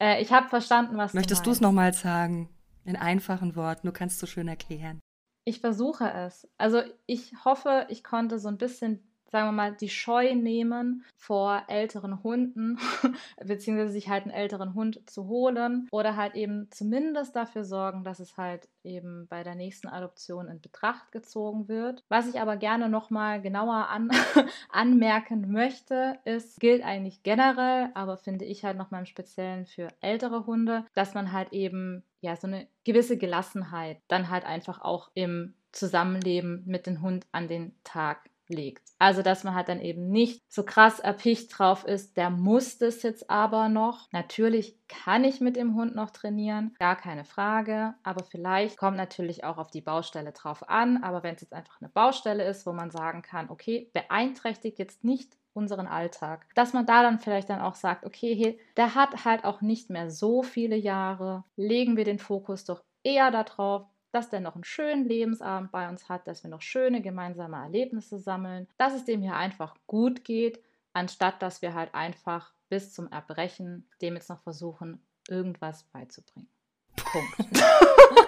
äh, 0.00 0.20
ich 0.20 0.32
hab 0.32 0.50
verstanden, 0.50 0.96
was 0.96 1.14
Möchtest 1.14 1.46
du 1.46 1.50
es 1.50 1.60
nochmal 1.60 1.94
sagen? 1.94 2.48
In 2.84 2.96
einfachen 2.96 3.56
Worten, 3.56 3.88
du 3.88 3.92
kannst 3.92 4.14
es 4.14 4.20
so 4.20 4.26
schön 4.26 4.46
erklären. 4.46 5.00
Ich 5.48 5.60
versuche 5.60 6.12
es. 6.12 6.48
Also 6.58 6.82
ich 7.06 7.32
hoffe, 7.44 7.86
ich 7.88 8.02
konnte 8.02 8.40
so 8.40 8.48
ein 8.48 8.58
bisschen 8.58 9.00
sagen 9.30 9.48
wir 9.48 9.52
mal, 9.52 9.72
die 9.74 9.88
Scheu 9.88 10.34
nehmen 10.34 11.04
vor 11.16 11.62
älteren 11.68 12.22
Hunden, 12.22 12.78
beziehungsweise 13.44 13.92
sich 13.92 14.08
halt 14.08 14.24
einen 14.24 14.32
älteren 14.32 14.74
Hund 14.74 15.08
zu 15.10 15.26
holen 15.26 15.88
oder 15.90 16.16
halt 16.16 16.34
eben 16.36 16.68
zumindest 16.70 17.34
dafür 17.34 17.64
sorgen, 17.64 18.04
dass 18.04 18.20
es 18.20 18.36
halt 18.36 18.68
eben 18.84 19.26
bei 19.28 19.42
der 19.42 19.54
nächsten 19.54 19.88
Adoption 19.88 20.48
in 20.48 20.60
Betracht 20.60 21.10
gezogen 21.12 21.68
wird. 21.68 22.04
Was 22.08 22.28
ich 22.28 22.40
aber 22.40 22.56
gerne 22.56 22.88
nochmal 22.88 23.42
genauer 23.42 23.88
an, 23.88 24.10
anmerken 24.70 25.50
möchte, 25.50 26.18
ist, 26.24 26.60
gilt 26.60 26.84
eigentlich 26.84 27.22
generell, 27.22 27.90
aber 27.94 28.16
finde 28.16 28.44
ich 28.44 28.64
halt 28.64 28.78
nochmal 28.78 29.00
im 29.00 29.06
Speziellen 29.06 29.66
für 29.66 29.88
ältere 30.00 30.46
Hunde, 30.46 30.84
dass 30.94 31.14
man 31.14 31.32
halt 31.32 31.52
eben 31.52 32.04
ja 32.26 32.36
so 32.36 32.46
eine 32.46 32.68
gewisse 32.84 33.16
Gelassenheit 33.16 34.00
dann 34.08 34.30
halt 34.30 34.44
einfach 34.44 34.80
auch 34.82 35.10
im 35.14 35.54
Zusammenleben 35.72 36.62
mit 36.66 36.86
dem 36.86 37.02
Hund 37.02 37.26
an 37.32 37.48
den 37.48 37.74
Tag 37.84 38.30
legt. 38.48 38.82
Also, 38.98 39.22
dass 39.22 39.44
man 39.44 39.54
halt 39.54 39.68
dann 39.68 39.80
eben 39.80 40.08
nicht 40.08 40.42
so 40.48 40.64
krass 40.64 41.00
erpicht 41.00 41.56
drauf 41.56 41.84
ist, 41.84 42.16
der 42.16 42.30
muss 42.30 42.78
das 42.78 43.02
jetzt 43.02 43.28
aber 43.28 43.68
noch. 43.68 44.10
Natürlich 44.12 44.78
kann 44.88 45.24
ich 45.24 45.40
mit 45.40 45.56
dem 45.56 45.74
Hund 45.74 45.94
noch 45.94 46.10
trainieren, 46.10 46.74
gar 46.78 46.96
keine 46.96 47.24
Frage, 47.24 47.94
aber 48.02 48.24
vielleicht 48.24 48.78
kommt 48.78 48.96
natürlich 48.96 49.44
auch 49.44 49.58
auf 49.58 49.70
die 49.70 49.80
Baustelle 49.80 50.32
drauf 50.32 50.68
an. 50.68 51.02
Aber 51.02 51.22
wenn 51.22 51.34
es 51.34 51.42
jetzt 51.42 51.52
einfach 51.52 51.80
eine 51.80 51.90
Baustelle 51.90 52.44
ist, 52.44 52.66
wo 52.66 52.72
man 52.72 52.90
sagen 52.90 53.22
kann, 53.22 53.50
okay, 53.50 53.90
beeinträchtigt 53.92 54.78
jetzt 54.78 55.04
nicht 55.04 55.36
unseren 55.56 55.86
Alltag, 55.86 56.46
dass 56.54 56.72
man 56.72 56.86
da 56.86 57.02
dann 57.02 57.18
vielleicht 57.18 57.50
dann 57.50 57.60
auch 57.60 57.74
sagt, 57.74 58.04
okay, 58.04 58.58
der 58.76 58.94
hat 58.94 59.24
halt 59.24 59.44
auch 59.44 59.60
nicht 59.60 59.90
mehr 59.90 60.10
so 60.10 60.42
viele 60.42 60.76
Jahre, 60.76 61.44
legen 61.56 61.96
wir 61.96 62.04
den 62.04 62.18
Fokus 62.18 62.64
doch 62.64 62.82
eher 63.02 63.30
darauf, 63.30 63.86
dass 64.12 64.30
der 64.30 64.40
noch 64.40 64.54
einen 64.54 64.64
schönen 64.64 65.06
Lebensabend 65.06 65.72
bei 65.72 65.88
uns 65.88 66.08
hat, 66.08 66.26
dass 66.26 66.42
wir 66.42 66.50
noch 66.50 66.62
schöne 66.62 67.02
gemeinsame 67.02 67.56
Erlebnisse 67.56 68.18
sammeln, 68.18 68.68
dass 68.78 68.94
es 68.94 69.04
dem 69.04 69.20
hier 69.22 69.36
einfach 69.36 69.74
gut 69.86 70.24
geht, 70.24 70.62
anstatt 70.92 71.42
dass 71.42 71.62
wir 71.62 71.74
halt 71.74 71.94
einfach 71.94 72.52
bis 72.68 72.92
zum 72.92 73.10
Erbrechen 73.10 73.88
dem 74.00 74.14
jetzt 74.14 74.30
noch 74.30 74.40
versuchen, 74.40 75.02
irgendwas 75.28 75.84
beizubringen. 75.84 76.48
Punkt. 76.96 77.36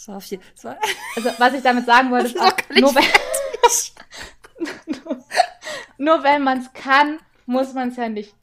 das 0.00 0.08
war 0.08 0.16
auf 0.16 0.24
jeden 0.24 0.42
Fall. 0.56 0.78
Also, 1.14 1.30
was 1.36 1.52
ich 1.52 1.62
damit 1.62 1.84
sagen 1.84 2.10
wollte, 2.10 2.28
ist, 2.28 2.40
auch, 2.40 2.56
nur 2.74 2.94
wenn, 2.94 3.04
nur, 5.04 5.24
nur 5.98 6.22
wenn 6.22 6.42
man 6.42 6.60
es 6.60 6.72
kann, 6.72 7.18
muss 7.44 7.74
man 7.74 7.90
es 7.90 7.96
ja 7.96 8.08
nicht 8.08 8.34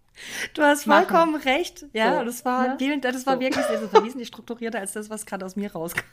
Du 0.53 0.63
hast 0.63 0.83
vollkommen 0.85 1.33
machen. 1.33 1.47
recht. 1.47 1.85
Ja, 1.93 2.19
so, 2.19 2.25
das 2.25 2.45
war, 2.45 2.75
ne? 2.75 2.99
das 2.99 3.25
war 3.25 3.35
so. 3.35 3.39
wirklich, 3.39 3.65
das 3.65 3.93
war 3.93 4.03
wesentlich 4.03 4.27
strukturierter 4.27 4.79
als 4.79 4.93
das, 4.93 5.09
was 5.09 5.25
gerade 5.25 5.45
aus 5.45 5.55
mir 5.55 5.71
rauskam. 5.71 6.03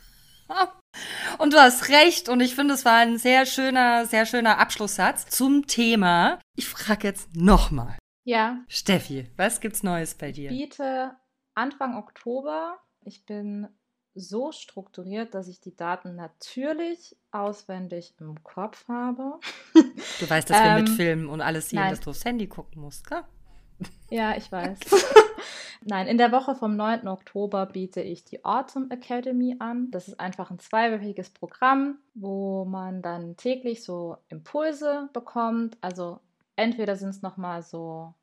Und 1.38 1.52
du 1.52 1.58
hast 1.58 1.88
recht. 1.88 2.28
Und 2.28 2.40
ich 2.40 2.54
finde, 2.54 2.74
es 2.74 2.84
war 2.84 2.98
ein 2.98 3.18
sehr 3.18 3.46
schöner, 3.46 4.06
sehr 4.06 4.26
schöner 4.26 4.58
Abschlusssatz 4.58 5.26
zum 5.26 5.66
Thema. 5.66 6.38
Ich 6.56 6.68
frage 6.68 7.08
jetzt 7.08 7.34
nochmal. 7.34 7.96
Ja. 8.24 8.58
Steffi, 8.68 9.30
was 9.36 9.60
gibt's 9.60 9.82
Neues 9.82 10.14
bei 10.14 10.32
dir? 10.32 10.50
Ich 10.50 10.58
biete 10.58 11.16
Anfang 11.54 11.96
Oktober. 11.96 12.78
Ich 13.04 13.24
bin 13.24 13.68
so 14.14 14.52
strukturiert, 14.52 15.34
dass 15.34 15.48
ich 15.48 15.60
die 15.60 15.76
Daten 15.76 16.14
natürlich 16.14 17.16
auswendig 17.30 18.14
im 18.20 18.42
Kopf 18.42 18.86
habe. 18.88 19.38
Du 20.20 20.30
weißt, 20.30 20.48
dass 20.48 20.58
ähm, 20.58 20.64
wir 20.64 20.74
mit 20.82 20.88
Filmen 20.90 21.28
und 21.28 21.40
alles 21.40 21.70
sehen, 21.70 21.80
nein. 21.80 21.90
dass 21.90 22.00
du 22.00 22.10
aufs 22.10 22.24
Handy 22.24 22.46
gucken 22.46 22.80
musst, 22.80 23.08
gell? 23.08 23.22
Ja, 24.08 24.36
ich 24.36 24.50
weiß. 24.52 24.78
Nein, 25.86 26.06
in 26.06 26.16
der 26.16 26.32
Woche 26.32 26.54
vom 26.54 26.76
9. 26.76 27.08
Oktober 27.08 27.66
biete 27.66 28.00
ich 28.00 28.24
die 28.24 28.44
Autumn 28.44 28.90
Academy 28.90 29.56
an. 29.58 29.90
Das 29.90 30.08
ist 30.08 30.18
einfach 30.18 30.50
ein 30.50 30.58
zweiwöchiges 30.58 31.30
Programm, 31.30 31.98
wo 32.14 32.64
man 32.64 33.02
dann 33.02 33.36
täglich 33.36 33.82
so 33.82 34.16
Impulse 34.28 35.10
bekommt. 35.12 35.76
Also 35.80 36.20
entweder 36.56 36.96
sind 36.96 37.10
es 37.10 37.22
nochmal 37.22 37.62
so, 37.62 38.14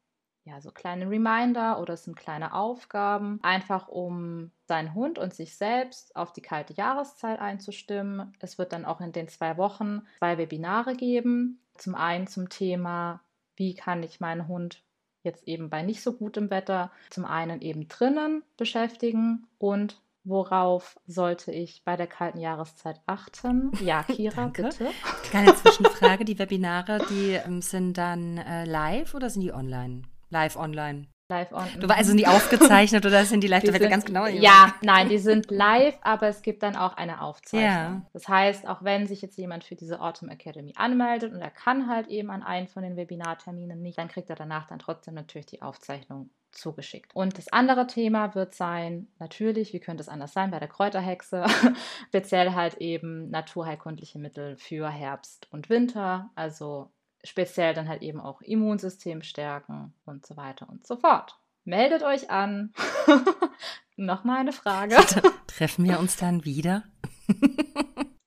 ja, 0.44 0.60
so 0.60 0.72
kleine 0.72 1.10
Reminder 1.10 1.80
oder 1.80 1.94
es 1.94 2.04
sind 2.04 2.16
kleine 2.16 2.54
Aufgaben, 2.54 3.40
einfach 3.44 3.88
um 3.88 4.52
seinen 4.66 4.96
Hund 4.96 5.20
und 5.20 5.34
sich 5.34 5.56
selbst 5.56 6.16
auf 6.16 6.34
die 6.34 6.42
kalte 6.42 6.74
Jahreszeit 6.74 7.40
einzustimmen. 7.40 8.34
Es 8.40 8.58
wird 8.58 8.74
dann 8.74 8.86
auch 8.86 9.02
in 9.02 9.12
den 9.12 9.28
zwei 9.28 9.58
Wochen 9.58 10.02
zwei 10.20 10.38
Webinare 10.38 10.96
geben. 10.96 11.60
Zum 11.78 11.96
einen 11.96 12.28
zum 12.28 12.50
Thema, 12.50 13.22
wie 13.56 13.76
kann 13.76 14.02
ich 14.04 14.20
meinen 14.20 14.48
Hund 14.48 14.84
jetzt 15.24 15.48
eben 15.48 15.70
bei 15.70 15.84
nicht 15.84 16.02
so 16.02 16.14
gutem 16.14 16.50
Wetter 16.50 16.92
zum 17.12 17.26
einen 17.26 17.62
eben 17.62 17.88
drinnen 17.88 18.44
beschäftigen 18.58 19.48
und 19.60 20.02
worauf 20.24 21.00
sollte 21.06 21.52
ich 21.52 21.84
bei 21.84 21.96
der 21.96 22.08
kalten 22.08 22.40
Jahreszeit 22.40 23.00
achten? 23.06 23.72
Ja, 23.84 24.04
Kira, 24.08 24.48
bitte. 24.48 24.90
Kleine 25.24 25.56
Zwischenfrage, 25.56 26.26
die 26.26 26.40
Webinare, 26.40 27.06
die 27.10 27.34
ähm, 27.34 27.62
sind 27.62 27.98
dann 27.98 28.38
äh, 28.38 28.66
live 28.66 29.14
oder 29.14 29.30
sind 29.30 29.42
die 29.42 29.54
online? 29.54 30.04
Live 30.32 30.56
online. 30.56 31.08
Live 31.30 31.52
on. 31.54 31.68
Du 31.80 31.88
weißt, 31.88 32.00
also 32.00 32.10
sind 32.10 32.18
die 32.18 32.28
aufgezeichnet 32.28 33.06
oder 33.06 33.24
sind 33.26 33.42
die 33.42 33.48
live? 33.50 33.64
Die 33.64 33.72
sind, 33.72 33.90
ganz 33.90 34.06
genau. 34.06 34.28
Ja, 34.28 34.76
nein, 34.82 35.08
die 35.10 35.18
sind 35.18 35.50
live, 35.50 35.98
aber 36.02 36.28
es 36.28 36.42
gibt 36.42 36.62
dann 36.62 36.76
auch 36.76 36.98
eine 36.98 37.22
Aufzeichnung. 37.22 37.64
Ja. 37.64 38.02
Das 38.14 38.28
heißt, 38.28 38.68
auch 38.68 38.84
wenn 38.84 39.08
sich 39.08 39.22
jetzt 39.22 39.38
jemand 39.38 39.64
für 39.64 39.76
diese 39.76 40.02
Autumn 40.02 40.30
Academy 40.30 40.74
anmeldet 40.76 41.34
und 41.34 41.42
er 41.42 41.50
kann 41.50 41.88
halt 41.88 42.08
eben 42.08 42.30
an 42.30 42.44
einen 42.44 42.68
von 42.68 42.84
den 42.84 42.98
Webinarterminen 42.98 43.82
nicht, 43.82 43.98
dann 43.98 44.10
kriegt 44.10 44.30
er 44.30 44.36
danach 44.36 44.68
dann 44.68 44.80
trotzdem 44.80 45.14
natürlich 45.14 45.46
die 45.46 45.62
Aufzeichnung 45.62 46.30
zugeschickt. 46.52 47.16
Und 47.16 47.38
das 47.38 47.48
andere 47.54 47.88
Thema 47.88 48.36
wird 48.36 48.54
sein, 48.54 49.08
natürlich, 49.20 49.72
wie 49.72 49.80
könnte 49.80 50.02
es 50.02 50.10
anders 50.10 50.34
sein, 50.34 50.52
bei 50.52 50.60
der 50.60 50.68
Kräuterhexe, 50.68 51.46
speziell 52.08 52.54
halt 52.54 52.76
eben 52.76 53.30
naturheilkundliche 53.30 54.20
Mittel 54.20 54.58
für 54.58 54.90
Herbst 54.90 55.48
und 55.52 55.70
Winter, 55.70 56.30
also 56.36 56.92
speziell 57.24 57.74
dann 57.74 57.88
halt 57.88 58.02
eben 58.02 58.20
auch 58.20 58.42
Immunsystem 58.42 59.22
stärken 59.22 59.94
und 60.06 60.26
so 60.26 60.38
weiter 60.38 60.70
und 60.70 60.86
so 60.86 60.98
fort. 60.98 61.40
Meldet 61.64 62.04
euch 62.04 62.30
an. 62.30 62.74
Nochmal 63.96 64.40
eine 64.40 64.54
Frage. 64.54 64.96
Treffen 65.48 65.86
wir 65.86 66.00
uns 66.00 66.18
dann 66.18 66.44
wieder? 66.44 66.84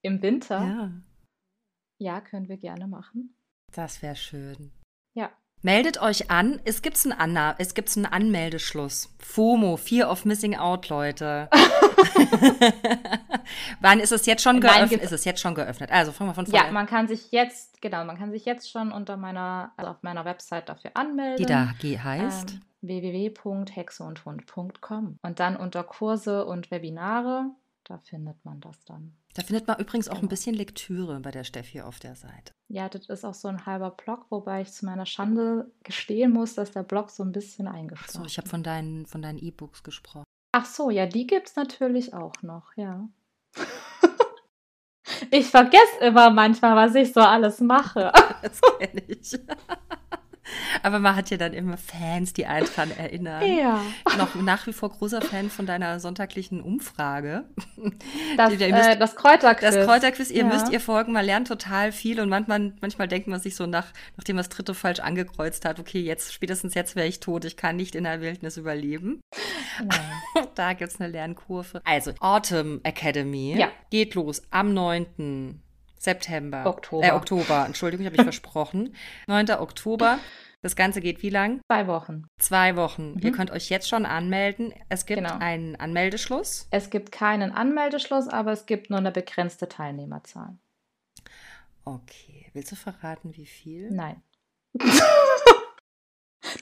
Im 0.03 0.23
Winter? 0.23 0.61
Ja. 0.61 0.91
Ja, 1.99 2.21
können 2.21 2.49
wir 2.49 2.59
gerne 2.59 2.87
machen. 2.87 3.37
Das 3.73 4.03
wäre 4.03 4.17
schön. 4.17 4.73
Meldet 5.64 6.00
euch 6.03 6.31
an. 6.31 6.61
Es 6.66 6.83
gibt 6.83 7.03
einen, 7.07 7.18
Anna 7.18 7.55
es 7.57 7.72
gibt 7.72 7.96
einen 7.96 8.05
Anmeldeschluss. 8.05 9.09
FOMO, 9.18 9.79
Fear 9.79 10.11
of 10.11 10.27
Missing 10.27 10.57
Out, 10.57 10.90
Leute. 10.90 11.48
Wann 13.81 13.98
ist 13.98 14.12
es 14.12 14.27
jetzt 14.27 14.42
schon 14.42 14.61
geöffnet? 14.61 15.00
Ist 15.00 15.12
es 15.12 15.24
jetzt 15.24 15.40
schon 15.40 15.55
geöffnet? 15.55 15.90
Also 15.90 16.12
fangen 16.12 16.29
wir 16.29 16.35
von 16.35 16.44
vorne. 16.44 16.66
Ja, 16.66 16.70
man 16.70 16.85
kann 16.85 17.09
sich 17.09 17.33
jetzt, 17.33 17.81
genau, 17.81 18.05
man 18.05 18.18
kann 18.18 18.31
sich 18.31 18.44
jetzt 18.44 18.70
schon 18.70 18.92
unter 18.92 19.16
meiner, 19.16 19.72
also 19.79 19.92
auf 19.92 20.03
meiner 20.03 20.27
Website 20.27 20.68
dafür 20.68 20.90
anmelden. 20.92 21.38
Die 21.38 21.46
da 21.46 21.72
heißt? 21.81 22.50
Ähm, 22.50 22.61
www.hexeundhund.com 22.83 25.18
und 25.22 25.40
dann 25.40 25.57
unter 25.57 25.83
Kurse 25.83 26.44
und 26.44 26.70
Webinare, 26.70 27.46
da 27.85 27.96
findet 27.96 28.44
man 28.44 28.61
das 28.61 28.85
dann. 28.85 29.16
Da 29.35 29.42
findet 29.42 29.66
man 29.66 29.79
übrigens 29.81 30.09
auch 30.09 30.15
genau. 30.15 30.27
ein 30.27 30.29
bisschen 30.29 30.54
Lektüre 30.54 31.19
bei 31.19 31.33
der 31.33 31.42
Steffi 31.42 31.81
auf 31.81 31.98
der 31.98 32.15
Seite. 32.15 32.52
Ja, 32.69 32.88
das 32.88 33.09
ist 33.09 33.25
auch 33.25 33.35
so 33.35 33.48
ein 33.48 33.67
halber 33.67 33.90
Blog, 33.90 34.27
wobei 34.31 34.63
ich 34.63 34.73
zu 34.73 34.87
meiner 34.87 35.06
Schande 35.06 35.73
gestehen 35.83 36.33
muss, 36.33 36.54
dass 36.54 36.71
der 36.71 36.85
Blog 36.85 37.11
so 37.11 37.25
ein 37.25 37.33
bisschen 37.33 37.67
eingeschlafen 37.67 38.11
ist. 38.11 38.15
So, 38.15 38.25
ich 38.25 38.38
habe 38.38 38.48
von 38.48 38.63
deinen 38.63 39.06
von 39.06 39.23
deinen 39.23 39.38
E-Books 39.38 39.83
gesprochen. 39.83 40.25
Ach 40.52 40.65
so, 40.65 40.88
ja, 40.90 41.06
die 41.06 41.27
gibt 41.27 41.48
es 41.48 41.56
natürlich 41.56 42.15
auch 42.15 42.35
noch, 42.42 42.73
ja. 42.77 43.09
Ich 45.31 45.46
vergesse 45.46 45.98
immer 46.00 46.31
manchmal, 46.31 46.77
was 46.77 46.94
ich 46.94 47.13
so 47.13 47.21
alles 47.21 47.61
mache. 47.61 48.13
Das 48.42 48.61
kenne 48.79 49.02
ich. 49.09 49.33
Aber 50.83 50.99
man 50.99 51.17
hat 51.17 51.31
ja 51.31 51.37
dann 51.37 51.53
immer 51.53 51.77
Fans, 51.77 52.33
die 52.33 52.47
einen 52.47 52.67
dran 52.67 52.90
erinnern. 52.97 53.42
Ja. 53.47 53.81
Noch 54.19 54.35
nach 54.35 54.67
wie 54.67 54.73
vor 54.73 54.90
großer 54.90 55.21
Fan 55.23 55.51
von 55.51 55.67
deiner 55.67 56.01
sonntaglichen 56.01 56.61
Umfrage. 56.61 57.45
Das, 58.37 58.53
ihr 58.53 58.69
müsst- 58.75 58.88
äh, 58.88 58.99
das 58.99 59.17
Kräuterquiz. 59.17 59.75
Das 59.75 59.87
Kräuterquiz, 59.87 60.31
ihr 60.31 60.38
Ja. 60.42 60.45
müsst 60.45 60.71
ihr 60.71 60.81
folgen, 60.81 61.13
man 61.13 61.25
lernt 61.25 61.49
total 61.49 61.92
viel 61.92 62.21
und 62.21 62.29
manchmal, 62.29 62.73
manchmal 62.81 63.09
denkt 63.09 63.29
man 63.29 63.40
sich 63.40 63.57
so 63.57 63.67
nach, 63.67 63.87
nachdem 64.17 64.37
man 64.37 64.45
das 64.45 64.49
dritte 64.51 64.75
falsch 64.75 65.01
angekreuzt 65.01 65.65
hat, 65.65 65.81
okay, 65.81 66.01
jetzt, 66.01 66.33
spätestens 66.33 66.75
jetzt 66.75 66.97
wäre 66.97 67.07
ich 67.07 67.21
tot, 67.21 67.45
ich 67.45 67.57
kann 67.57 67.77
nicht 67.77 67.95
in 67.95 68.05
der 68.05 68.21
Wildnis 68.21 68.57
überleben. 68.57 69.21
Nein. 69.79 70.01
Da 70.55 70.73
gibt's 70.73 71.01
eine 71.01 71.11
Lernkurve. 71.11 71.81
Also, 71.85 72.13
Autumn 72.21 72.81
Academy 72.85 73.57
Ja. 73.59 73.69
geht 73.90 74.15
los 74.15 74.42
am 74.51 74.73
9. 74.73 75.61
September. 76.05 76.67
Oktober. 76.67 77.07
Äh, 77.07 77.11
Oktober, 77.13 77.65
Entschuldigung, 77.67 78.07
habe 78.07 78.17
ich 78.17 78.23
versprochen. 78.33 78.94
9. 79.27 79.50
Oktober. 79.52 80.19
Das 80.63 80.77
Ganze 80.77 81.02
geht 81.02 81.23
wie 81.23 81.29
lang? 81.29 81.61
Zwei 81.71 81.87
Wochen. 81.87 82.27
Zwei 82.40 82.75
Wochen. 82.77 83.19
Ihr 83.21 83.31
Mhm. 83.33 83.35
könnt 83.35 83.50
euch 83.50 83.69
jetzt 83.69 83.87
schon 83.88 84.07
anmelden. 84.07 84.73
Es 84.88 85.05
gibt 85.05 85.19
Genau. 85.21 85.37
einen 85.38 85.77
Anmeldeschluss. 85.77 86.69
Es 86.71 86.88
gibt 86.88 87.13
keinen 87.13 87.52
Anmeldeschluss, 87.52 88.29
aber 88.29 88.52
es 88.52 88.65
gibt 88.65 88.88
nur 88.88 88.98
eine 88.98 89.13
begrenzte 89.13 89.69
Teilnehmerzahl. 89.69 90.57
Okay. 91.85 92.46
Willst 92.55 92.73
du 92.73 92.77
verraten, 92.77 93.37
wie 93.37 93.44
viel? 93.46 93.90
Nein. 93.90 94.23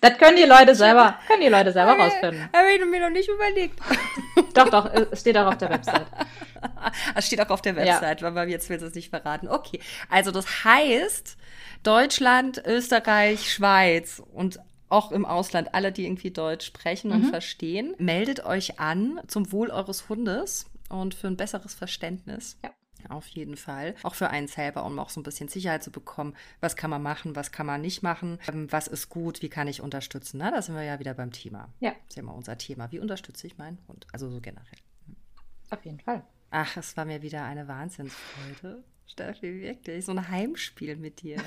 das 0.01 0.19
können 0.19 0.37
die 0.37 0.45
Leute 0.45 0.75
selber, 0.75 1.19
können 1.27 1.43
die 1.43 1.49
Leute 1.49 1.73
selber 1.73 1.93
rausfinden. 1.93 2.49
Habe 2.53 2.73
ich 2.73 2.85
mir 2.85 3.01
noch 3.01 3.11
nicht 3.11 3.29
überlegt. 3.29 3.79
Doch, 4.55 4.69
doch, 4.69 4.93
es 5.11 5.21
steht 5.21 5.37
auch 5.39 5.47
auf 5.47 5.59
der 5.59 5.71
Website. 5.71 6.07
Es 7.15 7.27
steht 7.27 7.41
auch 7.41 7.51
auf 7.51 7.63
der 7.63 7.75
Website, 7.77 8.23
aber 8.23 8.47
jetzt 8.47 8.69
willst 8.71 8.83
du 8.83 8.87
es 8.89 8.95
nicht 8.95 9.11
verraten. 9.11 9.49
Okay, 9.49 9.81
also 10.09 10.31
das 10.31 10.65
heißt, 10.65 11.37
Deutschland, 11.83 12.63
Österreich, 12.65 13.53
Schweiz 13.53 14.23
und 14.33 14.61
auch 14.89 15.11
im 15.11 15.25
Ausland, 15.25 15.75
alle, 15.75 15.91
die 15.91 16.05
irgendwie 16.07 16.31
Deutsch 16.31 16.67
sprechen 16.67 17.13
und 17.13 17.23
Mhm. 17.23 17.31
verstehen, 17.31 17.95
meldet 17.99 18.45
euch 18.45 18.79
an 18.79 19.21
zum 19.27 19.51
Wohl 19.53 19.71
eures 19.71 20.09
Hundes 20.09 20.67
und 20.89 21.15
für 21.15 21.27
ein 21.29 21.37
besseres 21.37 21.75
Verständnis. 21.75 22.59
Ja. 22.63 22.71
Auf 23.09 23.27
jeden 23.29 23.57
Fall. 23.57 23.95
Auch 24.03 24.15
für 24.15 24.31
einen 24.31 24.49
selber, 24.49 24.85
um 24.85 24.99
auch 24.99 25.11
so 25.11 25.21
ein 25.21 25.23
bisschen 25.23 25.49
Sicherheit 25.49 25.83
zu 25.83 25.91
bekommen. 25.91 26.35
Was 26.61 26.77
kann 26.77 26.91
man 26.91 27.03
machen, 27.03 27.37
was 27.37 27.53
kann 27.53 27.67
man 27.67 27.81
nicht 27.81 28.03
machen? 28.03 28.39
Ähm, 28.49 28.71
Was 28.71 28.87
ist 28.89 29.09
gut, 29.09 29.43
wie 29.43 29.49
kann 29.49 29.69
ich 29.69 29.81
unterstützen? 29.81 30.39
Na, 30.39 30.51
da 30.51 30.63
sind 30.63 30.75
wir 30.75 30.83
ja 30.83 30.99
wieder 30.99 31.15
beim 31.15 31.33
Thema. 31.33 31.69
Ja. 31.81 31.91
Das 31.91 32.01
ist 32.09 32.17
ja 32.17 32.23
immer 32.23 32.35
unser 32.35 32.59
Thema. 32.59 32.91
Wie 32.93 32.99
unterstütze 32.99 33.47
ich 33.47 33.59
meinen 33.59 33.79
Hund? 33.89 34.07
Also 34.13 34.31
so 34.31 34.41
generell. 34.41 34.79
Auf 35.71 35.85
jeden 35.85 36.01
Fall. 36.01 36.23
Ach, 36.51 36.77
es 36.77 36.97
war 36.97 37.05
mir 37.05 37.23
wieder 37.23 37.45
eine 37.45 37.67
Wahnsinnsfreude. 37.67 38.85
Steffi, 39.07 39.61
wirklich. 39.63 40.05
So 40.05 40.13
ein 40.13 40.29
Heimspiel 40.29 40.97
mit 40.97 41.23
dir. 41.23 41.39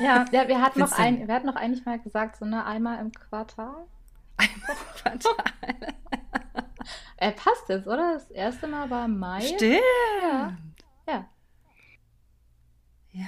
Ja, 0.00 0.24
ja 0.30 0.48
wir, 0.48 0.60
hatten 0.60 0.80
noch 0.80 0.92
ein, 0.92 1.26
wir 1.26 1.34
hatten 1.34 1.46
noch 1.46 1.56
eigentlich 1.56 1.84
mal 1.84 1.98
gesagt, 1.98 2.36
so 2.36 2.44
eine 2.44 2.64
einmal 2.64 3.00
im 3.00 3.12
Quartal. 3.12 3.86
Äh, 7.18 7.32
passt 7.32 7.68
jetzt, 7.68 7.86
oder? 7.86 8.14
Das 8.14 8.30
erste 8.30 8.66
Mal 8.66 8.90
war 8.90 9.08
Mai. 9.08 9.40
Stimmt. 9.40 9.80
Ja. 10.22 10.56
Ja. 11.08 11.28
Ja. 13.12 13.26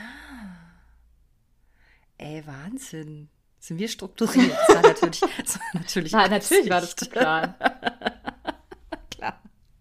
Ey, 2.18 2.46
Wahnsinn. 2.46 3.30
Sind 3.58 3.78
wir 3.78 3.88
strukturiert? 3.88 4.52
Das 4.68 4.76
war 4.76 4.82
natürlich, 4.82 5.20
das 5.20 5.58
war 5.58 5.66
natürlich, 5.74 6.12
War, 6.12 6.28
natürlich 6.28 6.70
war 6.70 6.80
das 6.80 6.96
geplant. 6.96 7.54
Klar. 9.10 9.40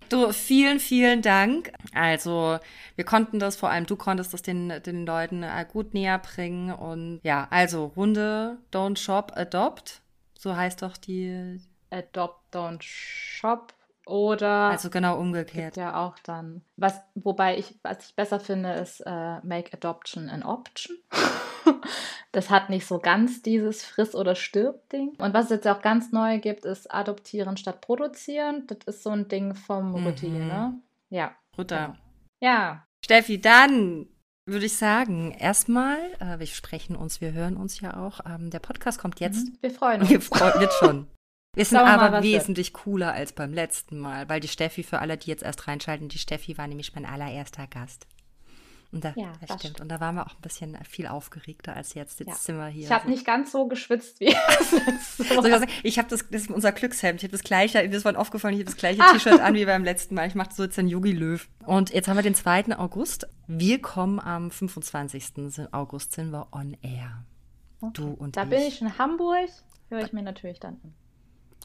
Du, 0.10 0.32
vielen, 0.32 0.80
vielen 0.80 1.22
Dank. 1.22 1.72
Also, 1.94 2.60
wir 2.96 3.06
konnten 3.06 3.40
das, 3.40 3.58
vor 3.58 3.70
allem 3.70 3.86
du 3.86 3.96
konntest 3.96 4.34
das 4.34 4.42
den, 4.42 4.82
den 4.84 5.06
Leuten 5.06 5.44
äh, 5.44 5.66
gut 5.72 5.94
näher 5.94 6.20
bringen. 6.20 6.72
Und 6.72 7.20
ja, 7.24 7.48
also, 7.50 7.88
Runde, 7.96 8.58
don't 8.72 8.98
shop, 8.98 9.34
adopt. 9.36 10.02
So 10.40 10.56
heißt 10.56 10.82
doch 10.82 10.98
die, 10.98 11.60
Adopt, 11.90 12.56
don't 12.56 12.82
shop. 12.82 13.74
Oder 14.08 14.70
also 14.70 14.90
genau 14.90 15.20
umgekehrt. 15.20 15.76
ja 15.76 15.96
auch 16.06 16.18
dann. 16.20 16.62
Was, 16.78 17.00
wobei 17.16 17.58
ich, 17.58 17.76
was 17.84 18.10
ich 18.10 18.16
besser 18.16 18.40
finde, 18.40 18.72
ist 18.74 19.02
äh, 19.06 19.40
Make 19.46 19.74
Adoption 19.74 20.30
an 20.30 20.44
Option. 20.44 20.98
das 22.32 22.50
hat 22.50 22.70
nicht 22.70 22.86
so 22.86 23.00
ganz 23.00 23.42
dieses 23.42 23.84
Friss- 23.84 24.16
oder 24.16 24.36
Stirb-Ding. 24.36 25.10
Und 25.18 25.34
was 25.34 25.46
es 25.46 25.52
jetzt 25.52 25.68
auch 25.68 25.82
ganz 25.82 26.12
neu 26.12 26.40
gibt, 26.40 26.66
ist 26.66 26.92
Adoptieren 26.94 27.58
statt 27.58 27.82
Produzieren. 27.82 28.66
Das 28.68 28.80
ist 28.86 29.04
so 29.04 29.10
ein 29.10 29.28
Ding 29.28 29.56
vom 29.56 29.92
Mhm. 29.92 30.08
Routine, 30.08 30.40
ne? 30.46 30.74
Ja. 31.10 31.36
Rutter. 31.58 31.98
Ja. 32.42 32.86
Steffi, 33.04 33.42
dann 33.42 34.08
würde 34.46 34.68
ich 34.68 34.78
sagen, 34.78 35.32
erstmal, 35.32 35.98
äh, 36.20 36.40
wir 36.40 36.48
sprechen 36.48 36.96
uns, 36.96 37.20
wir 37.20 37.34
hören 37.34 37.58
uns 37.58 37.82
ja 37.82 37.98
auch. 37.98 38.22
Ähm, 38.26 38.50
der 38.52 38.60
Podcast 38.60 39.00
kommt 39.00 39.20
jetzt. 39.20 39.48
Mhm. 39.48 39.58
Wir 39.62 39.72
freuen 39.72 40.02
uns. 40.02 40.10
Wir 40.10 40.22
freuen 40.22 40.62
jetzt 40.62 40.78
schon. 40.80 41.08
Wir 41.58 41.66
sind 41.66 41.78
aber 41.80 42.12
was 42.14 42.24
wird. 42.24 42.42
wesentlich 42.42 42.74
cooler 42.74 43.14
als 43.14 43.34
beim 43.34 43.54
letzten 43.54 44.00
Mal, 44.00 44.30
weil 44.30 44.40
die 44.40 44.48
Steffi, 44.48 44.84
für 44.84 45.00
alle, 45.00 45.18
die 45.18 45.30
jetzt 45.30 45.44
erst 45.44 45.68
reinschalten, 45.68 46.08
die 46.10 46.20
Steffi 46.20 46.58
war 46.58 46.68
nämlich 46.68 46.94
mein 46.96 47.06
allererster 47.06 47.68
Gast. 47.68 48.08
Und 48.94 49.04
da, 49.04 49.12
Ja, 49.18 49.34
das 49.42 49.50
das 49.50 49.60
stimmt. 49.62 49.82
Und 49.82 49.90
da 49.90 50.00
waren 50.00 50.16
wir 50.16 50.26
auch 50.26 50.36
ein 50.36 50.42
bisschen 50.42 50.78
viel 50.90 51.08
aufgeregter 51.08 51.76
als 51.76 51.94
jetzt. 51.94 52.20
Jetzt 52.22 52.30
Ja. 52.30 52.36
sind 52.36 52.58
wir 52.58 52.68
hier. 52.68 52.86
Ich 52.86 52.92
habe 52.92 53.10
nicht 53.10 53.26
ganz 53.26 53.52
so 53.52 53.68
geschwitzt 53.68 54.22
wie 54.22 54.26
letzte 54.50 55.24
Soll 55.26 55.66
ich 55.84 55.98
habe 56.00 56.08
das, 56.08 56.26
das 56.30 56.44
ist 56.44 56.50
unser 56.52 56.72
Glückshemd. 56.72 57.20
Ich 57.20 57.24
habe 57.26 57.34
das 57.34 57.44
gleiche, 57.44 57.90
das 57.90 58.06
war 58.06 58.14
mir 58.14 58.18
aufgefallen, 58.18 58.54
ich 58.54 58.62
habe 58.62 58.72
das 58.72 58.78
gleiche 58.78 59.02
Ah. 59.02 59.12
T-Shirt 59.12 59.42
an 59.42 59.54
wie 59.56 59.66
beim 59.66 59.84
letzten 59.84 60.16
Mal. 60.16 60.26
Ich 60.28 60.36
mache 60.36 60.54
so 60.54 60.64
jetzt 60.64 60.78
den 60.78 60.88
Yogi 60.88 61.12
Löw. 61.12 61.46
Und 61.66 61.90
jetzt 61.90 62.08
haben 62.08 62.16
wir 62.16 62.24
den 62.24 62.34
2. 62.36 62.78
August. 62.78 63.28
Wir 63.48 63.82
kommen 63.82 64.22
am 64.22 64.52
25. 64.52 65.68
August 65.74 66.14
sind 66.14 66.32
wir 66.32 66.48
on 66.54 66.78
air. 66.82 67.26
Du 67.94 68.12
und 68.14 68.38
Da 68.38 68.44
ich. 68.44 68.50
bin 68.50 68.62
ich 68.62 68.82
in 68.82 68.98
Hamburg. 68.98 69.50
Höre 69.90 70.06
ich 70.06 70.14
mir 70.14 70.22
natürlich 70.24 70.60
dann 70.62 70.76
an. 70.84 70.94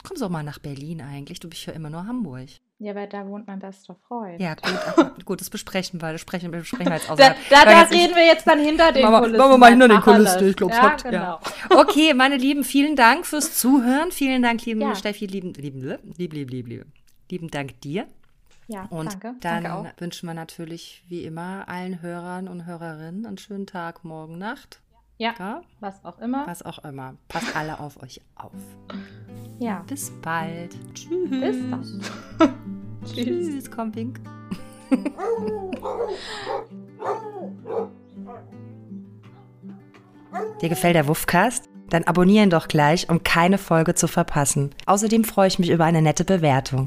Kommst 0.03 0.21
auch 0.21 0.29
mal 0.29 0.43
nach 0.43 0.59
Berlin 0.59 1.01
eigentlich. 1.01 1.39
Du 1.39 1.49
bist 1.49 1.65
ja 1.65 1.73
immer 1.73 1.89
nur 1.89 2.05
Hamburg. 2.05 2.49
Ja, 2.79 2.93
weil 2.95 3.07
da 3.07 3.25
wohnt 3.25 3.47
mein 3.47 3.59
bester 3.59 3.95
Freund. 4.07 4.41
Ja, 4.41 4.55
gut, 4.55 4.73
aber, 4.97 5.13
gut, 5.23 5.39
das 5.39 5.49
besprechen 5.49 6.01
wir. 6.01 6.11
Das 6.11 6.19
sprechen, 6.19 6.51
besprechen 6.51 6.87
wir 6.87 6.95
jetzt 6.95 7.07
Da, 7.07 7.13
außerhalb. 7.13 7.37
da, 7.49 7.63
da 7.65 7.79
nicht- 7.81 7.93
reden 7.93 8.15
wir 8.15 8.25
jetzt 8.25 8.45
dann 8.45 8.59
hinter 8.59 8.91
den 8.91 9.05
Kulissen. 9.05 9.37
machen 9.37 9.51
wir 9.51 9.57
mal 9.57 9.69
hinter 9.71 9.87
den. 9.87 10.01
Kulissen, 10.01 10.49
ich 10.49 10.55
glaub's 10.57 10.75
ja, 10.75 10.81
hat, 10.91 11.03
genau. 11.03 11.17
ja. 11.17 11.39
Okay, 11.69 12.13
meine 12.13 12.35
Lieben, 12.35 12.65
vielen 12.65 12.97
Dank 12.97 13.25
fürs 13.25 13.57
Zuhören. 13.57 14.11
Vielen 14.11 14.41
Dank, 14.41 14.65
lieben 14.65 14.81
Ja. 14.81 14.95
Steffi, 14.95 15.25
lieben, 15.25 15.53
lieben, 15.53 15.79
lieben, 15.81 16.35
lieben, 16.35 16.49
lieben, 16.49 16.91
lieben, 17.31 17.49
Dank 17.49 17.79
dir. 17.79 18.05
Ja, 18.67 18.85
Und 18.89 19.13
danke. 19.13 19.35
dann 19.41 19.63
danke 19.63 19.73
auch. 19.73 20.01
wünschen 20.01 20.27
wir 20.27 20.33
natürlich 20.33 21.03
wie 21.07 21.23
immer 21.23 21.67
allen 21.69 22.01
Hörern 22.01 22.47
und 22.49 22.65
Hörerinnen 22.65 23.25
einen 23.25 23.37
schönen 23.37 23.67
Tag, 23.67 24.03
morgen, 24.03 24.37
Nacht. 24.37 24.81
Ja, 25.23 25.33
Ja, 25.39 25.61
was 25.79 26.03
auch 26.03 26.19
immer. 26.19 26.45
was 26.47 26.63
auch 26.63 26.79
immer. 26.83 27.15
Passt 27.29 27.55
alle 27.55 27.79
auf 27.79 28.01
euch 28.03 28.19
auf. 28.35 28.51
Ja, 29.57 29.83
Bis 29.87 30.11
bald. 30.21 30.75
Tschüss. 30.93 31.29
bis 31.29 31.57
dann. 31.71 32.01
Tschüss. 33.05 33.15
Tschüss, 33.15 33.71
komm, 33.71 33.95
Wink. 33.95 34.19
Dir 40.61 40.69
gefällt 40.69 40.95
der 40.95 41.07
Wuffcast? 41.07 41.69
Dann 41.89 42.05
abonnieren 42.05 42.49
doch 42.49 42.67
gleich, 42.67 43.09
um 43.09 43.21
keine 43.23 43.57
Folge 43.57 43.93
zu 43.93 44.07
verpassen. 44.07 44.71
Außerdem 44.87 45.23
freue 45.25 45.47
ich 45.47 45.59
mich 45.59 45.69
über 45.69 45.85
eine 45.85 46.01
nette 46.01 46.25
Bewertung. 46.25 46.81